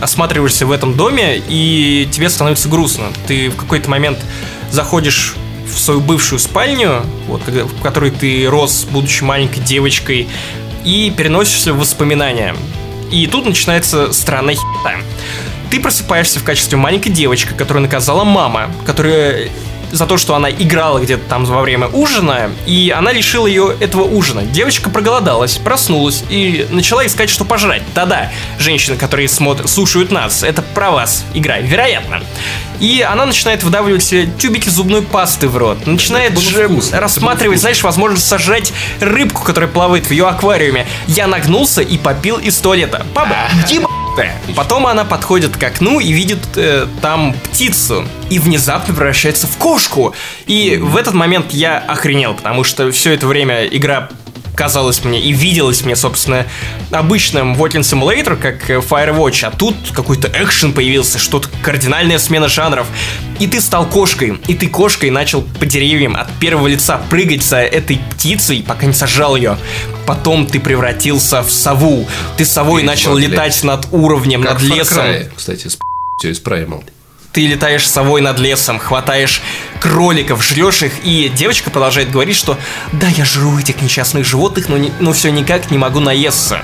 осматриваешься 0.00 0.66
в 0.66 0.72
этом 0.72 0.94
доме, 0.94 1.40
и 1.48 2.08
тебе 2.12 2.28
становится 2.28 2.68
грустно. 2.68 3.06
Ты 3.26 3.48
в 3.48 3.56
какой-то 3.56 3.88
момент 3.88 4.18
заходишь 4.70 5.34
в 5.66 5.78
свою 5.78 6.00
бывшую 6.00 6.38
спальню, 6.38 7.02
вот, 7.28 7.42
в 7.46 7.82
которой 7.82 8.10
ты 8.10 8.46
рос, 8.48 8.86
будучи 8.90 9.22
маленькой 9.22 9.60
девочкой, 9.60 10.28
и 10.84 11.12
переносишься 11.16 11.72
в 11.72 11.78
воспоминания. 11.78 12.54
И 13.10 13.26
тут 13.26 13.46
начинается 13.46 14.12
странная 14.12 14.54
хита. 14.54 14.96
Ты 15.70 15.80
просыпаешься 15.80 16.40
в 16.40 16.44
качестве 16.44 16.78
маленькой 16.78 17.10
девочки, 17.10 17.52
которую 17.56 17.82
наказала 17.82 18.24
мама, 18.24 18.70
которая 18.84 19.48
за 19.92 20.06
то, 20.06 20.16
что 20.16 20.34
она 20.34 20.50
играла 20.50 20.98
где-то 20.98 21.24
там 21.28 21.44
во 21.44 21.60
время 21.62 21.88
ужина, 21.88 22.50
и 22.66 22.92
она 22.96 23.12
лишила 23.12 23.46
ее 23.46 23.76
этого 23.80 24.02
ужина. 24.02 24.42
Девочка 24.42 24.90
проголодалась, 24.90 25.56
проснулась 25.56 26.24
и 26.28 26.66
начала 26.70 27.06
искать, 27.06 27.30
что 27.30 27.44
пожрать. 27.44 27.82
Да-да, 27.94 28.30
женщины, 28.58 28.96
которые 28.96 29.28
смотрят, 29.28 29.68
слушают 29.68 30.10
нас, 30.10 30.42
это 30.42 30.62
про 30.62 30.90
вас 30.90 31.24
игра, 31.34 31.58
вероятно. 31.58 32.22
И 32.80 33.00
она 33.00 33.26
начинает 33.26 33.62
выдавливать 33.62 34.04
себе 34.04 34.28
тюбики 34.38 34.68
зубной 34.68 35.02
пасты 35.02 35.48
в 35.48 35.56
рот, 35.56 35.86
начинает 35.86 36.38
же 36.38 36.68
рассматривать, 36.92 37.60
знаешь, 37.60 37.82
возможность 37.82 38.26
сожрать 38.26 38.72
рыбку, 39.00 39.42
которая 39.42 39.70
плавает 39.70 40.06
в 40.06 40.10
ее 40.10 40.26
аквариуме. 40.26 40.86
Я 41.06 41.26
нагнулся 41.26 41.80
и 41.80 41.96
попил 41.96 42.36
из 42.36 42.56
туалета. 42.58 43.06
Папа, 43.14 43.36
еба 44.16 44.54
Потом 44.54 44.86
она 44.86 45.04
подходит 45.04 45.56
к 45.56 45.62
окну 45.62 46.00
и 46.00 46.12
видит 46.12 46.40
э, 46.56 46.86
там 47.00 47.34
птицу. 47.44 48.06
И 48.30 48.38
внезапно 48.38 48.94
превращается 48.94 49.46
в 49.46 49.56
кошку. 49.56 50.14
И 50.46 50.78
в 50.80 50.96
этот 50.96 51.14
момент 51.14 51.52
я 51.52 51.78
охренел, 51.78 52.34
потому 52.34 52.64
что 52.64 52.90
все 52.90 53.12
это 53.12 53.26
время 53.26 53.66
игра 53.66 54.08
казалось 54.56 55.04
мне 55.04 55.20
и 55.20 55.32
виделось 55.32 55.84
мне, 55.84 55.94
собственно, 55.94 56.46
обычным 56.90 57.54
Walking 57.54 57.82
Simulator, 57.82 58.36
как 58.36 58.68
Firewatch, 58.68 59.44
а 59.44 59.50
тут 59.50 59.76
какой-то 59.94 60.28
экшен 60.28 60.72
появился, 60.72 61.18
что-то 61.18 61.48
кардинальная 61.62 62.18
смена 62.18 62.48
жанров. 62.48 62.86
И 63.38 63.46
ты 63.46 63.60
стал 63.60 63.86
кошкой, 63.86 64.40
и 64.48 64.54
ты 64.54 64.68
кошкой 64.68 65.10
начал 65.10 65.42
по 65.42 65.66
деревьям 65.66 66.16
от 66.16 66.32
первого 66.40 66.66
лица 66.66 67.00
прыгать 67.10 67.44
за 67.44 67.58
этой 67.58 68.00
птицей, 68.10 68.64
пока 68.66 68.86
не 68.86 68.94
сожрал 68.94 69.36
ее. 69.36 69.58
Потом 70.06 70.46
ты 70.46 70.58
превратился 70.58 71.42
в 71.42 71.50
сову. 71.50 72.08
Ты 72.36 72.44
совой 72.44 72.82
и 72.82 72.84
начал 72.84 73.16
летать 73.16 73.62
над 73.62 73.86
уровнем, 73.92 74.42
как 74.42 74.54
над 74.54 74.62
лесом. 74.62 75.04
Cry, 75.04 75.30
кстати, 75.36 75.68
с 75.68 75.78
все 76.18 76.30
из 76.30 76.40
Primal 76.40 76.82
ты 77.36 77.46
летаешь 77.46 77.86
совой 77.86 78.22
над 78.22 78.38
лесом, 78.38 78.78
хватаешь 78.78 79.42
кроликов, 79.78 80.42
жрешь 80.42 80.82
их, 80.82 81.04
и 81.04 81.28
девочка 81.28 81.68
продолжает 81.68 82.10
говорить, 82.10 82.34
что 82.34 82.58
да, 82.92 83.08
я 83.08 83.26
жру 83.26 83.58
этих 83.58 83.82
несчастных 83.82 84.24
животных, 84.24 84.70
но, 84.70 84.78
не, 84.78 84.90
но 85.00 85.12
все 85.12 85.30
никак 85.30 85.70
не 85.70 85.76
могу 85.76 86.00
наесться. 86.00 86.62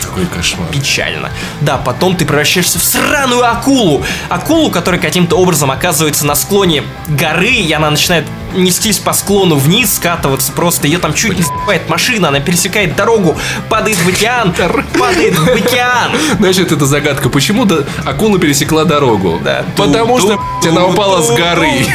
Какой 0.00 0.26
кошмар. 0.26 0.68
Печально. 0.70 1.32
Да, 1.60 1.76
потом 1.76 2.16
ты 2.16 2.24
превращаешься 2.24 2.78
в 2.78 2.84
сраную 2.84 3.44
акулу. 3.44 4.06
Акулу, 4.28 4.70
которая 4.70 5.00
каким-то 5.00 5.34
образом 5.34 5.72
оказывается 5.72 6.24
на 6.24 6.36
склоне 6.36 6.84
горы, 7.08 7.50
и 7.50 7.72
она 7.72 7.90
начинает 7.90 8.26
нестись 8.56 8.98
по 8.98 9.12
склону 9.12 9.56
вниз, 9.56 9.94
скатываться 9.94 10.52
просто. 10.52 10.86
Ее 10.86 10.98
там 10.98 11.14
чуть 11.14 11.36
не 11.36 11.42
сбивает 11.42 11.88
машина, 11.88 12.28
она 12.28 12.40
пересекает 12.40 12.96
дорогу, 12.96 13.36
падает 13.68 13.98
в 13.98 14.08
океан, 14.08 14.54
падает 14.98 15.38
в 15.38 15.48
океан. 15.48 16.12
Значит, 16.38 16.72
это 16.72 16.86
загадка. 16.86 17.28
Почему 17.28 17.66
акула 18.04 18.38
пересекла 18.38 18.84
дорогу? 18.84 19.40
Да. 19.42 19.64
Потому 19.76 20.18
что 20.18 20.40
она 20.66 20.86
упала 20.86 21.22
с 21.22 21.30
горы. 21.30 21.86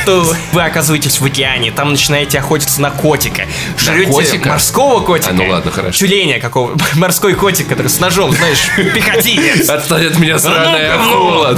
Вы 0.53 0.63
оказываетесь 0.63 1.19
в 1.19 1.25
океане, 1.25 1.71
там 1.71 1.91
начинаете 1.91 2.39
охотиться 2.39 2.81
на 2.81 2.91
котика. 2.91 3.43
Жрете 3.77 4.39
морского 4.45 5.01
котика. 5.01 5.31
А, 5.31 5.33
ну 5.33 5.49
ладно, 5.49 5.71
хорошо. 5.71 5.97
Тюленя 5.97 6.39
какого. 6.39 6.77
Морской 6.95 7.33
котик, 7.33 7.67
который 7.67 7.87
с 7.87 7.99
ножом, 7.99 8.31
знаешь, 8.31 8.69
пехотинец. 8.93 9.69
Отстань 9.69 10.07
от 10.07 10.19
меня, 10.19 10.39
сраная 10.39 10.95
акула. 10.95 11.57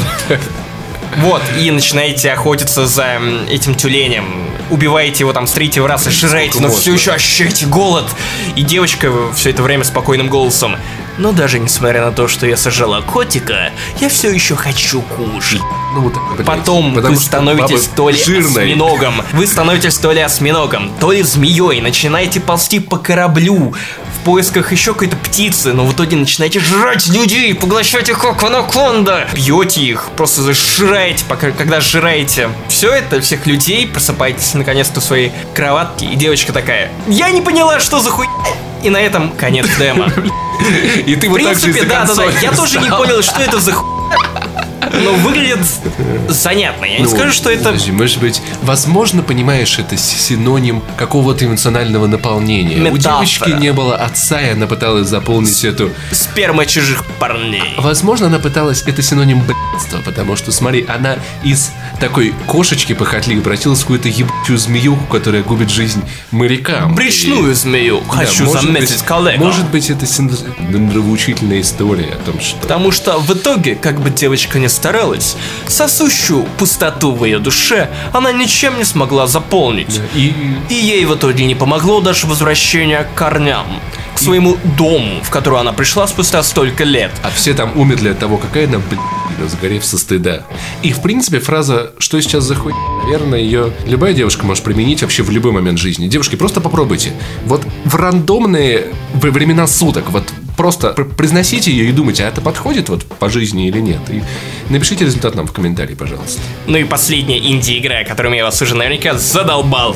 Вот, 1.18 1.42
и 1.60 1.72
начинаете 1.72 2.32
охотиться 2.32 2.88
за 2.88 3.20
этим 3.50 3.76
тюленем. 3.76 4.26
Убиваете 4.70 5.20
его 5.20 5.34
там 5.34 5.46
с 5.46 5.52
третьего 5.52 5.88
раза, 5.88 6.10
сжираете, 6.10 6.60
но 6.60 6.70
все 6.70 6.94
еще 6.94 7.12
ощущаете 7.12 7.66
голод. 7.66 8.06
И 8.56 8.64
девочка 8.64 9.12
все 9.36 9.52
это 9.52 9.62
время 9.62 9.84
спокойным 9.84 10.30
голосом. 10.30 10.76
Но 11.18 11.32
даже 11.32 11.60
несмотря 11.60 12.04
на 12.06 12.12
то, 12.12 12.28
что 12.28 12.48
я 12.48 12.58
сожрала 12.58 13.02
котика, 13.02 13.72
я 14.00 14.10
все 14.10 14.32
еще 14.32 14.56
хочу 14.56 15.02
кушать. 15.02 15.62
Ну, 15.94 16.02
вот, 16.02 16.14
блядь, 16.34 16.48
Потом 16.48 16.94
вы 16.96 17.16
становитесь 17.16 17.88
то 17.96 18.10
ли 18.10 18.18
жирной. 18.18 18.64
осьминогом, 18.64 19.22
вы 19.34 19.46
становитесь 19.46 19.96
то 19.98 20.12
ли 20.12 20.22
осьминогом, 20.22 20.92
то 21.00 21.12
ли 21.12 21.22
змеей, 21.22 21.82
начинаете 21.82 22.40
ползти 22.40 22.80
по 22.80 22.98
кораблю 22.98 23.76
поисках 24.24 24.72
еще 24.72 24.94
какой-то 24.94 25.16
птицы, 25.18 25.74
но 25.74 25.86
в 25.86 25.94
итоге 25.94 26.18
начинаете 26.18 26.60
жрать 26.60 27.08
людей, 27.08 27.54
поглощать 27.54 28.10
их 28.10 28.20
как 28.20 28.44
анаконда, 28.44 29.28
пьете 29.34 29.82
их, 29.82 30.10
просто 30.16 30.42
зажираете, 30.42 31.26
пока, 31.28 31.52
когда 31.52 31.82
жираете. 31.82 32.50
Все 32.68 32.92
это, 32.92 33.22
всех 33.22 33.46
людей, 33.46 33.88
просыпаетесь 33.88 34.54
наконец-то 34.54 35.02
в 35.02 35.04
своей 35.04 35.32
кроватке, 35.54 36.06
и 36.06 36.16
девочка 36.16 36.54
такая, 36.54 36.92
я 37.08 37.30
не 37.32 37.42
поняла, 37.42 37.80
что 37.80 38.00
за 38.00 38.10
хуй... 38.10 38.28
И 38.82 38.90
на 38.90 38.98
этом 38.98 39.32
конец 39.32 39.68
демо. 39.80 40.12
И 41.06 41.16
ты 41.16 41.30
вот 41.30 41.42
так 41.42 41.58
же 41.58 41.74
да, 41.86 42.06
да, 42.06 42.16
да, 42.16 42.26
я 42.42 42.52
тоже 42.52 42.80
не 42.80 42.90
понял, 42.90 43.22
что 43.22 43.42
это 43.42 43.60
за 43.60 43.72
хуй 43.72 43.94
но 44.94 45.14
выглядит 45.16 45.60
занятно. 46.30 46.86
Я 46.86 46.98
не 47.00 47.04
Ну, 47.04 47.10
скажу, 47.10 47.32
что 47.32 47.50
это 47.50 47.66
подожди, 47.66 47.92
может 47.92 48.20
быть, 48.20 48.42
возможно, 48.62 49.22
понимаешь, 49.24 49.78
это 49.80 49.98
синоним 49.98 50.82
какого-то 50.98 51.46
эмоционального 51.46 52.08
наполнения. 52.08 52.78
У 52.78 52.94
Метафора. 52.96 53.26
девочки 53.26 53.50
не 53.62 53.74
было 53.74 53.96
отца, 53.96 54.40
и 54.42 54.50
она 54.52 54.68
пыталась 54.68 55.08
заполнить 55.08 55.64
эту... 55.64 55.92
сперма 56.12 56.66
чужих 56.66 57.06
парней. 57.20 57.74
Возможно, 57.78 58.28
она 58.28 58.40
пыталась... 58.40 58.84
Это 58.86 59.02
синоним 59.02 59.42
блядства, 59.42 60.00
потому 60.06 60.36
что, 60.36 60.52
смотри, 60.52 60.86
она 60.88 61.18
из 61.44 61.72
такой 62.00 62.34
кошечки 62.48 62.94
похотливой 62.94 63.42
превратилась 63.42 63.80
в 63.80 63.82
какую-то 63.84 64.10
ебучую 64.10 64.58
змеюку, 64.58 65.06
которая 65.06 65.44
губит 65.44 65.70
жизнь 65.70 66.02
морякам. 66.32 66.96
Брючную 66.96 67.54
змею, 67.56 68.00
И- 68.00 68.10
хочу 68.10 68.40
Да, 68.40 68.46
может 68.46 68.62
заметить, 68.64 68.92
быть- 68.94 69.02
коллега. 69.04 69.44
Может 69.44 69.66
быть, 69.70 69.90
это 69.90 70.06
син- 70.06 70.32
нравоучительная 70.60 71.62
история 71.62 72.14
о 72.14 72.26
том, 72.32 72.40
что... 72.40 72.60
Потому 72.60 72.92
что 72.92 73.20
в 73.20 73.32
итоге, 73.34 73.76
как 73.76 74.00
бы 74.02 74.10
девочка 74.10 74.60
ни 74.60 74.68
старалась, 74.84 75.38
сосущую 75.66 76.44
пустоту 76.58 77.14
в 77.14 77.24
ее 77.24 77.40
душе 77.40 77.90
она 78.12 78.34
ничем 78.34 78.78
не 78.78 78.84
смогла 78.84 79.28
заполнить. 79.28 80.02
И 80.14 80.34
И 80.68 80.74
ей 80.74 81.06
в 81.06 81.16
итоге 81.16 81.46
не 81.46 81.56
помогло 81.56 82.02
даже 82.02 82.28
возвращение 82.28 83.06
к 83.06 83.18
корням, 83.18 83.66
к 84.14 84.20
своему 84.20 84.58
дому, 84.78 85.22
в 85.24 85.30
который 85.30 85.62
она 85.62 85.72
пришла 85.72 86.06
спустя 86.06 86.44
столько 86.44 86.84
лет. 86.84 87.12
А 87.24 87.30
все 87.34 87.54
там 87.54 87.72
умерли 87.78 88.10
от 88.10 88.20
того, 88.20 88.36
какая 88.38 88.68
она, 88.68 88.80
блин, 88.80 89.00
сгорев 89.48 89.86
со 89.86 89.98
стыда. 89.98 90.44
И, 90.82 90.92
в 90.92 91.02
принципе, 91.02 91.40
фраза 91.40 91.94
«что 91.98 92.20
сейчас 92.20 92.44
за 92.44 92.56
хуй?» 92.56 92.74
Наверное, 93.04 93.40
ее 93.40 93.72
любая 93.86 94.14
девушка 94.14 94.46
может 94.46 94.66
применить 94.66 95.02
вообще 95.02 95.24
в 95.24 95.30
любой 95.30 95.54
момент 95.54 95.80
жизни. 95.80 96.10
Девушки, 96.10 96.36
просто 96.36 96.60
попробуйте. 96.60 97.14
Вот 97.46 97.66
в 97.86 97.96
рандомные 97.96 98.88
времена 99.14 99.66
суток, 99.66 100.10
вот 100.10 100.26
просто 100.58 100.90
пр- 100.94 101.06
произносите 101.06 101.72
ее 101.72 101.90
и 101.90 101.92
думайте, 101.92 102.24
а 102.26 102.28
это 102.28 102.42
подходит 102.42 102.90
вот 102.90 103.06
по 103.06 103.30
жизни 103.30 103.68
или 103.68 103.80
нет. 103.80 104.02
И 104.10 104.24
напишите 104.70 105.06
результат 105.06 105.36
нам 105.36 105.48
в 105.48 105.52
комментарии, 105.52 105.96
пожалуйста. 105.96 106.42
Ну 106.68 106.78
и 106.78 106.84
последняя 106.84 107.40
инди-игра, 107.40 108.04
которым 108.04 108.34
я 108.34 108.44
вас 108.44 108.62
уже 108.62 108.76
наверняка 108.76 109.18
задолбал. 109.18 109.96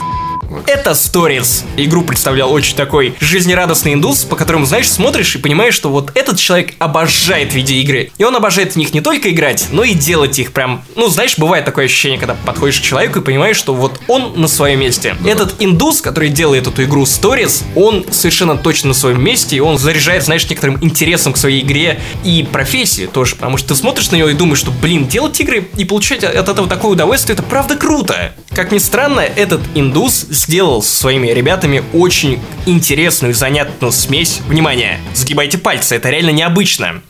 Это 0.66 0.92
Stories. 0.92 1.64
Игру 1.78 2.04
представлял 2.04 2.52
очень 2.52 2.76
такой 2.76 3.16
жизнерадостный 3.20 3.94
индус, 3.94 4.24
по 4.24 4.36
которому, 4.36 4.66
знаешь, 4.66 4.90
смотришь 4.90 5.36
и 5.36 5.40
понимаешь, 5.40 5.74
что 5.74 5.90
вот 5.90 6.12
этот 6.16 6.40
человек 6.40 6.74
обожает 6.80 7.54
видеоигры. 7.54 8.12
И 8.18 8.24
он 8.24 8.36
обожает 8.36 8.74
в 8.74 8.76
них 8.76 8.94
не 8.94 9.02
только 9.02 9.32
играть, 9.32 9.68
но 9.72 9.84
и 9.84 9.94
делать 9.94 10.40
их 10.40 10.54
прям... 10.54 10.84
Ну, 10.96 11.08
знаешь, 11.08 11.38
бывает 11.38 11.66
такое 11.66 11.86
ощущение, 11.86 12.20
когда 12.20 12.36
подходишь 12.36 12.80
к 12.80 12.84
человеку 12.84 13.20
и 13.20 13.22
понимаешь, 13.22 13.58
что 13.58 13.74
вот 13.74 14.00
он 14.08 14.34
на 14.36 14.48
своем 14.48 14.80
месте. 14.80 15.16
Этот 15.26 15.56
индус, 15.60 16.02
который 16.02 16.30
делает 16.30 16.68
эту 16.68 16.84
игру 16.84 17.04
Stories, 17.04 17.64
он 17.76 18.06
совершенно 18.12 18.58
точно 18.58 18.90
на 18.90 18.94
своем 18.94 19.24
месте, 19.24 19.56
и 19.56 19.60
он 19.60 19.78
заряжает, 19.78 20.24
знаешь, 20.24 20.50
некоторым 20.50 20.84
интересом 20.84 21.34
к 21.34 21.38
своей 21.38 21.62
игре 21.62 22.00
и 22.24 22.48
профессии 22.50 23.06
тоже, 23.06 23.36
потому 23.36 23.58
что 23.58 23.70
ты 23.70 23.76
смотришь 23.76 24.12
на 24.12 24.16
него 24.16 24.30
и 24.30 24.34
думаешь, 24.34 24.60
что, 24.60 24.72
блин, 24.72 25.08
делать 25.08 25.40
игры 25.40 25.68
и 25.78 25.86
получать 25.86 26.24
от 26.24 26.48
этого 26.48 26.68
такое 26.68 26.92
удовольствие, 26.92 27.34
это 27.34 27.44
правда 27.44 27.76
круто. 27.76 28.34
Как 28.52 28.72
ни 28.72 28.78
странно, 28.78 29.20
этот 29.20 29.62
индус 29.76 30.26
сделал 30.38 30.82
со 30.82 30.96
своими 30.96 31.28
ребятами 31.30 31.84
очень 31.94 32.40
интересную 32.66 33.32
и 33.32 33.36
занятную 33.36 33.92
смесь. 33.92 34.40
Внимание, 34.48 35.00
сгибайте 35.14 35.58
пальцы, 35.58 35.96
это 35.96 36.10
реально 36.10 36.32
необычно. 36.32 37.02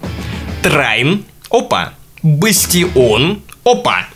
Трайн, 0.63 1.25
опа. 1.49 1.93
Бастион, 2.23 3.41
опа. 3.63 4.07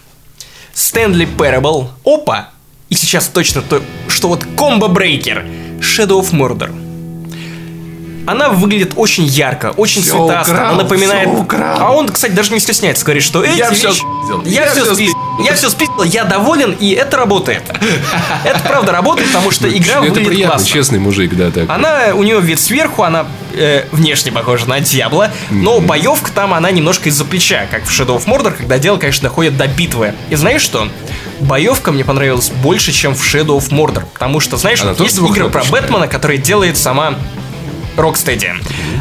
Стэнли 0.74 1.28
Parable, 1.38 1.90
опа. 2.04 2.50
И 2.90 2.96
сейчас 2.96 3.28
точно 3.28 3.62
то, 3.62 3.82
что 4.08 4.28
вот 4.28 4.46
комбо 4.58 4.88
брейкер. 4.88 5.46
Shadow 5.80 6.22
of 6.22 6.32
Murder. 6.32 6.91
Она 8.28 8.50
выглядит 8.50 8.94
очень 8.96 9.26
ярко, 9.26 9.72
очень 9.78 10.02
Всё 10.02 10.26
цветасто. 10.28 10.54
украл, 10.54 10.68
Она 10.74 10.84
напоминает. 10.84 11.30
А 11.54 11.92
он, 11.92 12.10
кстати, 12.10 12.32
даже 12.34 12.52
не 12.54 12.60
стесняется, 12.60 13.04
говорит, 13.04 13.24
что 13.24 13.44
эти 13.44 13.58
Я 13.58 13.70
вещи- 13.70 13.88
спиздил. 13.92 14.42
Я, 14.46 14.66
Я 14.66 14.72
все 14.72 14.86
спиздил. 14.86 15.16
Я 15.44 15.54
все 15.56 15.70
спиздил, 15.70 16.04
я 16.04 16.24
доволен, 16.26 16.72
и 16.80 16.92
это 16.92 17.18
работает. 17.18 17.64
Это 18.46 18.60
правда 18.60 18.92
работает, 18.92 19.30
потому 19.30 19.50
что 19.52 19.68
игра 19.68 19.94
это 19.96 20.02
выглядит 20.02 20.28
приятно, 20.28 20.56
классно. 20.58 20.68
честный 20.68 21.00
мужик, 21.00 21.36
да, 21.36 21.50
так. 21.52 21.70
Она, 21.70 22.14
у 22.14 22.22
нее 22.24 22.40
вид 22.42 22.60
сверху, 22.60 23.04
она 23.04 23.26
э, 23.54 23.86
внешне 23.92 24.32
похожа 24.32 24.68
на 24.68 24.80
Дьябло, 24.80 25.32
но 25.50 25.80
боевка 25.80 26.32
там, 26.32 26.54
она 26.54 26.70
немножко 26.72 27.10
из-за 27.10 27.26
плеча, 27.26 27.66
как 27.72 27.84
в 27.86 27.90
Shadow 27.90 28.18
of 28.18 28.26
Mordor, 28.26 28.52
когда 28.52 28.78
дело, 28.78 28.98
конечно, 28.98 29.24
доходит 29.30 29.58
до 29.58 29.68
битвы. 29.68 30.14
И 30.30 30.36
знаешь 30.36 30.62
что? 30.62 30.88
Боевка 31.40 31.92
мне 31.92 32.04
понравилась 32.06 32.50
больше, 32.50 32.92
чем 32.92 33.16
в 33.16 33.22
Shadow 33.24 33.58
of 33.58 33.70
Mordor, 33.70 34.04
потому 34.14 34.40
что, 34.40 34.58
знаешь, 34.58 34.82
Она 34.82 34.92
вот 34.92 35.00
есть 35.02 35.18
игры 35.18 35.50
про? 35.50 35.64
Бэтмена, 35.64 36.08
которые 36.08 36.38
делает 36.40 36.78
сама 36.78 37.16
Rocksteady. 37.98 38.52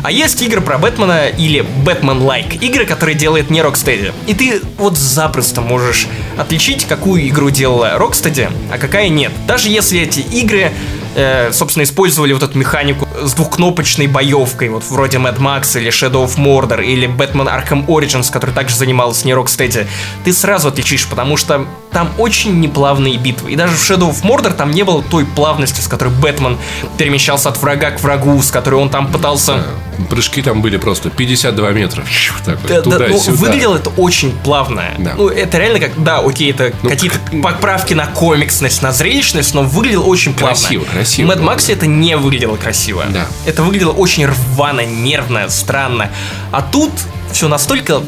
А 0.03 0.11
есть 0.11 0.41
игры 0.43 0.61
про 0.61 0.79
Бэтмена 0.79 1.29
или 1.29 1.61
Бэтмен-лайк, 1.85 2.63
игры, 2.63 2.87
которые 2.87 3.17
делает 3.17 3.51
не 3.51 3.61
Rocksteady. 3.61 4.13
И 4.27 4.35
ты 4.35 4.61
вот 4.79 4.97
запросто 4.97 5.61
можешь 5.61 6.07
отличить, 6.39 6.85
какую 6.87 7.29
игру 7.29 7.51
делала 7.51 7.97
Rocksteady, 7.99 8.51
а 8.73 8.79
какая 8.79 9.09
нет. 9.09 9.33
Даже 9.47 9.69
если 9.69 10.01
эти 10.01 10.21
игры, 10.21 10.73
э, 11.21 11.53
собственно, 11.53 11.85
использовали 11.85 12.33
вот 12.33 12.43
эту 12.43 12.59
механику 12.59 13.09
с 13.23 13.33
двухкнопочной 13.35 14.07
боевкой, 14.07 14.69
вот 14.69 14.85
вроде 14.89 15.19
Mad 15.19 15.39
Max 15.39 15.79
или 15.79 15.91
Shadow 15.91 16.27
of 16.27 16.37
Mordor 16.37 16.85
или 16.85 17.09
Batman 17.09 17.49
Arkham 17.49 17.87
Origins, 17.87 18.31
который 18.31 18.53
также 18.53 18.77
занималась 18.77 19.25
не 19.25 19.33
Rocksteady, 19.33 19.87
ты 20.25 20.33
сразу 20.33 20.69
отличишь, 20.69 21.07
потому 21.07 21.37
что 21.37 21.67
там 21.93 22.11
очень 22.19 22.61
неплавные 22.61 23.17
битвы. 23.17 23.53
И 23.53 23.57
даже 23.57 23.75
в 23.75 23.81
Shadow 23.81 24.11
of 24.11 24.23
Mordor 24.23 24.53
там 24.53 24.71
не 24.71 24.83
было 24.83 25.03
той 25.03 25.25
плавности, 25.25 25.81
с 25.81 25.89
которой 25.89 26.11
Бэтмен 26.11 26.57
перемещался 26.97 27.49
от 27.49 27.59
врага 27.59 27.91
к 27.91 28.01
врагу, 28.01 28.41
с 28.43 28.51
которой 28.51 28.77
он 28.77 28.91
там 28.91 29.11
пытался... 29.11 29.65
Прыжки 30.09 30.41
там 30.41 30.63
были 30.63 30.79
просто 30.79 31.11
52 31.11 31.71
метра. 31.73 32.05
Так 32.45 32.59
вот, 32.63 32.85
Да, 32.85 32.99
да, 32.99 33.07
ну, 33.09 33.19
выглядело 33.35 33.77
это 33.77 33.91
очень 33.91 34.33
плавно. 34.33 34.85
Да. 34.99 35.15
Ну, 35.17 35.29
это 35.29 35.59
реально 35.59 35.79
как, 35.81 36.03
да, 36.03 36.21
окей, 36.21 36.53
это 36.53 36.73
Ну, 36.83 36.89
какие-то 36.89 37.19
поправки 37.43 37.93
на 37.93 38.07
комиксность, 38.07 38.81
на 38.81 38.93
зрелищность, 38.93 39.53
но 39.53 39.63
выглядело 39.63 40.05
очень 40.05 40.33
плавно. 40.33 40.57
Красиво, 40.57 40.85
красиво 40.85 41.10
В 41.19 41.31
Mad. 41.31 41.41
Max 41.43 41.73
это 41.73 41.87
не 41.87 42.17
выглядело 42.17 42.57
красиво. 42.57 43.05
Да. 43.11 43.27
Это 43.47 43.63
выглядело 43.63 43.93
очень 43.93 44.27
рвано, 44.27 44.85
нервно, 44.85 45.49
странно. 45.49 46.11
А 46.51 46.63
тут 46.63 46.93
все 47.33 47.49
настолько 47.49 48.03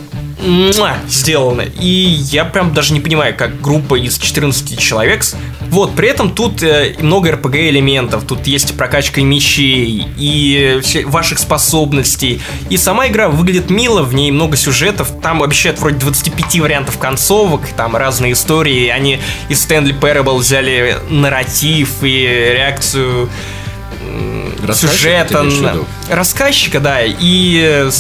сделано. 1.09 1.63
И 1.81 1.87
я 1.87 2.45
прям 2.45 2.75
даже 2.75 2.93
не 2.95 3.01
понимаю, 3.01 3.35
как 3.37 3.61
группа 3.61 3.95
из 3.95 4.19
14 4.19 4.79
человек. 4.79 5.25
Вот, 5.71 5.95
при 5.95 6.09
этом 6.09 6.31
тут 6.35 6.63
э, 6.63 6.97
много 7.01 7.31
RPG 7.31 7.71
элементов, 7.71 8.25
тут 8.27 8.47
есть 8.47 8.77
прокачка 8.77 9.21
мечей, 9.23 10.07
и 10.19 10.81
все- 10.83 11.07
ваших 11.07 11.39
способностей. 11.39 12.41
И 12.71 12.77
сама 12.77 13.07
игра 13.07 13.29
выглядит 13.29 13.71
мило, 13.71 14.03
в 14.03 14.15
ней 14.15 14.31
много 14.33 14.57
сюжетов. 14.57 15.13
Там 15.23 15.43
обещают 15.43 15.79
вроде 15.79 15.97
25 15.99 16.59
вариантов 16.61 16.99
концовок, 16.99 17.63
там 17.77 17.95
разные 17.97 18.33
истории. 18.33 18.89
Они 18.89 19.21
из 19.49 19.65
Stanley 19.65 19.99
Parable 19.99 20.39
взяли 20.39 20.97
нарратив 21.09 22.03
и 22.03 22.53
реакцию 22.57 23.31
сюжета, 24.73 25.43
виду? 25.43 25.87
рассказчика, 26.09 26.81
да, 26.81 27.03
и, 27.03 27.61
э, 27.63 27.91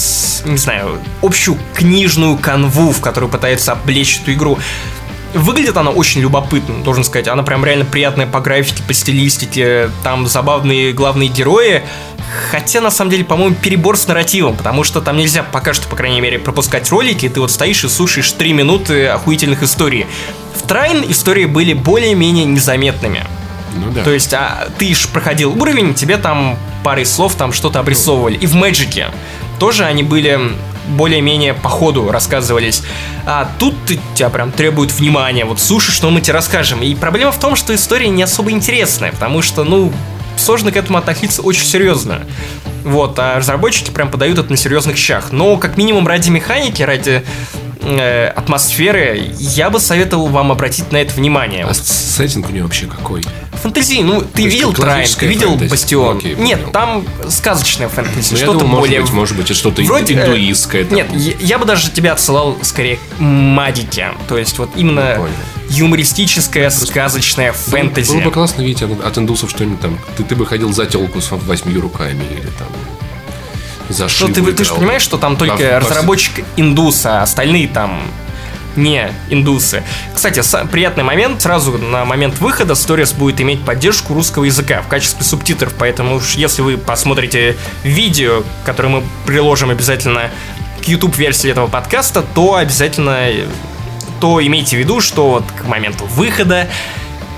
не 0.44 0.56
знаю, 0.56 0.98
общую 1.22 1.58
книжную 1.74 2.36
канву, 2.36 2.92
в 2.92 3.00
которую 3.00 3.30
пытается 3.30 3.72
облечь 3.72 4.20
эту 4.22 4.32
игру. 4.32 4.58
Выглядит 5.34 5.76
она 5.78 5.90
очень 5.90 6.20
любопытно, 6.20 6.84
должен 6.84 7.04
сказать. 7.04 7.26
Она 7.26 7.42
прям 7.42 7.64
реально 7.64 7.86
приятная 7.86 8.26
по 8.26 8.40
графике, 8.40 8.82
по 8.82 8.92
стилистике. 8.92 9.90
Там 10.02 10.26
забавные 10.26 10.92
главные 10.92 11.30
герои. 11.30 11.82
Хотя, 12.50 12.80
на 12.80 12.90
самом 12.90 13.10
деле, 13.10 13.24
по-моему, 13.24 13.54
перебор 13.54 13.96
с 13.96 14.06
нарративом, 14.06 14.56
потому 14.56 14.84
что 14.84 15.00
там 15.00 15.16
нельзя 15.16 15.42
пока 15.42 15.72
что, 15.74 15.88
по 15.88 15.96
крайней 15.96 16.20
мере, 16.20 16.38
пропускать 16.38 16.90
ролики, 16.90 17.26
и 17.26 17.28
ты 17.28 17.40
вот 17.40 17.50
стоишь 17.50 17.84
и 17.84 17.88
слушаешь 17.88 18.30
3 18.30 18.52
минуты 18.52 19.06
охуительных 19.06 19.62
историй. 19.62 20.06
В 20.54 20.66
Трайн 20.66 21.04
истории 21.10 21.46
были 21.46 21.72
более-менее 21.72 22.44
незаметными. 22.44 23.24
Ну 23.74 23.90
да. 23.92 24.02
То 24.02 24.10
есть, 24.10 24.32
а, 24.34 24.68
ты 24.78 24.94
ж 24.94 25.08
проходил 25.08 25.60
уровень, 25.60 25.94
тебе 25.94 26.16
там 26.16 26.58
парой 26.84 27.06
слов 27.06 27.34
там 27.34 27.52
что-то 27.52 27.80
обрисовывали. 27.80 28.36
И 28.36 28.46
в 28.46 28.54
Мэджике 28.54 29.08
тоже 29.58 29.84
они 29.84 30.02
были 30.02 30.38
более-менее 30.88 31.54
по 31.54 31.68
ходу 31.68 32.10
рассказывались. 32.10 32.82
А 33.24 33.48
тут 33.58 33.74
тебя 34.14 34.30
прям 34.30 34.50
требует 34.50 34.92
внимания. 34.92 35.44
Вот 35.44 35.60
слушай, 35.60 35.92
что 35.92 36.10
мы 36.10 36.20
тебе 36.20 36.34
расскажем. 36.34 36.82
И 36.82 36.94
проблема 36.94 37.32
в 37.32 37.38
том, 37.38 37.56
что 37.56 37.74
история 37.74 38.08
не 38.08 38.22
особо 38.22 38.50
интересная, 38.50 39.12
потому 39.12 39.42
что, 39.42 39.64
ну, 39.64 39.92
сложно 40.36 40.72
к 40.72 40.76
этому 40.76 40.98
относиться 40.98 41.42
очень 41.42 41.64
серьезно. 41.64 42.26
Вот, 42.84 43.16
а 43.18 43.36
разработчики 43.36 43.90
прям 43.90 44.10
подают 44.10 44.38
это 44.38 44.50
на 44.50 44.56
серьезных 44.56 44.96
щах. 44.96 45.30
Но, 45.30 45.56
как 45.56 45.76
минимум, 45.76 46.08
ради 46.08 46.30
механики, 46.30 46.82
ради 46.82 47.24
э, 47.82 48.26
атмосферы, 48.28 49.30
я 49.38 49.70
бы 49.70 49.80
советовал 49.80 50.28
вам 50.28 50.52
обратить 50.52 50.90
на 50.92 50.98
это 50.98 51.14
внимание. 51.14 51.64
А 51.66 51.74
сеттинг 51.74 52.48
у 52.48 52.52
нее 52.52 52.62
вообще 52.64 52.86
какой? 52.86 53.22
Фэнтези, 53.62 54.00
ну, 54.02 54.22
ты 54.22 54.46
видел 54.46 54.72
Трайн, 54.72 55.06
ты 55.16 55.26
видел 55.26 55.50
фэнтези. 55.50 55.70
Бастион. 55.70 56.16
Окей, 56.18 56.34
Нет, 56.34 56.58
понял. 56.60 56.72
там 56.72 57.06
сказочная 57.28 57.88
фэнтези, 57.88 58.32
Ну, 58.32 58.36
что-то 58.36 58.52
думаю, 58.58 58.68
может 58.68 58.80
более... 58.88 59.00
быть, 59.02 59.12
может 59.12 59.36
быть, 59.36 59.56
что-то 59.56 59.82
Вроде, 59.82 60.14
э, 60.14 60.24
индуистское. 60.26 60.84
там. 60.84 60.96
Нет, 60.96 61.06
я, 61.14 61.32
я 61.38 61.58
бы 61.58 61.64
даже 61.64 61.90
тебя 61.90 62.12
отсылал 62.12 62.56
скорее 62.62 62.96
к 62.96 63.20
Мадике. 63.20 64.08
То 64.26 64.36
есть 64.36 64.58
вот 64.58 64.70
именно 64.74 65.14
Понял. 65.16 65.34
юмористическая, 65.70 66.70
сказочная 66.70 67.52
фэнтези. 67.52 68.12
Было 68.12 68.20
бы 68.22 68.30
классно 68.32 68.62
видеть 68.62 68.82
от, 68.82 69.04
от 69.04 69.18
индусов 69.18 69.50
что-нибудь 69.50 69.80
там. 69.80 69.98
Ты, 70.16 70.24
ты 70.24 70.34
бы 70.34 70.44
ходил 70.44 70.72
за 70.72 70.86
телку 70.86 71.20
с 71.20 71.30
восьми 71.30 71.76
руками 71.78 72.22
или 72.32 72.48
там 72.58 72.66
за 73.92 74.08
Что 74.08 74.26
ты, 74.28 74.34
ты 74.42 74.64
же 74.64 74.68
играл. 74.70 74.78
понимаешь, 74.78 75.02
что 75.02 75.18
там 75.18 75.36
только 75.36 75.56
во- 75.56 75.80
разработчик 75.80 76.44
индус, 76.56 77.04
а 77.06 77.22
остальные 77.22 77.68
там 77.68 78.00
не 78.76 79.12
индусы. 79.28 79.82
Кстати, 80.14 80.42
приятный 80.70 81.04
момент, 81.04 81.42
сразу 81.42 81.76
на 81.76 82.04
момент 82.06 82.38
выхода 82.40 82.72
Stories 82.72 83.14
будет 83.16 83.40
иметь 83.40 83.62
поддержку 83.64 84.14
русского 84.14 84.44
языка 84.44 84.80
в 84.82 84.88
качестве 84.88 85.24
субтитров, 85.24 85.74
поэтому 85.78 86.16
уж 86.16 86.34
если 86.34 86.62
вы 86.62 86.78
посмотрите 86.78 87.56
видео, 87.84 88.42
которое 88.64 88.88
мы 88.88 89.02
приложим 89.26 89.68
обязательно 89.70 90.30
к 90.82 90.88
YouTube-версии 90.88 91.50
этого 91.50 91.66
подкаста, 91.66 92.22
то 92.34 92.54
обязательно 92.56 93.28
э, 93.28 93.44
то 94.20 94.44
имейте 94.44 94.76
в 94.76 94.80
виду, 94.80 95.00
что 95.02 95.28
вот 95.28 95.44
к 95.52 95.66
моменту 95.66 96.06
выхода 96.06 96.66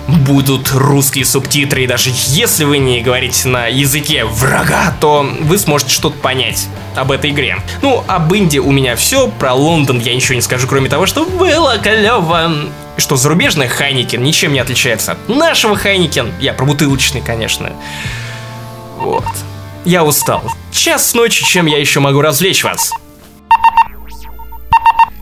будут 0.08 0.70
русские 0.72 1.24
субтитры, 1.24 1.84
и 1.84 1.86
даже 1.86 2.10
если 2.28 2.64
вы 2.64 2.78
не 2.78 3.00
говорите 3.00 3.48
на 3.48 3.66
языке 3.66 4.24
врага, 4.24 4.94
то 5.00 5.26
вы 5.40 5.58
сможете 5.58 5.92
что-то 5.92 6.18
понять 6.18 6.68
об 6.94 7.10
этой 7.10 7.30
игре. 7.30 7.58
Ну, 7.82 8.04
об 8.06 8.34
Инди 8.34 8.58
у 8.58 8.70
меня 8.70 8.96
все, 8.96 9.28
про 9.28 9.54
Лондон 9.54 9.98
я 10.00 10.14
ничего 10.14 10.34
не 10.34 10.42
скажу, 10.42 10.66
кроме 10.66 10.88
того, 10.88 11.06
что 11.06 11.24
было 11.24 11.78
клево. 11.78 12.52
Что 12.96 13.16
зарубежный 13.16 13.66
Heineken 13.66 14.22
ничем 14.22 14.52
не 14.52 14.60
отличается 14.60 15.12
от 15.12 15.28
нашего 15.28 15.74
Heineken. 15.76 16.32
Я 16.40 16.52
про 16.52 16.64
бутылочный, 16.64 17.20
конечно. 17.20 17.72
Вот. 18.98 19.24
Я 19.84 20.04
устал. 20.04 20.42
Час 20.70 21.12
ночи, 21.14 21.44
чем 21.44 21.66
я 21.66 21.78
еще 21.78 21.98
могу 22.00 22.20
развлечь 22.20 22.62
вас? 22.62 22.92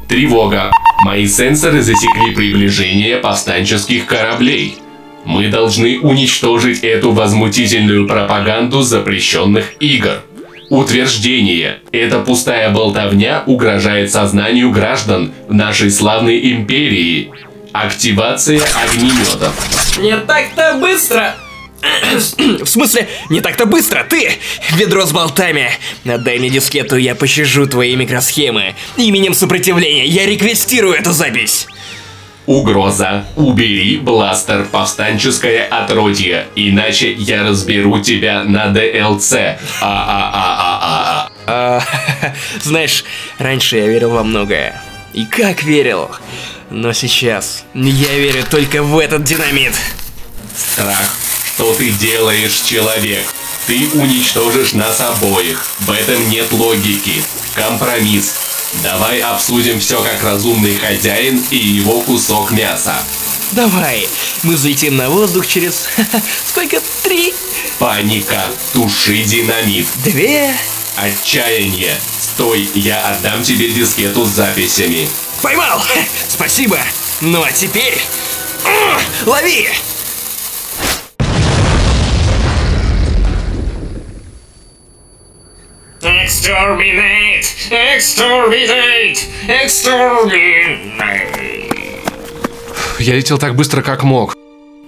Тревога. 0.07 0.71
Мои 1.05 1.27
сенсоры 1.27 1.83
засекли 1.83 2.33
приближение 2.33 3.17
повстанческих 3.17 4.07
кораблей. 4.07 4.77
Мы 5.25 5.49
должны 5.49 5.99
уничтожить 5.99 6.81
эту 6.85 7.11
возмутительную 7.11 8.07
пропаганду 8.07 8.83
запрещенных 8.83 9.73
игр. 9.81 10.23
Утверждение. 10.71 11.81
Эта 11.91 12.21
пустая 12.21 12.71
болтовня 12.71 13.43
угрожает 13.47 14.13
сознанию 14.13 14.71
граждан 14.71 15.33
нашей 15.49 15.91
славной 15.91 16.53
империи. 16.53 17.31
Активация 17.73 18.61
огнеметов. 18.85 19.99
Не 19.99 20.17
так-то 20.19 20.79
быстро! 20.81 21.35
В 22.61 22.67
смысле, 22.67 23.09
не 23.29 23.41
так-то 23.41 23.67
быстро, 23.67 24.05
ты, 24.05 24.33
ведро 24.75 25.05
с 25.05 25.13
болтами. 25.13 25.71
Отдай 26.05 26.39
мне 26.39 26.51
дискету, 26.51 26.97
я 26.97 27.15
пощажу 27.15 27.67
твои 27.67 27.97
микросхемы. 27.97 28.75
Именем 28.97 29.35
сопротивления 29.35 30.07
я 30.07 30.27
реквестирую 30.27 30.95
эту 30.95 31.13
запись. 31.13 31.67
Угроза. 32.47 33.25
Убери 33.37 33.99
бластер 33.99 34.65
повстанческое 34.65 35.65
отродье, 35.65 36.49
иначе 36.57 37.13
я 37.13 37.45
разберу 37.45 38.01
тебя 38.01 38.43
на 38.43 38.69
ДЛЦ. 38.69 39.33
А-а-а-а-а. 39.81 41.31
А, 41.47 41.81
знаешь, 42.63 43.05
раньше 43.39 43.77
я 43.77 43.87
верил 43.87 44.11
во 44.11 44.25
многое. 44.25 44.83
И 45.15 45.25
как 45.25 45.63
верил. 45.63 46.11
Но 46.71 46.93
сейчас 46.93 47.65
я 47.75 48.19
верю 48.19 48.45
только 48.51 48.83
в 48.83 48.99
этот 48.99 49.23
динамит. 49.25 49.75
Страх. 50.57 51.22
Что 51.63 51.75
ты 51.75 51.91
делаешь, 51.91 52.61
человек? 52.63 53.25
Ты 53.69 53.89
уничтожишь 53.95 54.73
нас 54.73 55.01
обоих. 55.01 55.65
В 55.79 55.93
этом 55.93 56.29
нет 56.29 56.51
логики. 56.51 57.23
Компромисс. 57.55 58.35
Давай 58.83 59.21
обсудим 59.21 59.79
все 59.79 60.03
как 60.03 60.25
разумный 60.25 60.75
хозяин 60.75 61.41
и 61.51 61.57
его 61.57 62.01
кусок 62.01 62.51
мяса. 62.51 62.97
Давай, 63.53 64.09
мы 64.43 64.57
взлетим 64.57 64.97
на 64.97 65.09
воздух 65.09 65.47
через... 65.47 65.87
Сколько? 66.47 66.81
Три? 67.05 67.33
Паника. 67.79 68.47
Туши 68.73 69.23
динамит. 69.23 69.87
Две? 70.03 70.53
Отчаяние. 70.97 71.95
Стой, 72.19 72.69
я 72.75 73.11
отдам 73.11 73.45
тебе 73.45 73.71
дискету 73.71 74.25
с 74.25 74.31
записями. 74.31 75.09
Поймал! 75.41 75.81
Спасибо! 76.27 76.81
Ну 77.21 77.41
а 77.45 77.53
теперь... 77.53 78.03
Лови! 79.27 79.69
Exterminate! 86.03 87.47
Exterminate! 87.71 89.19
Exterminate! 89.47 90.83
Я 92.99 93.15
летел 93.15 93.39
так 93.39 93.55
быстро, 93.55 93.83
как 93.83 94.03
мог. 94.03 94.35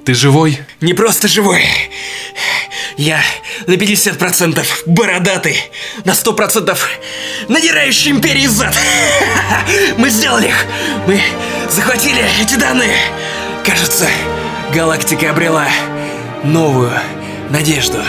Ты 0.05 0.13
живой? 0.13 0.59
Не 0.81 0.93
просто 0.93 1.29
живой. 1.29 1.65
Я 2.97 3.23
на 3.69 3.75
50% 3.75 4.67
бородатый, 4.87 5.63
на 6.05 6.11
100% 6.11 6.77
надирающий 7.49 8.11
империи 8.11 8.49
зад. 8.49 8.77
Мы 9.97 10.11
сделали 10.11 10.49
их. 10.49 10.67
Мы 11.07 11.21
захватили 11.71 12.25
эти 12.43 12.57
данные. 12.57 12.97
Кажется, 13.65 14.09
галактика 14.75 15.31
обрела 15.31 15.69
новую 16.43 16.91
надежду. 17.51 18.03